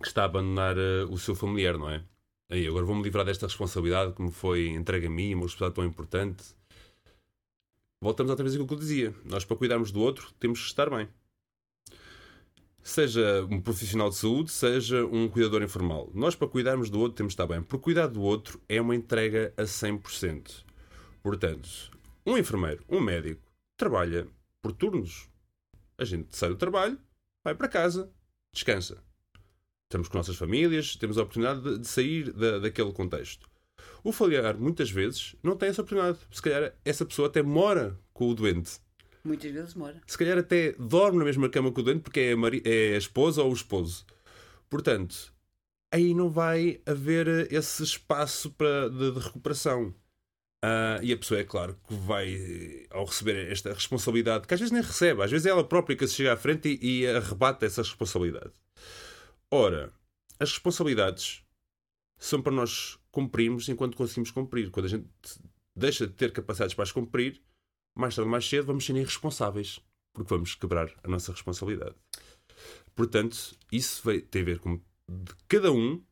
que 0.00 0.06
está 0.06 0.22
a 0.22 0.26
abandonar 0.26 0.76
uh, 0.78 1.12
o 1.12 1.18
seu 1.18 1.34
familiar, 1.34 1.76
não 1.76 1.90
é? 1.90 2.04
Aí, 2.48 2.64
agora 2.68 2.84
vou-me 2.84 3.02
livrar 3.02 3.24
desta 3.24 3.46
responsabilidade 3.46 4.12
que 4.12 4.22
me 4.22 4.30
foi 4.30 4.68
entregue 4.68 5.08
a 5.08 5.10
mim, 5.10 5.34
uma 5.34 5.42
responsabilidade 5.42 5.74
tão 5.74 5.84
importante. 5.84 6.44
Voltamos 8.00 8.30
outra 8.30 8.44
vez 8.44 8.54
àquilo 8.54 8.68
que 8.68 8.74
eu 8.74 8.78
dizia. 8.78 9.14
Nós, 9.24 9.44
para 9.44 9.56
cuidarmos 9.56 9.90
do 9.90 10.00
outro, 10.00 10.32
temos 10.38 10.60
que 10.60 10.66
estar 10.66 10.88
bem. 10.88 11.08
Seja 12.80 13.44
um 13.50 13.60
profissional 13.60 14.10
de 14.10 14.16
saúde, 14.16 14.52
seja 14.52 15.04
um 15.06 15.26
cuidador 15.28 15.62
informal. 15.62 16.12
Nós, 16.14 16.36
para 16.36 16.46
cuidarmos 16.46 16.90
do 16.90 17.00
outro, 17.00 17.16
temos 17.16 17.34
que 17.34 17.42
estar 17.42 17.52
bem. 17.52 17.60
Por 17.60 17.80
cuidar 17.80 18.06
do 18.06 18.22
outro 18.22 18.60
é 18.68 18.80
uma 18.80 18.94
entrega 18.94 19.52
a 19.56 19.62
100%. 19.62 20.64
Portanto, 21.22 21.90
um 22.26 22.38
enfermeiro, 22.38 22.84
um 22.88 23.00
médico, 23.00 23.42
trabalha 23.76 24.26
por 24.62 24.72
turnos. 24.72 25.28
A 25.98 26.04
gente 26.04 26.36
sai 26.36 26.48
do 26.48 26.56
trabalho, 26.56 26.98
vai 27.44 27.54
para 27.54 27.68
casa, 27.68 28.10
descansa. 28.52 29.02
Estamos 29.84 30.08
com 30.08 30.16
nossas 30.16 30.36
famílias, 30.36 30.96
temos 30.96 31.18
a 31.18 31.22
oportunidade 31.22 31.60
de, 31.62 31.78
de 31.78 31.86
sair 31.86 32.32
da, 32.32 32.58
daquele 32.58 32.92
contexto. 32.92 33.48
O 34.02 34.12
familiar, 34.12 34.56
muitas 34.56 34.90
vezes, 34.90 35.36
não 35.42 35.56
tem 35.56 35.68
essa 35.68 35.82
oportunidade. 35.82 36.18
Se 36.30 36.42
calhar 36.42 36.74
essa 36.84 37.04
pessoa 37.04 37.28
até 37.28 37.42
mora 37.42 37.98
com 38.12 38.28
o 38.28 38.34
doente. 38.34 38.78
Muitas 39.24 39.50
vezes 39.50 39.74
mora. 39.74 40.00
Se 40.06 40.18
calhar 40.18 40.36
até 40.36 40.72
dorme 40.72 41.18
na 41.18 41.24
mesma 41.24 41.48
cama 41.48 41.72
com 41.72 41.80
o 41.80 41.84
doente 41.84 42.02
porque 42.02 42.20
é 42.20 42.32
a, 42.32 42.36
mari... 42.36 42.62
é 42.64 42.94
a 42.94 42.98
esposa 42.98 43.42
ou 43.42 43.50
o 43.50 43.54
esposo. 43.54 44.04
Portanto, 44.68 45.32
aí 45.92 46.12
não 46.12 46.28
vai 46.28 46.80
haver 46.84 47.52
esse 47.52 47.82
espaço 47.82 48.50
para, 48.50 48.90
de, 48.90 49.12
de 49.12 49.20
recuperação. 49.20 49.94
Uh, 50.64 51.02
e 51.02 51.12
a 51.12 51.16
pessoa, 51.18 51.40
é 51.40 51.44
claro, 51.44 51.78
que 51.86 51.94
vai, 51.94 52.86
ao 52.88 53.04
receber 53.04 53.52
esta 53.52 53.70
responsabilidade, 53.74 54.46
que 54.46 54.54
às 54.54 54.60
vezes 54.60 54.72
nem 54.72 54.80
recebe, 54.80 55.22
às 55.22 55.30
vezes 55.30 55.46
é 55.46 55.50
ela 55.50 55.62
própria 55.62 55.94
que 55.94 56.06
se 56.06 56.14
chega 56.14 56.32
à 56.32 56.36
frente 56.38 56.78
e, 56.80 57.02
e 57.02 57.06
arrebata 57.06 57.66
essa 57.66 57.82
responsabilidade. 57.82 58.50
Ora, 59.50 59.92
as 60.40 60.52
responsabilidades 60.52 61.44
são 62.18 62.40
para 62.40 62.52
nós 62.52 62.98
cumprirmos 63.12 63.68
enquanto 63.68 63.94
conseguimos 63.94 64.30
cumprir. 64.30 64.70
Quando 64.70 64.86
a 64.86 64.88
gente 64.88 65.06
deixa 65.76 66.06
de 66.06 66.14
ter 66.14 66.32
capacidades 66.32 66.74
para 66.74 66.84
as 66.84 66.92
cumprir, 66.92 67.42
mais 67.94 68.14
tarde 68.14 68.26
ou 68.26 68.32
mais 68.32 68.48
cedo 68.48 68.66
vamos 68.66 68.86
ser 68.86 68.96
irresponsáveis, 68.96 69.80
porque 70.14 70.32
vamos 70.32 70.54
quebrar 70.54 70.90
a 71.02 71.08
nossa 71.08 71.32
responsabilidade. 71.32 71.94
Portanto, 72.94 73.54
isso 73.70 74.02
ter 74.30 74.40
a 74.40 74.44
ver 74.44 74.60
com 74.60 74.80
cada 75.46 75.70
um 75.70 76.02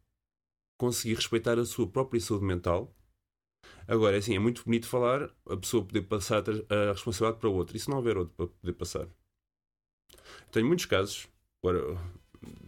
conseguir 0.78 1.14
respeitar 1.14 1.58
a 1.58 1.64
sua 1.64 1.88
própria 1.88 2.20
saúde 2.20 2.44
mental 2.44 2.94
Agora, 3.92 4.16
é 4.16 4.20
assim, 4.20 4.34
é 4.34 4.38
muito 4.38 4.64
bonito 4.64 4.86
falar, 4.86 5.28
a 5.46 5.54
pessoa 5.54 5.84
poder 5.84 6.00
passar 6.00 6.42
a 6.70 6.92
responsabilidade 6.92 7.38
para 7.38 7.50
outro. 7.50 7.76
E 7.76 7.80
se 7.80 7.90
não 7.90 7.98
houver 7.98 8.16
outro 8.16 8.32
para 8.34 8.46
poder 8.46 8.72
passar? 8.72 9.06
Tenho 10.50 10.66
muitos 10.66 10.86
casos, 10.86 11.28
agora, 11.62 11.98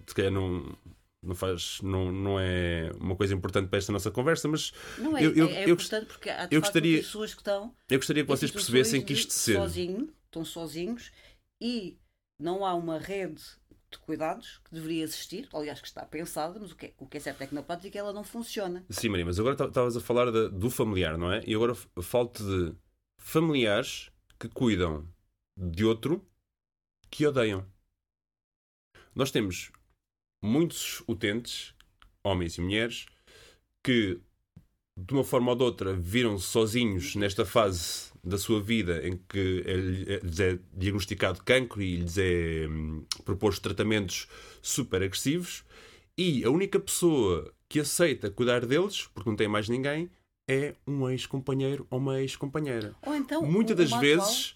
se 0.06 0.14
calhar 0.14 0.30
não, 0.30 0.76
não 1.22 1.34
faz, 1.34 1.80
não, 1.82 2.12
não 2.12 2.38
é 2.38 2.90
uma 3.00 3.16
coisa 3.16 3.32
importante 3.32 3.68
para 3.68 3.78
esta 3.78 3.90
nossa 3.90 4.10
conversa, 4.10 4.46
mas 4.48 4.74
não 4.98 5.16
é, 5.16 5.24
eu, 5.24 5.34
eu, 5.34 5.48
é, 5.48 5.64
é 5.64 5.70
importante 5.70 6.04
porque 6.04 6.28
há 6.28 6.46
eu 6.50 6.60
gostaria, 6.60 6.98
pessoas 6.98 7.32
que 7.32 7.40
estão 7.40 7.74
eu 7.88 7.98
gostaria 7.98 8.22
que 8.22 8.28
vocês 8.28 8.50
percebessem 8.50 9.02
que 9.02 9.14
isto 9.14 9.28
de 9.28 9.34
ser 9.34 9.54
sozinho, 9.54 10.12
estão 10.26 10.44
sozinhos 10.44 11.10
e 11.58 11.96
não 12.38 12.66
há 12.66 12.74
uma 12.74 12.98
rede 12.98 13.42
de 13.94 13.98
cuidados 13.98 14.60
que 14.64 14.74
deveria 14.74 15.02
existir, 15.02 15.48
aliás, 15.52 15.80
que 15.80 15.86
está 15.86 16.04
pensada, 16.04 16.58
mas 16.60 16.72
o 16.72 16.76
que, 16.76 16.86
é, 16.86 16.94
o 16.98 17.06
que 17.06 17.16
é 17.16 17.20
certo 17.20 17.42
é 17.42 17.46
que 17.46 17.54
na 17.54 17.62
prática 17.62 17.98
ela 17.98 18.12
não 18.12 18.24
funciona. 18.24 18.84
Sim, 18.90 19.08
Maria, 19.08 19.24
mas 19.24 19.38
agora 19.38 19.54
estavas 19.66 19.96
a 19.96 20.00
falar 20.00 20.30
de, 20.30 20.50
do 20.50 20.70
familiar, 20.70 21.16
não 21.16 21.32
é? 21.32 21.42
E 21.46 21.54
agora 21.54 21.74
falo-te 21.74 22.42
de 22.42 22.74
familiares 23.18 24.10
que 24.38 24.48
cuidam 24.48 25.08
de 25.56 25.84
outro 25.84 26.26
que 27.10 27.26
odeiam. 27.26 27.66
Nós 29.14 29.30
temos 29.30 29.70
muitos 30.42 31.02
utentes, 31.08 31.74
homens 32.24 32.58
e 32.58 32.60
mulheres, 32.60 33.06
que 33.82 34.20
de 34.96 35.14
uma 35.14 35.24
forma 35.24 35.52
ou 35.52 35.56
de 35.56 35.62
outra 35.62 35.94
viram-se 35.94 36.46
sozinhos 36.46 37.14
nesta 37.14 37.44
fase 37.44 38.13
da 38.24 38.38
sua 38.38 38.60
vida 38.60 39.06
em 39.06 39.18
que 39.28 39.62
lhes 40.22 40.40
é 40.40 40.58
diagnosticado 40.72 41.42
cancro 41.44 41.82
e 41.82 41.96
lhes 41.96 42.16
é 42.18 42.66
hum, 42.68 43.04
proposto 43.24 43.62
tratamentos 43.62 44.26
super 44.62 45.02
agressivos 45.02 45.64
e 46.16 46.44
a 46.44 46.50
única 46.50 46.78
pessoa 46.78 47.52
que 47.68 47.80
aceita 47.80 48.30
cuidar 48.30 48.64
deles, 48.64 49.08
porque 49.12 49.28
não 49.28 49.36
tem 49.36 49.48
mais 49.48 49.68
ninguém, 49.68 50.08
é 50.48 50.74
um 50.86 51.08
ex-companheiro 51.08 51.86
ou 51.90 51.98
uma 51.98 52.20
ex-companheira. 52.20 52.94
Ou 53.04 53.14
então, 53.16 53.42
muitas 53.42 53.76
das 53.76 54.00
vezes 54.00 54.54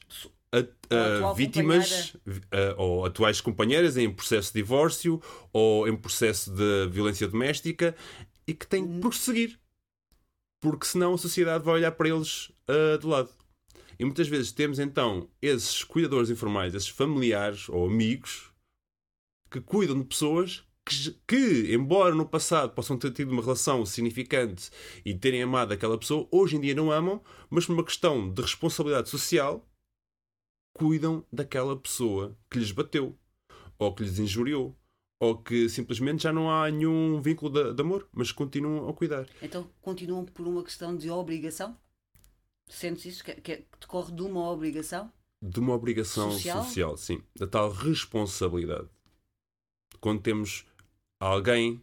a, 0.53 1.29
a 1.29 1.33
vítimas 1.33 2.17
a, 2.51 2.81
ou 2.81 3.05
atuais 3.05 3.41
companheiras 3.41 3.97
em 3.97 4.11
processo 4.11 4.53
de 4.53 4.61
divórcio 4.61 5.21
ou 5.53 5.89
em 5.89 5.97
processo 5.97 6.51
de 6.51 6.89
violência 6.91 7.27
doméstica 7.27 7.95
e 8.47 8.55
que 8.55 8.67
têm 8.67 8.87
que 8.87 8.93
hum. 8.93 9.01
prosseguir 9.01 9.59
porque 10.61 10.87
senão 10.87 11.15
a 11.15 11.19
sociedade 11.19 11.65
vai 11.65 11.75
olhar 11.75 11.93
para 11.93 12.09
eles 12.09 12.51
uh, 12.69 12.99
de 12.99 13.07
lado. 13.07 13.31
E 13.99 14.05
muitas 14.05 14.29
vezes 14.29 14.53
temos 14.53 14.79
então 14.79 15.29
esses 15.43 15.83
cuidadores 15.83 16.31
informais, 16.31 16.75
esses 16.75 16.89
familiares 16.89 17.69
ou 17.69 17.87
amigos 17.87 18.53
que 19.51 19.61
cuidam 19.61 19.99
de 19.99 20.05
pessoas 20.05 20.65
que, 20.89 21.13
que, 21.27 21.75
embora 21.75 22.15
no 22.15 22.27
passado 22.27 22.73
possam 22.73 22.97
ter 22.99 23.13
tido 23.13 23.31
uma 23.31 23.43
relação 23.43 23.85
significante 23.85 24.71
e 25.05 25.15
terem 25.15 25.43
amado 25.43 25.73
aquela 25.73 25.99
pessoa, 25.99 26.27
hoje 26.31 26.57
em 26.57 26.61
dia 26.61 26.75
não 26.75 26.91
amam, 26.91 27.23
mas 27.51 27.67
por 27.67 27.75
uma 27.75 27.85
questão 27.85 28.33
de 28.33 28.41
responsabilidade 28.41 29.09
social, 29.09 29.69
cuidam 30.75 31.27
daquela 31.33 31.77
pessoa 31.77 32.37
que 32.51 32.59
lhes 32.59 32.73
bateu 32.73 33.19
ou 33.79 33.95
que 33.95 34.03
lhes 34.03 34.19
injuriou 34.19 34.77
ou 35.21 35.37
que 35.37 35.69
simplesmente 35.69 36.23
já 36.23 36.33
não 36.33 36.51
há 36.51 36.71
nenhum 36.71 37.21
vínculo 37.21 37.51
de, 37.51 37.75
de, 37.75 37.83
amor, 37.83 38.09
mas 38.13 38.31
continuam 38.31 38.89
a 38.89 38.95
cuidar. 38.95 39.27
Então 39.43 39.69
continuam 39.81 40.25
por 40.25 40.47
uma 40.47 40.63
questão 40.63 40.97
de 40.97 41.11
obrigação? 41.11 41.77
Sentes 42.69 43.05
isso? 43.05 43.25
Que, 43.25 43.35
que 43.35 43.65
decorre 43.81 44.13
de 44.13 44.23
uma 44.23 44.51
obrigação? 44.51 45.13
De 45.41 45.61
uma 45.61 45.75
obrigação 45.75 46.31
social? 46.33 46.65
social, 46.65 46.97
sim. 46.97 47.23
Da 47.37 47.47
tal 47.47 47.71
responsabilidade. 47.71 48.89
Quando 50.01 50.21
temos 50.21 50.67
alguém 51.21 51.83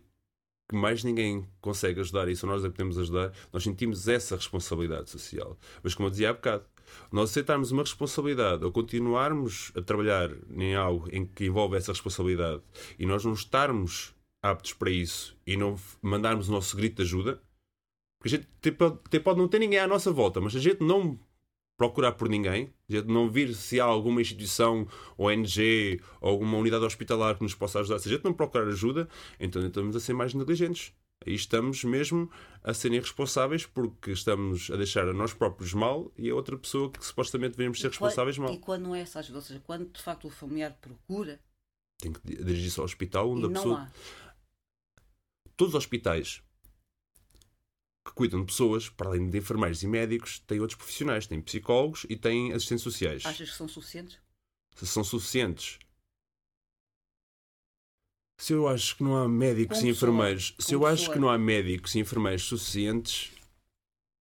que 0.70 0.76
mais 0.76 1.04
ninguém 1.04 1.48
consegue 1.62 2.00
ajudar 2.00 2.28
e 2.28 2.36
só 2.36 2.48
nós 2.48 2.64
que 2.64 2.70
podemos 2.70 2.98
ajudar, 2.98 3.32
nós 3.54 3.64
sentimos 3.64 4.08
essa 4.08 4.36
responsabilidade 4.36 5.10
social. 5.10 5.58
Mas 5.84 5.94
como 5.94 6.08
eu 6.08 6.12
dizia 6.12 6.32
há 6.32 6.34
bocado, 6.34 6.66
nós 7.12 7.32
aceitarmos 7.32 7.72
uma 7.72 7.84
responsabilidade 7.84 8.64
ou 8.64 8.72
continuarmos 8.72 9.72
a 9.76 9.82
trabalhar 9.82 10.32
em 10.52 10.76
algo 10.76 11.08
em 11.12 11.26
que 11.26 11.46
envolve 11.46 11.78
essa 11.78 11.92
responsabilidade 11.92 12.62
e 12.98 13.06
nós 13.06 13.24
não 13.24 13.34
estarmos 13.34 14.14
aptos 14.42 14.74
para 14.74 14.90
isso 14.90 15.36
e 15.46 15.58
não 15.58 15.76
mandarmos 16.02 16.50
o 16.50 16.52
nosso 16.52 16.76
grito 16.76 16.98
de 16.98 17.04
ajuda, 17.04 17.42
porque 18.26 18.38
a 18.38 18.40
gente 18.40 18.84
até 19.06 19.20
pode 19.20 19.40
não 19.40 19.48
ter 19.48 19.60
ninguém 19.60 19.78
à 19.78 19.88
nossa 19.88 20.12
volta, 20.12 20.42
mas 20.42 20.56
a 20.56 20.60
gente 20.60 20.84
não 20.84 21.20
procurar 21.78 22.14
por 22.14 22.28
ninguém, 22.28 22.74
a 22.90 22.92
gente 22.92 23.08
não 23.08 23.30
vir 23.30 23.54
se 23.54 23.80
há 23.80 23.84
alguma 23.84 24.20
instituição, 24.20 24.88
ONG 25.16 26.02
ou 26.20 26.30
alguma 26.30 26.58
unidade 26.58 26.84
hospitalar 26.84 27.36
que 27.36 27.44
nos 27.44 27.54
possa 27.54 27.82
ajudar, 27.82 28.00
se 28.00 28.10
a 28.10 28.12
gente 28.12 28.24
não 28.24 28.34
procurar 28.34 28.68
ajuda, 28.68 29.08
então 29.40 29.64
estamos 29.64 29.96
a 29.96 30.00
ser 30.00 30.14
mais 30.14 30.34
negligentes. 30.34 30.92
Aí 31.26 31.36
estamos 31.36 31.84
mesmo 31.84 32.30
a 32.64 32.74
ser 32.74 32.92
irresponsáveis 32.94 33.68
porque 33.68 34.12
estamos 34.12 34.72
a 34.72 34.76
deixar 34.76 35.08
a 35.08 35.14
nós 35.14 35.32
próprios 35.32 35.74
mal 35.74 36.12
e 36.18 36.30
a 36.30 36.36
outra 36.36 36.58
pessoa 36.58 36.92
que 36.92 37.06
supostamente 37.06 37.52
deveríamos 37.52 37.80
ser 37.80 37.90
responsáveis 37.90 38.40
mal. 38.40 38.52
E 38.52 38.58
quando 38.58 38.84
não 38.84 38.96
é 38.96 39.02
essa 39.02 39.20
ajuda, 39.20 39.38
ou 39.38 39.44
seja, 39.44 39.60
quando 39.60 39.88
de 39.92 40.02
facto 40.02 40.26
o 40.26 40.32
familiar 40.32 40.76
procura. 40.82 41.40
Tem 42.00 42.12
que 42.12 42.22
dirigir-se 42.44 42.80
ao 42.80 42.86
hospital 42.86 43.30
onde 43.30 43.46
a 43.46 43.50
pessoa. 43.50 43.82
Há. 43.82 43.92
Todos 45.56 45.74
os 45.74 45.78
hospitais 45.78 46.44
que 48.06 48.14
cuidam 48.14 48.42
de 48.42 48.46
pessoas, 48.46 48.88
para 48.88 49.10
além 49.10 49.30
de 49.30 49.38
enfermeiros 49.38 49.82
e 49.82 49.88
médicos, 49.88 50.40
têm 50.40 50.60
outros 50.60 50.78
profissionais, 50.78 51.26
têm 51.26 51.42
psicólogos 51.42 52.06
e 52.08 52.16
têm 52.16 52.54
assistentes 52.54 52.84
sociais. 52.84 53.26
Achas 53.26 53.50
que 53.50 53.58
são 53.58 53.68
suficientes? 53.68 54.20
Se 54.76 54.86
são 54.86 55.04
suficientes 55.04 55.80
se 58.38 58.54
eu 58.54 58.68
acho 58.68 58.98
que 58.98 59.04
não 59.04 59.18
há 59.18 59.28
médicos 59.28 59.82
e 59.82 59.90
enfermeiros, 59.90 60.52
pessoa, 60.52 60.68
se 60.68 60.74
eu 60.76 60.86
acho 60.86 61.12
que 61.12 61.20
não 61.20 61.30
há 61.30 61.38
médicos 61.38 61.96
e 61.96 62.00
enfermeiros 62.00 62.44
suficientes 62.44 63.32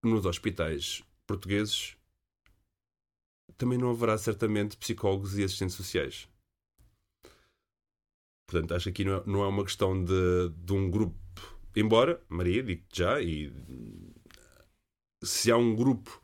nos 0.03 0.25
hospitais 0.25 1.03
portugueses, 1.27 1.97
também 3.57 3.77
não 3.77 3.89
haverá 3.89 4.17
certamente 4.17 4.77
psicólogos 4.77 5.37
e 5.37 5.43
assistentes 5.43 5.75
sociais. 5.75 6.29
Portanto, 8.47 8.73
acho 8.73 8.85
que 8.85 8.89
aqui 8.89 9.03
não 9.03 9.17
é, 9.17 9.23
não 9.25 9.43
é 9.43 9.47
uma 9.47 9.63
questão 9.63 10.01
de, 10.01 10.49
de 10.49 10.73
um 10.73 10.89
grupo. 10.89 11.17
Embora, 11.75 12.23
Maria, 12.29 12.63
digo-te 12.63 12.99
já, 12.99 13.21
e 13.21 13.51
se 15.23 15.51
há 15.51 15.57
um 15.57 15.75
grupo 15.75 16.21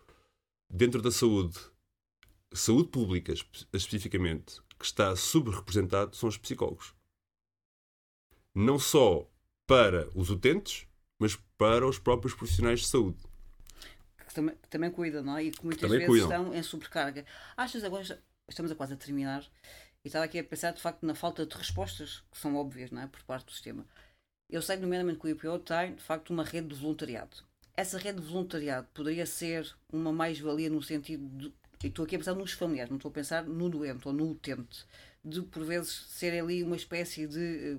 dentro 0.70 1.02
da 1.02 1.12
saúde, 1.12 1.60
saúde 2.54 2.90
pública 2.90 3.34
espe- 3.34 3.68
especificamente, 3.74 4.62
que 4.80 4.86
está 4.86 5.16
subrepresentado, 5.16 6.16
são 6.16 6.30
os 6.30 6.38
psicólogos 6.38 6.94
não 8.54 8.78
só 8.78 9.30
para 9.66 10.10
os 10.14 10.30
utentes, 10.30 10.86
mas 11.18 11.38
para 11.58 11.88
os 11.88 11.98
próprios 11.98 12.34
profissionais 12.34 12.82
de 12.82 12.88
saúde. 12.88 13.24
Que 14.28 14.34
também, 14.34 14.56
que 14.58 14.68
também 14.70 14.92
cuidam, 14.92 15.24
não 15.24 15.38
é? 15.38 15.46
E 15.46 15.52
que 15.52 15.64
muitas 15.64 15.82
Também 15.90 16.00
vezes 16.06 16.08
cuidam. 16.26 16.42
estão 16.42 16.54
em 16.54 16.62
sobrecarga. 16.62 17.26
Achas 17.56 17.82
agora, 17.84 18.04
estamos 18.50 18.70
a 18.72 18.76
quase 18.76 18.94
a 18.94 18.98
terminar, 18.98 19.50
e 20.04 20.08
estava 20.08 20.26
aqui 20.26 20.38
a 20.40 20.44
pensar 20.44 20.72
de 20.72 20.82
facto 20.82 21.06
na 21.06 21.16
falta 21.16 21.46
de 21.46 21.56
respostas, 21.56 22.24
que 22.30 22.38
são 22.38 22.56
óbvias, 22.58 22.92
não 22.92 23.02
é? 23.02 23.08
Por 23.08 23.24
parte 23.24 23.46
do 23.46 23.52
sistema. 23.52 23.88
Eu 24.52 24.62
sei, 24.62 24.78
nomeadamente, 24.78 25.20
que 25.20 25.28
o 25.28 25.30
IPO 25.30 25.60
tem, 25.60 25.96
de 25.96 26.04
facto, 26.04 26.30
uma 26.32 26.44
rede 26.44 26.68
de 26.68 26.76
voluntariado. 26.76 27.38
Essa 27.76 27.98
rede 27.98 28.20
de 28.22 28.28
voluntariado 28.28 28.88
poderia 28.94 29.26
ser 29.26 29.74
uma 29.92 30.12
mais-valia 30.12 30.70
no 30.70 30.84
sentido 30.84 31.26
de. 31.38 31.54
E 31.84 31.88
estou 31.88 32.06
aqui 32.06 32.16
a 32.16 32.20
pensar 32.20 32.36
nos 32.36 32.52
familiares, 32.52 32.90
não 32.92 32.98
estou 32.98 33.10
a 33.10 33.14
pensar 33.14 33.44
no 33.44 33.70
doente 33.70 34.08
ou 34.08 34.14
no 34.14 34.30
utente. 34.30 34.86
De, 35.24 35.42
por 35.42 35.64
vezes, 35.64 36.06
ser 36.10 36.38
ali 36.40 36.62
uma 36.64 36.76
espécie 36.76 37.26
de. 37.28 37.40
eh, 37.40 37.78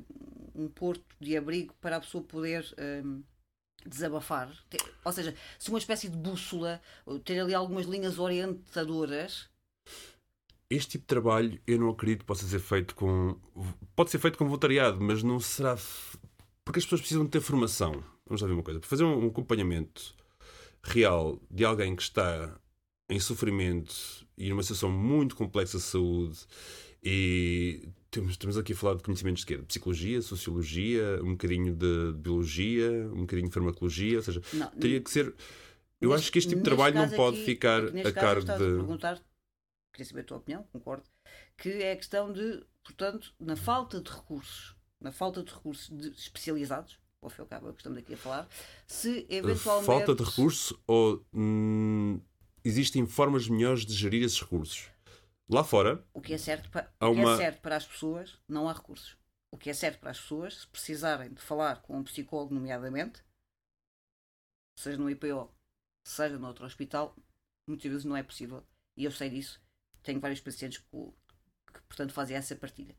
um 0.55 0.69
porto 0.69 1.05
de 1.21 1.37
abrigo 1.37 1.75
para 1.81 1.97
a 1.97 2.01
pessoa 2.01 2.25
poder. 2.25 2.65
hum, 3.05 3.23
desabafar. 3.85 4.49
Te- 4.71 4.79
Ou 5.05 5.13
seja, 5.13 5.35
se 5.59 5.69
uma 5.69 5.79
espécie 5.79 6.09
de 6.09 6.17
bússola, 6.17 6.81
ter 7.25 7.41
ali 7.41 7.53
algumas 7.53 7.85
linhas 7.87 8.17
orientadoras. 8.19 9.49
Este 10.71 10.93
tipo 10.93 11.03
de 11.03 11.09
trabalho 11.09 11.61
eu 11.67 11.79
não 11.79 11.91
acredito 11.91 12.21
que 12.21 12.25
possa 12.27 12.47
ser 12.47 12.61
feito 12.61 12.95
com. 12.95 13.37
Pode 13.95 14.11
ser 14.11 14.19
feito 14.19 14.39
com 14.39 14.47
voluntariado, 14.47 14.99
mas 15.01 15.23
não 15.23 15.39
será. 15.41 15.77
Porque 16.65 16.79
as 16.79 16.85
pessoas 16.85 17.01
precisam 17.01 17.25
de 17.25 17.31
ter 17.31 17.41
formação. 17.41 18.05
Vamos 18.27 18.41
lá 18.41 18.47
ver 18.49 18.55
uma 18.55 18.63
coisa. 18.63 18.81
Para 18.81 18.89
fazer 18.89 19.05
um 19.05 19.27
acompanhamento 19.27 20.15
real 20.83 21.41
de 21.51 21.65
alguém 21.65 21.95
que 21.97 22.03
está 22.03 22.57
em 23.09 23.19
sofrimento 23.21 23.95
e 24.39 24.49
numa 24.49 24.63
situação 24.63 24.91
muito 24.91 25.37
complexa 25.37 25.77
de 25.79 25.85
saúde 25.85 26.39
e 27.03 27.89
temos, 28.11 28.33
estamos 28.33 28.57
aqui 28.57 28.73
a 28.73 28.77
falar 28.77 28.95
de 28.97 29.03
conhecimentos 29.03 29.41
de 29.41 29.47
quê? 29.47 29.57
De 29.59 29.65
psicologia, 29.65 30.23
sociologia, 30.23 31.21
um 31.23 31.33
bocadinho 31.33 31.75
de 31.75 32.13
biologia, 32.17 32.91
um 33.13 33.21
bocadinho 33.23 33.49
de 33.49 33.55
farmacologia, 33.55 34.19
ou 34.19 34.23
seja, 34.23 34.41
Não, 34.53 34.71
teria 34.71 35.01
que 35.01 35.11
ser. 35.11 35.35
Eu 36.01 36.11
neste- 36.11 36.23
acho 36.25 36.33
que 36.33 36.39
este 36.39 36.49
tipo 36.51 36.61
de 36.63 36.65
trabalho 36.65 36.95
não 36.97 37.09
pode 37.11 37.37
aqui- 37.39 37.45
ficar 37.45 37.83
a 37.85 38.13
cargo 38.13 38.41
de. 38.41 38.47
perguntar, 38.59 39.21
queria 39.93 40.07
saber 40.07 40.21
a 40.21 40.25
tua 40.25 40.37
opinião, 40.39 40.63
concordo, 40.73 41.05
que 41.59 41.69
é 41.71 41.93
a 41.93 41.97
questão 41.97 42.33
de, 42.33 42.65
portanto, 42.85 43.35
na 43.39 43.57
falta 43.57 44.01
de 44.01 44.11
recursos, 44.11 44.75
na 45.03 45.13
falta 45.13 45.43
de 45.43 45.53
recursos 45.53 45.89
de- 45.91 46.09
especializados, 46.11 46.99
ao 47.21 47.29
fim 47.31 47.41
e 47.41 47.43
ao 47.43 47.47
cabo, 47.47 47.67
é 47.69 47.71
o 47.71 47.75
que 47.75 47.81
estamos 47.81 47.99
aqui 47.99 48.15
a 48.15 48.17
falar, 48.17 48.49
se 48.87 49.27
eventualmente. 49.29 49.87
Falta 49.87 50.15
de 50.15 50.23
recursos 50.25 50.77
ou 50.87 51.25
hum, 51.33 52.21
existem 52.65 53.07
formas 53.07 53.49
melhores 53.49 53.85
de 53.85 53.95
gerir 53.95 54.23
esses 54.25 54.41
recursos? 54.41 54.91
Lá 55.49 55.63
fora, 55.65 56.07
O 56.15 56.21
que 56.21 56.33
é 56.33 56.39
certo 56.39 56.71
para, 56.71 56.93
o 57.01 57.13
que 57.15 57.21
é 57.21 57.25
uma- 57.25 57.37
certo 57.37 57.61
para 57.61 57.77
as 57.77 57.87
pessoas, 57.87 58.39
não 58.49 58.69
há 58.69 58.73
recursos. 58.73 59.17
O 59.53 59.59
que 59.59 59.69
é 59.69 59.75
certo 59.75 60.01
para 60.01 60.11
as 60.11 60.19
pessoas, 60.21 60.61
se 60.61 60.67
precisarem 60.69 61.33
de 61.35 61.43
falar 61.43 61.83
com 61.83 61.99
um 61.99 62.03
psicólogo, 62.05 62.55
nomeadamente, 62.55 63.23
seja 64.79 64.97
no 64.97 65.11
IPO, 65.11 65.53
seja 66.07 66.39
noutro 66.39 66.65
hospital, 66.65 67.15
muitas 67.69 67.91
vezes 67.91 68.05
não 68.05 68.17
é 68.17 68.23
possível. 68.23 68.67
E 68.97 69.05
eu 69.05 69.11
sei 69.13 69.29
disso. 69.31 69.61
Tenho 70.03 70.21
vários 70.21 70.41
pacientes 70.41 70.79
que, 70.79 70.87
que 71.73 71.83
portanto, 71.87 72.13
fazem 72.13 72.37
essa 72.37 72.57
partilha. 72.57 72.97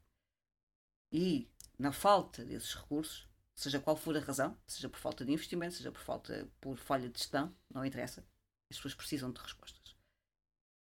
E, 1.11 1.49
na 1.77 1.91
falta 1.91 2.43
desses 2.45 2.73
recursos, 2.73 3.27
seja 3.55 3.79
qual 3.79 3.95
for 3.95 4.15
a 4.15 4.19
razão, 4.19 4.57
seja 4.67 4.89
por 4.89 4.99
falta 4.99 5.25
de 5.25 5.31
investimento, 5.31 5.75
seja 5.75 5.91
por 5.91 6.01
falta, 6.01 6.47
por 6.59 6.77
falha 6.77 7.09
de 7.09 7.17
gestão, 7.17 7.55
não 7.73 7.85
interessa, 7.85 8.25
as 8.71 8.77
pessoas 8.77 8.95
precisam 8.95 9.31
de 9.31 9.39
respostas. 9.41 9.95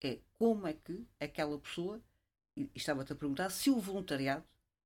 É 0.03 0.19
como 0.33 0.67
é 0.67 0.73
que 0.73 1.07
aquela 1.19 1.57
pessoa, 1.59 2.01
e 2.55 2.69
estava-te 2.75 3.13
a 3.13 3.15
perguntar, 3.15 3.49
se 3.49 3.69
o 3.69 3.79
voluntariado, 3.79 4.45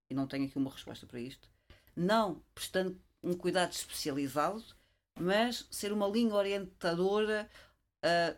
e 0.10 0.14
não 0.14 0.28
tenho 0.28 0.46
aqui 0.46 0.58
uma 0.58 0.72
resposta 0.72 1.06
para 1.06 1.20
isto, 1.20 1.50
não 1.96 2.44
prestando 2.54 3.00
um 3.24 3.34
cuidado 3.34 3.72
especializado, 3.72 4.64
mas 5.20 5.68
ser 5.72 5.92
uma 5.92 6.08
linha 6.08 6.36
orientadora 6.36 7.50
ah, 8.04 8.36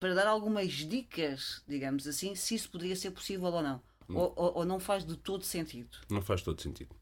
para 0.00 0.14
dar 0.14 0.26
algumas 0.26 0.72
dicas, 0.72 1.62
digamos 1.68 2.08
assim, 2.08 2.34
se 2.34 2.56
isso 2.56 2.68
poderia 2.68 2.96
ser 2.96 3.12
possível 3.12 3.46
ou 3.46 3.62
não. 3.62 3.80
Ou, 4.18 4.32
ou- 4.36 4.52
ou 4.58 4.64
não 4.64 4.78
faz 4.80 5.04
de 5.04 5.16
todo 5.16 5.44
sentido. 5.44 5.90
não 6.10 6.22
faz 6.22 6.42
todo 6.42 6.60
sentido. 6.60 6.94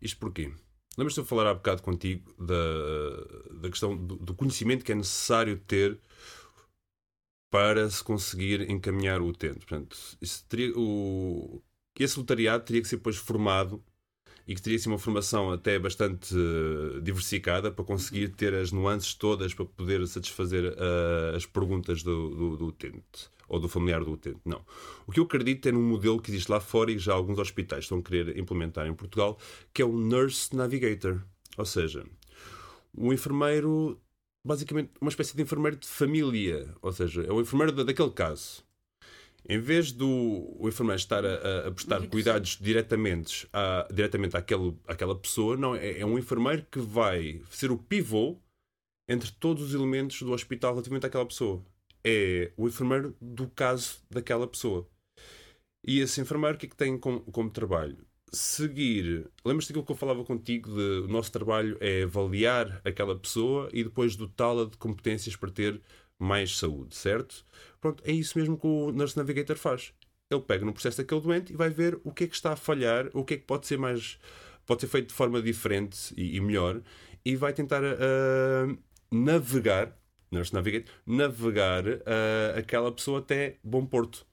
Isto 0.00 0.18
porquê? 0.18 0.52
Lembras-te 0.96 1.20
de 1.22 1.26
falar 1.26 1.46
há 1.50 1.54
bocado 1.54 1.82
contigo 1.82 2.32
da, 2.38 3.54
da 3.60 3.68
questão 3.68 3.96
do, 3.96 4.16
do 4.16 4.34
conhecimento 4.34 4.84
que 4.84 4.92
é 4.92 4.94
necessário 4.94 5.58
ter 5.58 5.98
para 7.50 7.88
se 7.88 8.02
conseguir 8.02 8.68
encaminhar 8.70 9.20
o 9.20 9.26
utente. 9.28 9.58
Portanto, 9.66 9.96
teria, 10.48 10.72
o, 10.76 11.62
esse 11.98 12.14
voluntariado 12.16 12.64
teria 12.64 12.82
que 12.82 12.88
ser 12.88 12.96
depois 12.96 13.16
formado 13.16 13.82
e 14.46 14.54
que 14.54 14.60
teria 14.62 14.78
ser 14.78 14.88
uma 14.88 14.98
formação 14.98 15.50
até 15.50 15.78
bastante 15.78 16.34
eh, 16.34 17.00
diversificada 17.00 17.70
para 17.70 17.84
conseguir 17.84 18.28
ter 18.28 18.54
as 18.54 18.72
nuances 18.72 19.14
todas 19.14 19.54
para 19.54 19.64
poder 19.64 20.06
satisfazer 20.06 20.74
eh, 20.76 21.36
as 21.36 21.46
perguntas 21.46 22.02
do, 22.02 22.30
do, 22.30 22.56
do 22.56 22.66
utente 22.66 23.32
ou 23.48 23.60
do 23.60 23.68
familiar 23.68 24.02
do 24.02 24.12
utente. 24.12 24.40
Não. 24.44 24.64
O 25.06 25.12
que 25.12 25.20
eu 25.20 25.24
acredito 25.24 25.68
é 25.68 25.72
num 25.72 25.82
modelo 25.82 26.20
que 26.20 26.30
existe 26.30 26.50
lá 26.50 26.60
fora 26.60 26.90
e 26.90 26.98
já 26.98 27.12
alguns 27.12 27.38
hospitais 27.38 27.84
estão 27.84 27.98
a 27.98 28.02
querer 28.02 28.38
implementar 28.38 28.86
em 28.86 28.94
Portugal, 28.94 29.38
que 29.72 29.82
é 29.82 29.84
o 29.84 29.92
Nurse 29.92 30.56
Navigator. 30.56 31.20
Ou 31.58 31.64
seja, 31.66 32.04
o 32.96 33.12
enfermeiro, 33.12 34.00
basicamente, 34.44 34.92
uma 35.00 35.10
espécie 35.10 35.36
de 35.36 35.42
enfermeiro 35.42 35.76
de 35.76 35.86
família. 35.86 36.74
Ou 36.80 36.90
seja, 36.90 37.22
é 37.22 37.30
o 37.30 37.40
enfermeiro 37.40 37.70
da- 37.72 37.84
daquele 37.84 38.10
caso. 38.10 38.63
Em 39.48 39.58
vez 39.58 39.92
do 39.92 40.08
o 40.58 40.68
enfermeiro 40.68 40.98
estar 40.98 41.24
a, 41.24 41.34
a- 41.34 41.68
a 41.68 41.70
prestar 41.72 41.98
Muito 42.00 42.10
cuidados 42.12 42.58
diretamente, 42.60 43.46
à, 43.52 43.86
diretamente 43.92 44.36
àquele, 44.36 44.74
àquela 44.86 45.14
pessoa, 45.14 45.56
não, 45.56 45.74
é, 45.76 46.00
é 46.00 46.06
um 46.06 46.18
enfermeiro 46.18 46.64
que 46.70 46.78
vai 46.78 47.42
ser 47.50 47.70
o 47.70 47.76
pivô 47.78 48.38
entre 49.08 49.30
todos 49.32 49.62
os 49.62 49.74
elementos 49.74 50.22
do 50.22 50.32
hospital 50.32 50.72
relativamente 50.72 51.06
àquela 51.06 51.26
pessoa. 51.26 51.62
É 52.02 52.52
o 52.56 52.66
enfermeiro 52.68 53.14
do 53.20 53.48
caso 53.48 53.98
daquela 54.10 54.46
pessoa. 54.46 54.88
E 55.86 56.00
esse 56.00 56.20
enfermeiro, 56.20 56.56
o 56.56 56.58
que 56.58 56.66
é 56.66 56.68
que 56.68 56.76
tem 56.76 56.98
como, 56.98 57.20
como 57.20 57.50
trabalho? 57.50 57.98
Seguir. 58.32 59.30
Lembras-te 59.44 59.68
daquilo 59.68 59.84
que 59.84 59.92
eu 59.92 59.96
falava 59.96 60.24
contigo? 60.24 60.70
De, 60.74 61.00
o 61.04 61.08
nosso 61.08 61.30
trabalho 61.30 61.76
é 61.80 62.02
avaliar 62.04 62.80
aquela 62.84 63.16
pessoa 63.18 63.68
e 63.72 63.84
depois 63.84 64.16
dotá-la 64.16 64.64
de 64.64 64.76
competências 64.78 65.36
para 65.36 65.50
ter 65.50 65.80
mais 66.18 66.56
saúde, 66.56 66.94
certo? 66.94 67.44
Pronto, 67.80 68.02
é 68.06 68.12
isso 68.12 68.38
mesmo 68.38 68.58
que 68.58 68.66
o 68.66 68.92
Nurse 68.92 69.16
Navigator 69.16 69.56
faz. 69.56 69.92
Ele 70.30 70.40
pega 70.40 70.64
no 70.64 70.72
processo 70.72 70.98
daquele 70.98 71.20
doente 71.20 71.52
e 71.52 71.56
vai 71.56 71.70
ver 71.70 72.00
o 72.02 72.12
que 72.12 72.24
é 72.24 72.26
que 72.26 72.34
está 72.34 72.52
a 72.52 72.56
falhar, 72.56 73.10
o 73.12 73.24
que 73.24 73.34
é 73.34 73.36
que 73.36 73.44
pode 73.44 73.66
ser 73.66 73.78
mais. 73.78 74.18
pode 74.66 74.80
ser 74.80 74.88
feito 74.88 75.08
de 75.08 75.14
forma 75.14 75.42
diferente 75.42 76.14
e, 76.16 76.36
e 76.36 76.40
melhor, 76.40 76.80
e 77.24 77.36
vai 77.36 77.52
tentar 77.52 77.82
ah, 77.84 78.76
navegar 79.10 79.96
Nurse 80.34 80.52
Navigate, 80.52 80.90
navegar 81.06 81.86
uh, 81.86 82.58
aquela 82.58 82.90
pessoa 82.90 83.20
até 83.20 83.56
Bom 83.62 83.86
Porto. 83.86 84.26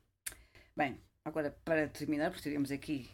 Bem, 0.76 0.98
agora 1.24 1.56
para 1.64 1.88
terminar, 1.88 2.32
porque 2.32 2.44
teríamos 2.44 2.72
aqui 2.72 3.08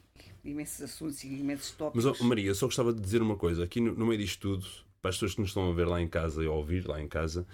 imensos 0.43 0.81
assuntos 0.81 1.23
e 1.23 1.27
imensos 1.27 1.71
tópicos. 1.71 2.05
Mas, 2.05 2.21
oh, 2.21 2.23
Maria, 2.23 2.53
só 2.53 2.65
gostava 2.65 2.93
de 2.93 3.01
dizer 3.01 3.21
uma 3.21 3.35
coisa. 3.35 3.63
Aqui 3.63 3.81
no, 3.81 3.93
no, 3.93 4.05
meio 4.05 4.19
disto 4.19 4.39
tudo, 4.39 4.65
para 5.01 5.09
as 5.09 5.15
pessoas 5.15 5.35
que 5.35 5.41
nos 5.41 5.49
estão 5.49 5.69
a 5.69 5.73
ver 5.73 5.87
lá 5.87 6.01
em 6.01 6.07
casa 6.07 6.43
e 6.43 6.47
a 6.47 6.51
ouvir 6.51 6.87
lá 6.87 7.01
em 7.01 7.07
casa, 7.07 7.45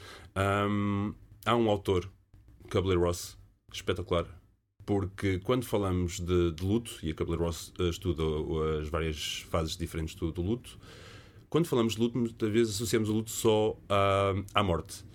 um, 0.70 1.14
há 1.46 1.56
um 1.56 1.70
autor, 1.70 2.10
Kubler 2.70 3.00
Ross, 3.00 3.38
espetacular. 3.72 4.26
Porque 4.86 5.39
quando 5.39 5.66
falamos 5.66 6.20
de, 6.20 6.52
de 6.52 6.64
luto, 6.64 6.98
e 7.02 7.12
a 7.12 7.16
Kubler 7.16 7.39
Ross 7.39 7.74
uh, 7.80 7.89
estuda 7.89 8.24
as 8.82 8.89
várias 8.89 9.46
fases 9.50 9.78
diferentes 9.78 10.16
do, 10.16 10.32
do, 10.32 10.41
luto, 10.41 10.78
quando 11.50 11.68
falamos 11.68 11.94
de 11.96 12.02
luto, 12.02 12.18
muitas 12.18 12.52
vezes 12.52 12.76
associamos 12.76 13.10
o 13.10 13.14
luto 13.14 13.32
só 13.32 13.78
à, 13.88 14.34
à 14.54 14.64
morte. 14.64 15.06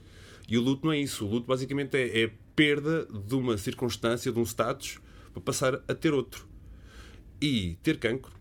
E 0.48 0.56
o 0.56 0.62
luto 0.62 0.86
não 0.86 0.92
é 0.92 0.98
isso. 0.98 1.26
O 1.26 1.28
luto 1.28 1.46
basicamente 1.46 1.96
é, 1.96 2.22
é 2.22 2.32
perda 2.56 3.04
de 3.06 3.34
uma 3.34 3.58
circunstância, 3.58 4.32
de 4.32 4.38
um 4.38 4.44
status, 4.44 4.98
para 5.32 5.42
passar 5.42 5.74
a 5.86 5.94
ter 5.94 6.14
outro. 6.14 6.48
E 7.40 7.76
ter 7.82 7.98
cancro, 7.98 8.32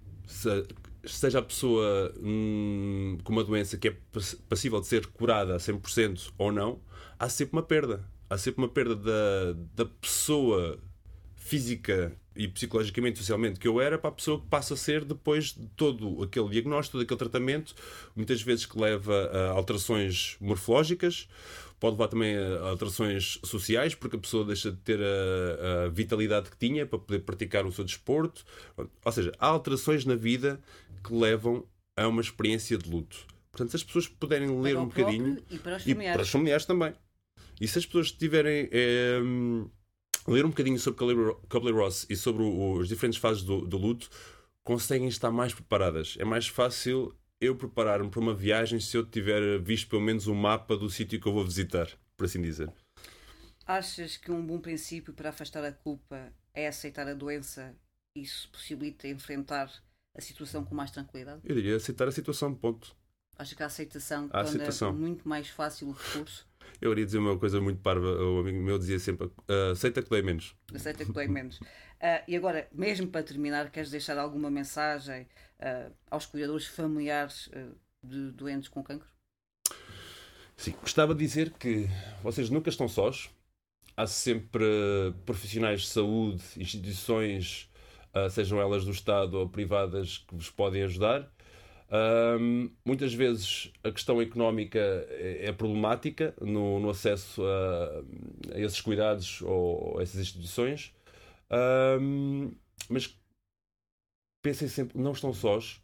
seja 1.06 1.40
a 1.40 1.42
pessoa 1.42 2.14
hum, 2.20 3.18
com 3.24 3.32
uma 3.32 3.44
doença 3.44 3.78
que 3.78 3.90
é 3.90 3.98
passível 4.50 4.80
de 4.80 4.88
ser 4.88 5.08
curada 5.08 5.56
a 5.56 5.58
100% 5.58 6.32
ou 6.38 6.52
não, 6.52 6.80
há 7.18 7.30
sempre 7.30 7.58
uma 7.58 7.64
perda. 7.64 8.06
Há 8.30 8.38
sempre 8.38 8.62
uma 8.62 8.68
perda 8.68 8.96
da, 8.96 9.54
da 9.76 9.86
pessoa 9.86 10.80
física 11.36 12.12
e 12.36 12.48
psicologicamente, 12.48 13.20
socialmente 13.20 13.60
que 13.60 13.68
eu 13.68 13.80
era 13.80 13.98
para 13.98 14.10
a 14.10 14.14
pessoa 14.14 14.40
que 14.40 14.48
passa 14.48 14.74
a 14.74 14.78
ser 14.78 15.06
depois 15.06 15.54
de 15.54 15.66
todo 15.76 16.22
aquele 16.22 16.50
diagnóstico, 16.50 16.98
todo 16.98 17.04
aquele 17.04 17.18
tratamento, 17.18 17.74
muitas 18.16 18.42
vezes 18.42 18.66
que 18.66 18.80
leva 18.80 19.14
a 19.34 19.52
alterações 19.52 20.36
morfológicas 20.40 21.28
pode 21.80 21.94
levar 21.94 22.08
também 22.08 22.36
a 22.36 22.70
alterações 22.70 23.40
sociais, 23.44 23.94
porque 23.94 24.16
a 24.16 24.20
pessoa 24.20 24.44
deixa 24.44 24.72
de 24.72 24.78
ter 24.78 25.00
a, 25.00 25.86
a, 25.86 25.90
vitalidade 25.90 26.50
que 26.50 26.58
tinha 26.58 26.86
para 26.86 26.98
poder 26.98 27.20
praticar 27.20 27.66
o 27.66 27.72
seu 27.72 27.84
desporto. 27.84 28.44
Ou 29.06 29.12
seja, 29.12 29.32
há 29.40 29.48
alterações 29.48 30.04
na 30.04 30.16
vida 30.16 30.60
que 31.08 31.14
levam 31.14 31.68
a 31.96 32.08
uma 32.08 32.22
experiência 32.22 32.78
de 32.78 32.90
luto. 32.90 33.26
Portanto, 33.52 33.72
se 33.72 33.78
as 33.78 33.84
pessoas 33.84 34.08
puderem 34.08 34.62
ler 34.62 34.74
para 34.74 34.84
um 34.84 34.88
bocadinho. 34.88 35.44
E 35.50 35.58
para 35.58 35.78
os 35.78 35.84
familiares. 35.84 36.14
E 36.14 36.14
para 36.14 36.22
os 36.22 36.30
familiares 36.30 36.66
também. 36.66 36.94
E 37.60 37.68
se 37.68 37.80
as 37.80 37.86
pessoas 37.86 38.12
tiverem. 38.12 38.70
É, 38.72 39.20
ler 40.28 40.46
um 40.46 40.50
bocadinho 40.50 40.78
sobre 40.78 41.00
Kubler-Ross 41.50 42.06
e 42.10 42.16
sobre 42.16 42.44
o, 42.44 42.82
as 42.82 42.90
diferentes 42.90 43.20
fases 43.20 43.44
do, 43.44 43.62
do 43.62 43.78
luto, 43.78 44.10
conseguem 44.64 45.08
estar 45.08 45.32
mais 45.32 45.54
preparadas. 45.54 46.18
É 46.20 46.26
mais 46.26 46.48
fácil 46.48 47.16
eu 47.40 47.56
preparar-me 47.56 48.10
para 48.10 48.20
uma 48.20 48.34
viagem 48.34 48.80
se 48.80 48.98
eu 48.98 49.06
tiver 49.06 49.60
visto 49.60 49.88
pelo 49.88 50.02
menos 50.02 50.28
o 50.28 50.34
um 50.34 50.36
mapa 50.36 50.76
do 50.76 50.90
sítio 50.90 51.20
que 51.22 51.28
eu 51.28 51.34
vou 51.34 51.46
visitar, 51.46 51.88
por 52.18 52.26
assim 52.26 52.42
dizer. 52.42 52.72
Achas 53.66 54.18
que 54.18 54.32
um 54.32 54.46
bom 54.46 54.60
princípio 54.60 55.14
para 55.14 55.30
afastar 55.30 55.64
a 55.64 55.72
culpa 55.72 56.34
é 56.54 56.68
aceitar 56.68 57.08
a 57.08 57.14
doença? 57.14 57.76
Isso 58.16 58.50
possibilita 58.50 59.08
enfrentar 59.08 59.72
a 60.18 60.22
situação 60.22 60.66
com 60.66 60.74
mais 60.74 60.92
tranquilidade? 60.92 61.42
Eu 61.46 61.56
diria 61.56 61.76
aceitar 61.76 62.08
a 62.08 62.12
situação, 62.12 62.54
ponto. 62.54 62.96
Acho 63.38 63.56
que 63.56 63.62
a 63.62 63.68
aceitação 63.68 64.30
a 64.34 64.42
aceitação. 64.42 64.92
muito 64.92 65.30
mais 65.30 65.48
fácil 65.48 65.90
o 65.90 65.92
recurso. 65.92 66.48
Eu 66.82 66.92
iria 66.92 67.06
dizer 67.06 67.20
uma 67.20 67.38
coisa 67.38 67.62
muito 67.62 67.80
parva. 67.82 68.08
O 68.08 68.40
amigo 68.40 68.58
meu 68.58 68.80
dizia 68.80 69.00
sempre: 69.00 69.28
uh, 69.28 69.72
aceita 69.72 70.02
que 70.02 70.10
dói 70.10 70.24
menos. 70.24 70.56
Aceita 70.74 71.06
que 71.06 71.12
dói 71.12 71.28
menos. 71.28 71.60
Uh, 71.60 72.24
e 72.28 72.36
agora, 72.36 72.68
mesmo 72.74 73.08
para 73.08 73.24
terminar, 73.24 73.72
queres 73.72 73.92
deixar 73.92 74.18
alguma 74.18 74.50
mensagem 74.50 75.28
uh, 75.60 75.94
aos 76.10 76.26
cuidadores 76.26 76.66
familiares 76.66 77.50
de 78.04 78.32
doentes 78.32 78.70
com 78.70 78.84
cancro? 78.84 79.08
Sim, 80.56 80.74
gostava 80.82 81.14
de 81.14 81.24
dizer 81.24 81.52
que 81.52 81.88
vocês 82.24 82.50
nunca 82.50 82.70
estão 82.70 82.88
sós. 82.88 83.30
Há 83.96 84.06
sempre 84.08 84.66
profissionais 85.26 85.82
de 85.82 85.88
saúde, 85.88 86.44
instituições, 86.58 87.70
sejam 88.30 88.60
elas 88.60 88.86
do 88.86 88.92
Estado 88.92 89.38
ou 89.38 89.50
privadas, 89.50 90.20
que 90.20 90.36
vos 90.36 90.50
podem 90.50 90.84
ajudar. 90.84 91.32
Um, 91.90 92.70
muitas 92.86 93.14
vezes 93.14 93.72
a 93.82 93.90
questão 93.90 94.22
económica 94.22 94.78
é, 95.10 95.46
é 95.46 95.52
problemática 95.54 96.34
no, 96.42 96.82
no 96.82 96.90
acesso 96.90 97.42
a, 97.46 98.54
a, 98.54 98.60
esses 98.60 98.82
cuidados 98.82 99.42
ou 99.42 99.98
a 99.98 100.04
essas 100.04 100.20
instituições, 100.20 100.94
um, 102.02 102.52
mas 102.90 103.18
pensem 104.44 104.68
sempre, 104.68 105.00
não 105.00 105.14
estão 105.14 105.32
sós, 105.34 105.82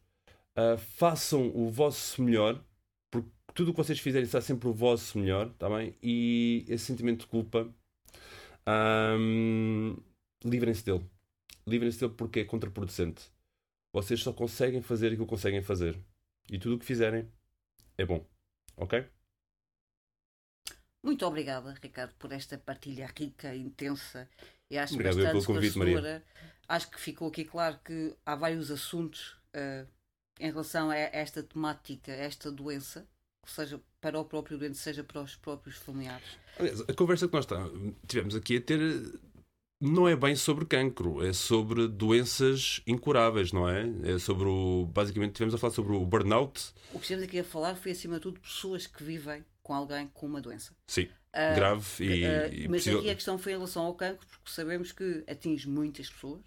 uh, 0.57 0.77
façam 0.77 1.49
o 1.55 1.69
vosso 1.69 2.21
melhor, 2.21 2.61
porque 3.09 3.29
tudo 3.53 3.69
o 3.69 3.73
que 3.73 3.77
vocês 3.77 3.99
fizerem 3.99 4.27
será 4.27 4.41
sempre 4.41 4.67
o 4.67 4.73
vosso 4.73 5.17
melhor, 5.17 5.49
tá 5.53 5.69
bem? 5.69 5.95
E 6.03 6.65
esse 6.67 6.85
sentimento 6.85 7.21
de 7.21 7.27
culpa, 7.27 7.73
um, 8.67 9.95
livrem-se 10.43 10.83
dele. 10.85 11.12
Livrem-se 11.65 11.99
dele 11.99 12.13
porque 12.15 12.41
é 12.41 12.45
contraproducente 12.45 13.31
vocês 13.93 14.19
só 14.21 14.33
conseguem 14.33 14.81
fazer 14.81 15.07
aquilo 15.07 15.25
que 15.25 15.29
conseguem 15.29 15.61
fazer. 15.61 15.97
E 16.49 16.57
tudo 16.57 16.75
o 16.75 16.79
que 16.79 16.85
fizerem 16.85 17.31
é 17.95 18.03
bom. 18.03 18.25
Ok? 18.75 19.07
Muito 21.03 21.25
obrigada, 21.25 21.75
Ricardo, 21.81 22.15
por 22.15 22.31
esta 22.31 22.57
partilha 22.57 23.09
rica, 23.15 23.55
intensa 23.55 24.27
e 24.69 24.77
acho 24.77 24.93
Obrigado 24.93 25.17
bastante 25.17 25.31
pelo 25.31 25.45
convite, 25.45 25.77
Maria. 25.77 26.23
Acho 26.67 26.89
que 26.89 26.99
ficou 26.99 27.27
aqui 27.27 27.45
claro 27.45 27.77
que 27.83 28.15
há 28.25 28.35
vários 28.35 28.71
assuntos 28.71 29.37
uh, 29.53 29.87
em 30.39 30.49
relação 30.49 30.89
a 30.89 30.95
esta 30.95 31.43
temática, 31.43 32.11
a 32.11 32.15
esta 32.15 32.49
doença, 32.49 33.07
seja 33.45 33.79
para 33.99 34.17
o 34.17 34.25
próprio 34.25 34.57
doente, 34.57 34.77
seja 34.77 35.03
para 35.03 35.21
os 35.21 35.35
próprios 35.35 35.75
familiares. 35.75 36.25
Aliás, 36.57 36.81
a 36.81 36.93
conversa 36.93 37.27
que 37.27 37.33
nós 37.33 37.45
tá, 37.45 37.57
tivemos 38.07 38.33
aqui 38.33 38.57
a 38.57 38.61
ter 38.61 38.79
não 39.83 40.07
é 40.07 40.15
bem 40.15 40.33
sobre 40.33 40.65
cancro, 40.65 41.25
é 41.25 41.33
sobre 41.33 41.87
doenças 41.89 42.81
incuráveis, 42.87 43.51
não 43.51 43.67
é? 43.67 43.91
É 44.03 44.17
sobre 44.17 44.47
o. 44.47 44.85
Basicamente, 44.85 45.33
tivemos 45.33 45.53
a 45.53 45.57
falar 45.57 45.73
sobre 45.73 45.93
o 45.93 46.05
burnout. 46.05 46.73
O 46.93 46.99
que 46.99 47.05
estivemos 47.05 47.27
aqui 47.27 47.39
a 47.39 47.43
falar 47.43 47.75
foi, 47.75 47.91
acima 47.91 48.15
de 48.15 48.21
tudo, 48.21 48.39
pessoas 48.39 48.87
que 48.87 49.03
vivem 49.03 49.43
com 49.61 49.73
alguém 49.73 50.07
com 50.13 50.25
uma 50.25 50.39
doença. 50.39 50.73
Sim. 50.87 51.03
Uh, 51.03 51.55
grave 51.55 51.83
e, 51.99 52.23
uh, 52.23 52.53
e. 52.53 52.67
Mas 52.69 52.87
aqui 52.87 53.09
a 53.09 53.15
questão 53.15 53.37
foi 53.37 53.51
em 53.51 53.55
relação 53.55 53.83
ao 53.83 53.93
cancro, 53.93 54.25
porque 54.25 54.51
sabemos 54.51 54.93
que 54.93 55.23
atinge 55.27 55.67
muitas 55.67 56.09
pessoas. 56.09 56.41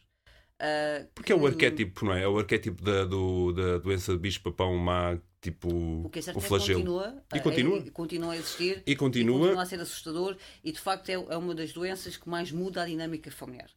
Uh, 0.59 1.07
porque 1.15 1.27
que... 1.27 1.33
é 1.33 1.37
o 1.37 1.47
arquétipo, 1.47 2.07
não 2.07 2.15
é? 2.15 2.23
É 2.23 2.29
o 2.29 2.39
arquétipo 2.39 2.83
da, 2.83 3.05
do, 3.05 3.53
da 3.53 3.79
doença 3.79 4.13
de 4.13 4.19
bicho-papão 4.19 4.75
má 4.79 5.19
tipo 5.51 5.69
o, 5.69 6.11
que 6.11 6.19
é 6.19 6.23
certo 6.23 6.39
o 6.39 6.41
flagelo. 6.41 6.81
Continua, 6.81 7.25
e 7.35 7.41
continua. 7.41 7.79
A, 7.79 7.91
continua 7.91 8.33
a 8.33 8.37
existir. 8.37 8.83
E 8.85 8.97
continua. 8.97 9.37
E 9.37 9.41
continua 9.41 9.63
a 9.63 9.67
ser 9.67 9.81
assustador. 9.81 10.37
E 10.65 10.73
de 10.73 10.81
facto 10.81 11.09
é, 11.09 11.15
é 11.15 11.37
uma 11.37 11.55
das 11.55 11.73
doenças 11.73 12.17
que 12.17 12.29
mais 12.29 12.51
muda 12.51 12.83
a 12.83 12.87
dinâmica 12.87 13.31
familiar. 13.31 13.71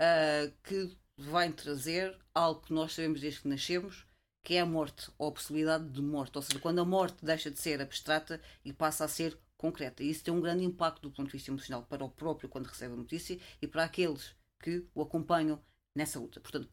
Uh, 0.00 0.52
que 0.64 0.96
vai 1.16 1.52
trazer 1.52 2.16
algo 2.34 2.62
que 2.62 2.72
nós 2.72 2.94
sabemos 2.94 3.20
desde 3.20 3.40
que 3.40 3.48
nascemos, 3.48 4.06
que 4.42 4.54
é 4.54 4.60
a 4.60 4.66
morte, 4.66 5.10
ou 5.18 5.28
a 5.28 5.32
possibilidade 5.32 5.88
de 5.90 6.00
morte. 6.00 6.36
Ou 6.36 6.42
seja, 6.42 6.58
quando 6.58 6.80
a 6.80 6.84
morte 6.84 7.24
deixa 7.24 7.50
de 7.50 7.60
ser 7.60 7.80
abstrata 7.82 8.40
e 8.64 8.72
passa 8.72 9.04
a 9.04 9.08
ser 9.08 9.38
concreta. 9.58 10.02
E 10.02 10.08
isso 10.08 10.24
tem 10.24 10.32
um 10.32 10.40
grande 10.40 10.64
impacto 10.64 11.02
do 11.02 11.10
ponto 11.10 11.26
de 11.26 11.32
vista 11.32 11.50
emocional 11.50 11.82
para 11.82 12.02
o 12.02 12.08
próprio 12.08 12.48
quando 12.48 12.66
recebe 12.66 12.94
a 12.94 12.96
notícia 12.96 13.38
e 13.60 13.66
para 13.66 13.84
aqueles 13.84 14.34
que 14.58 14.86
o 14.94 15.02
acompanham 15.02 15.62
nessa 15.94 16.18
luta. 16.18 16.40
Portanto, 16.40 16.70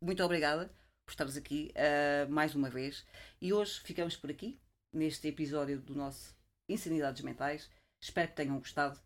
muito 0.00 0.22
obrigada 0.24 0.70
por 1.04 1.12
estares 1.12 1.36
aqui 1.36 1.72
uh, 1.74 2.30
mais 2.30 2.54
uma 2.54 2.70
vez. 2.70 3.04
E 3.40 3.52
hoje 3.52 3.80
ficamos 3.80 4.16
por 4.16 4.30
aqui, 4.30 4.60
neste 4.92 5.26
episódio 5.28 5.80
do 5.80 5.94
nosso 5.94 6.34
Insanidades 6.68 7.22
Mentais. 7.22 7.70
Espero 8.00 8.28
que 8.28 8.36
tenham 8.36 8.58
gostado 8.58 9.00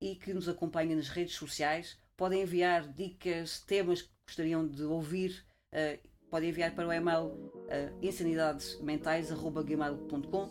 e 0.00 0.14
que 0.16 0.34
nos 0.34 0.48
acompanhem 0.48 0.96
nas 0.96 1.08
redes 1.08 1.34
sociais. 1.34 1.98
Podem 2.16 2.42
enviar 2.42 2.88
dicas, 2.92 3.60
temas 3.60 4.02
que 4.02 4.10
gostariam 4.26 4.66
de 4.66 4.82
ouvir. 4.82 5.46
Uh, 5.72 5.98
podem 6.30 6.50
enviar 6.50 6.74
para 6.74 6.88
o 6.88 6.92
e-mail 6.92 7.26
uh, 7.26 7.98
insanidadesmentais.gmail.com 8.02 10.50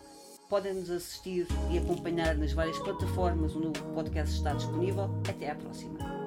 Podem 0.49 0.73
nos 0.75 0.89
assistir 0.91 1.47
e 1.71 1.79
acompanhar 1.79 2.35
nas 2.35 2.53
várias 2.53 2.77
plataformas 2.79 3.55
onde 3.55 3.79
o 3.79 3.93
podcast 3.93 4.35
está 4.35 4.53
disponível. 4.53 5.09
Até 5.27 5.49
à 5.49 5.55
próxima. 5.55 6.24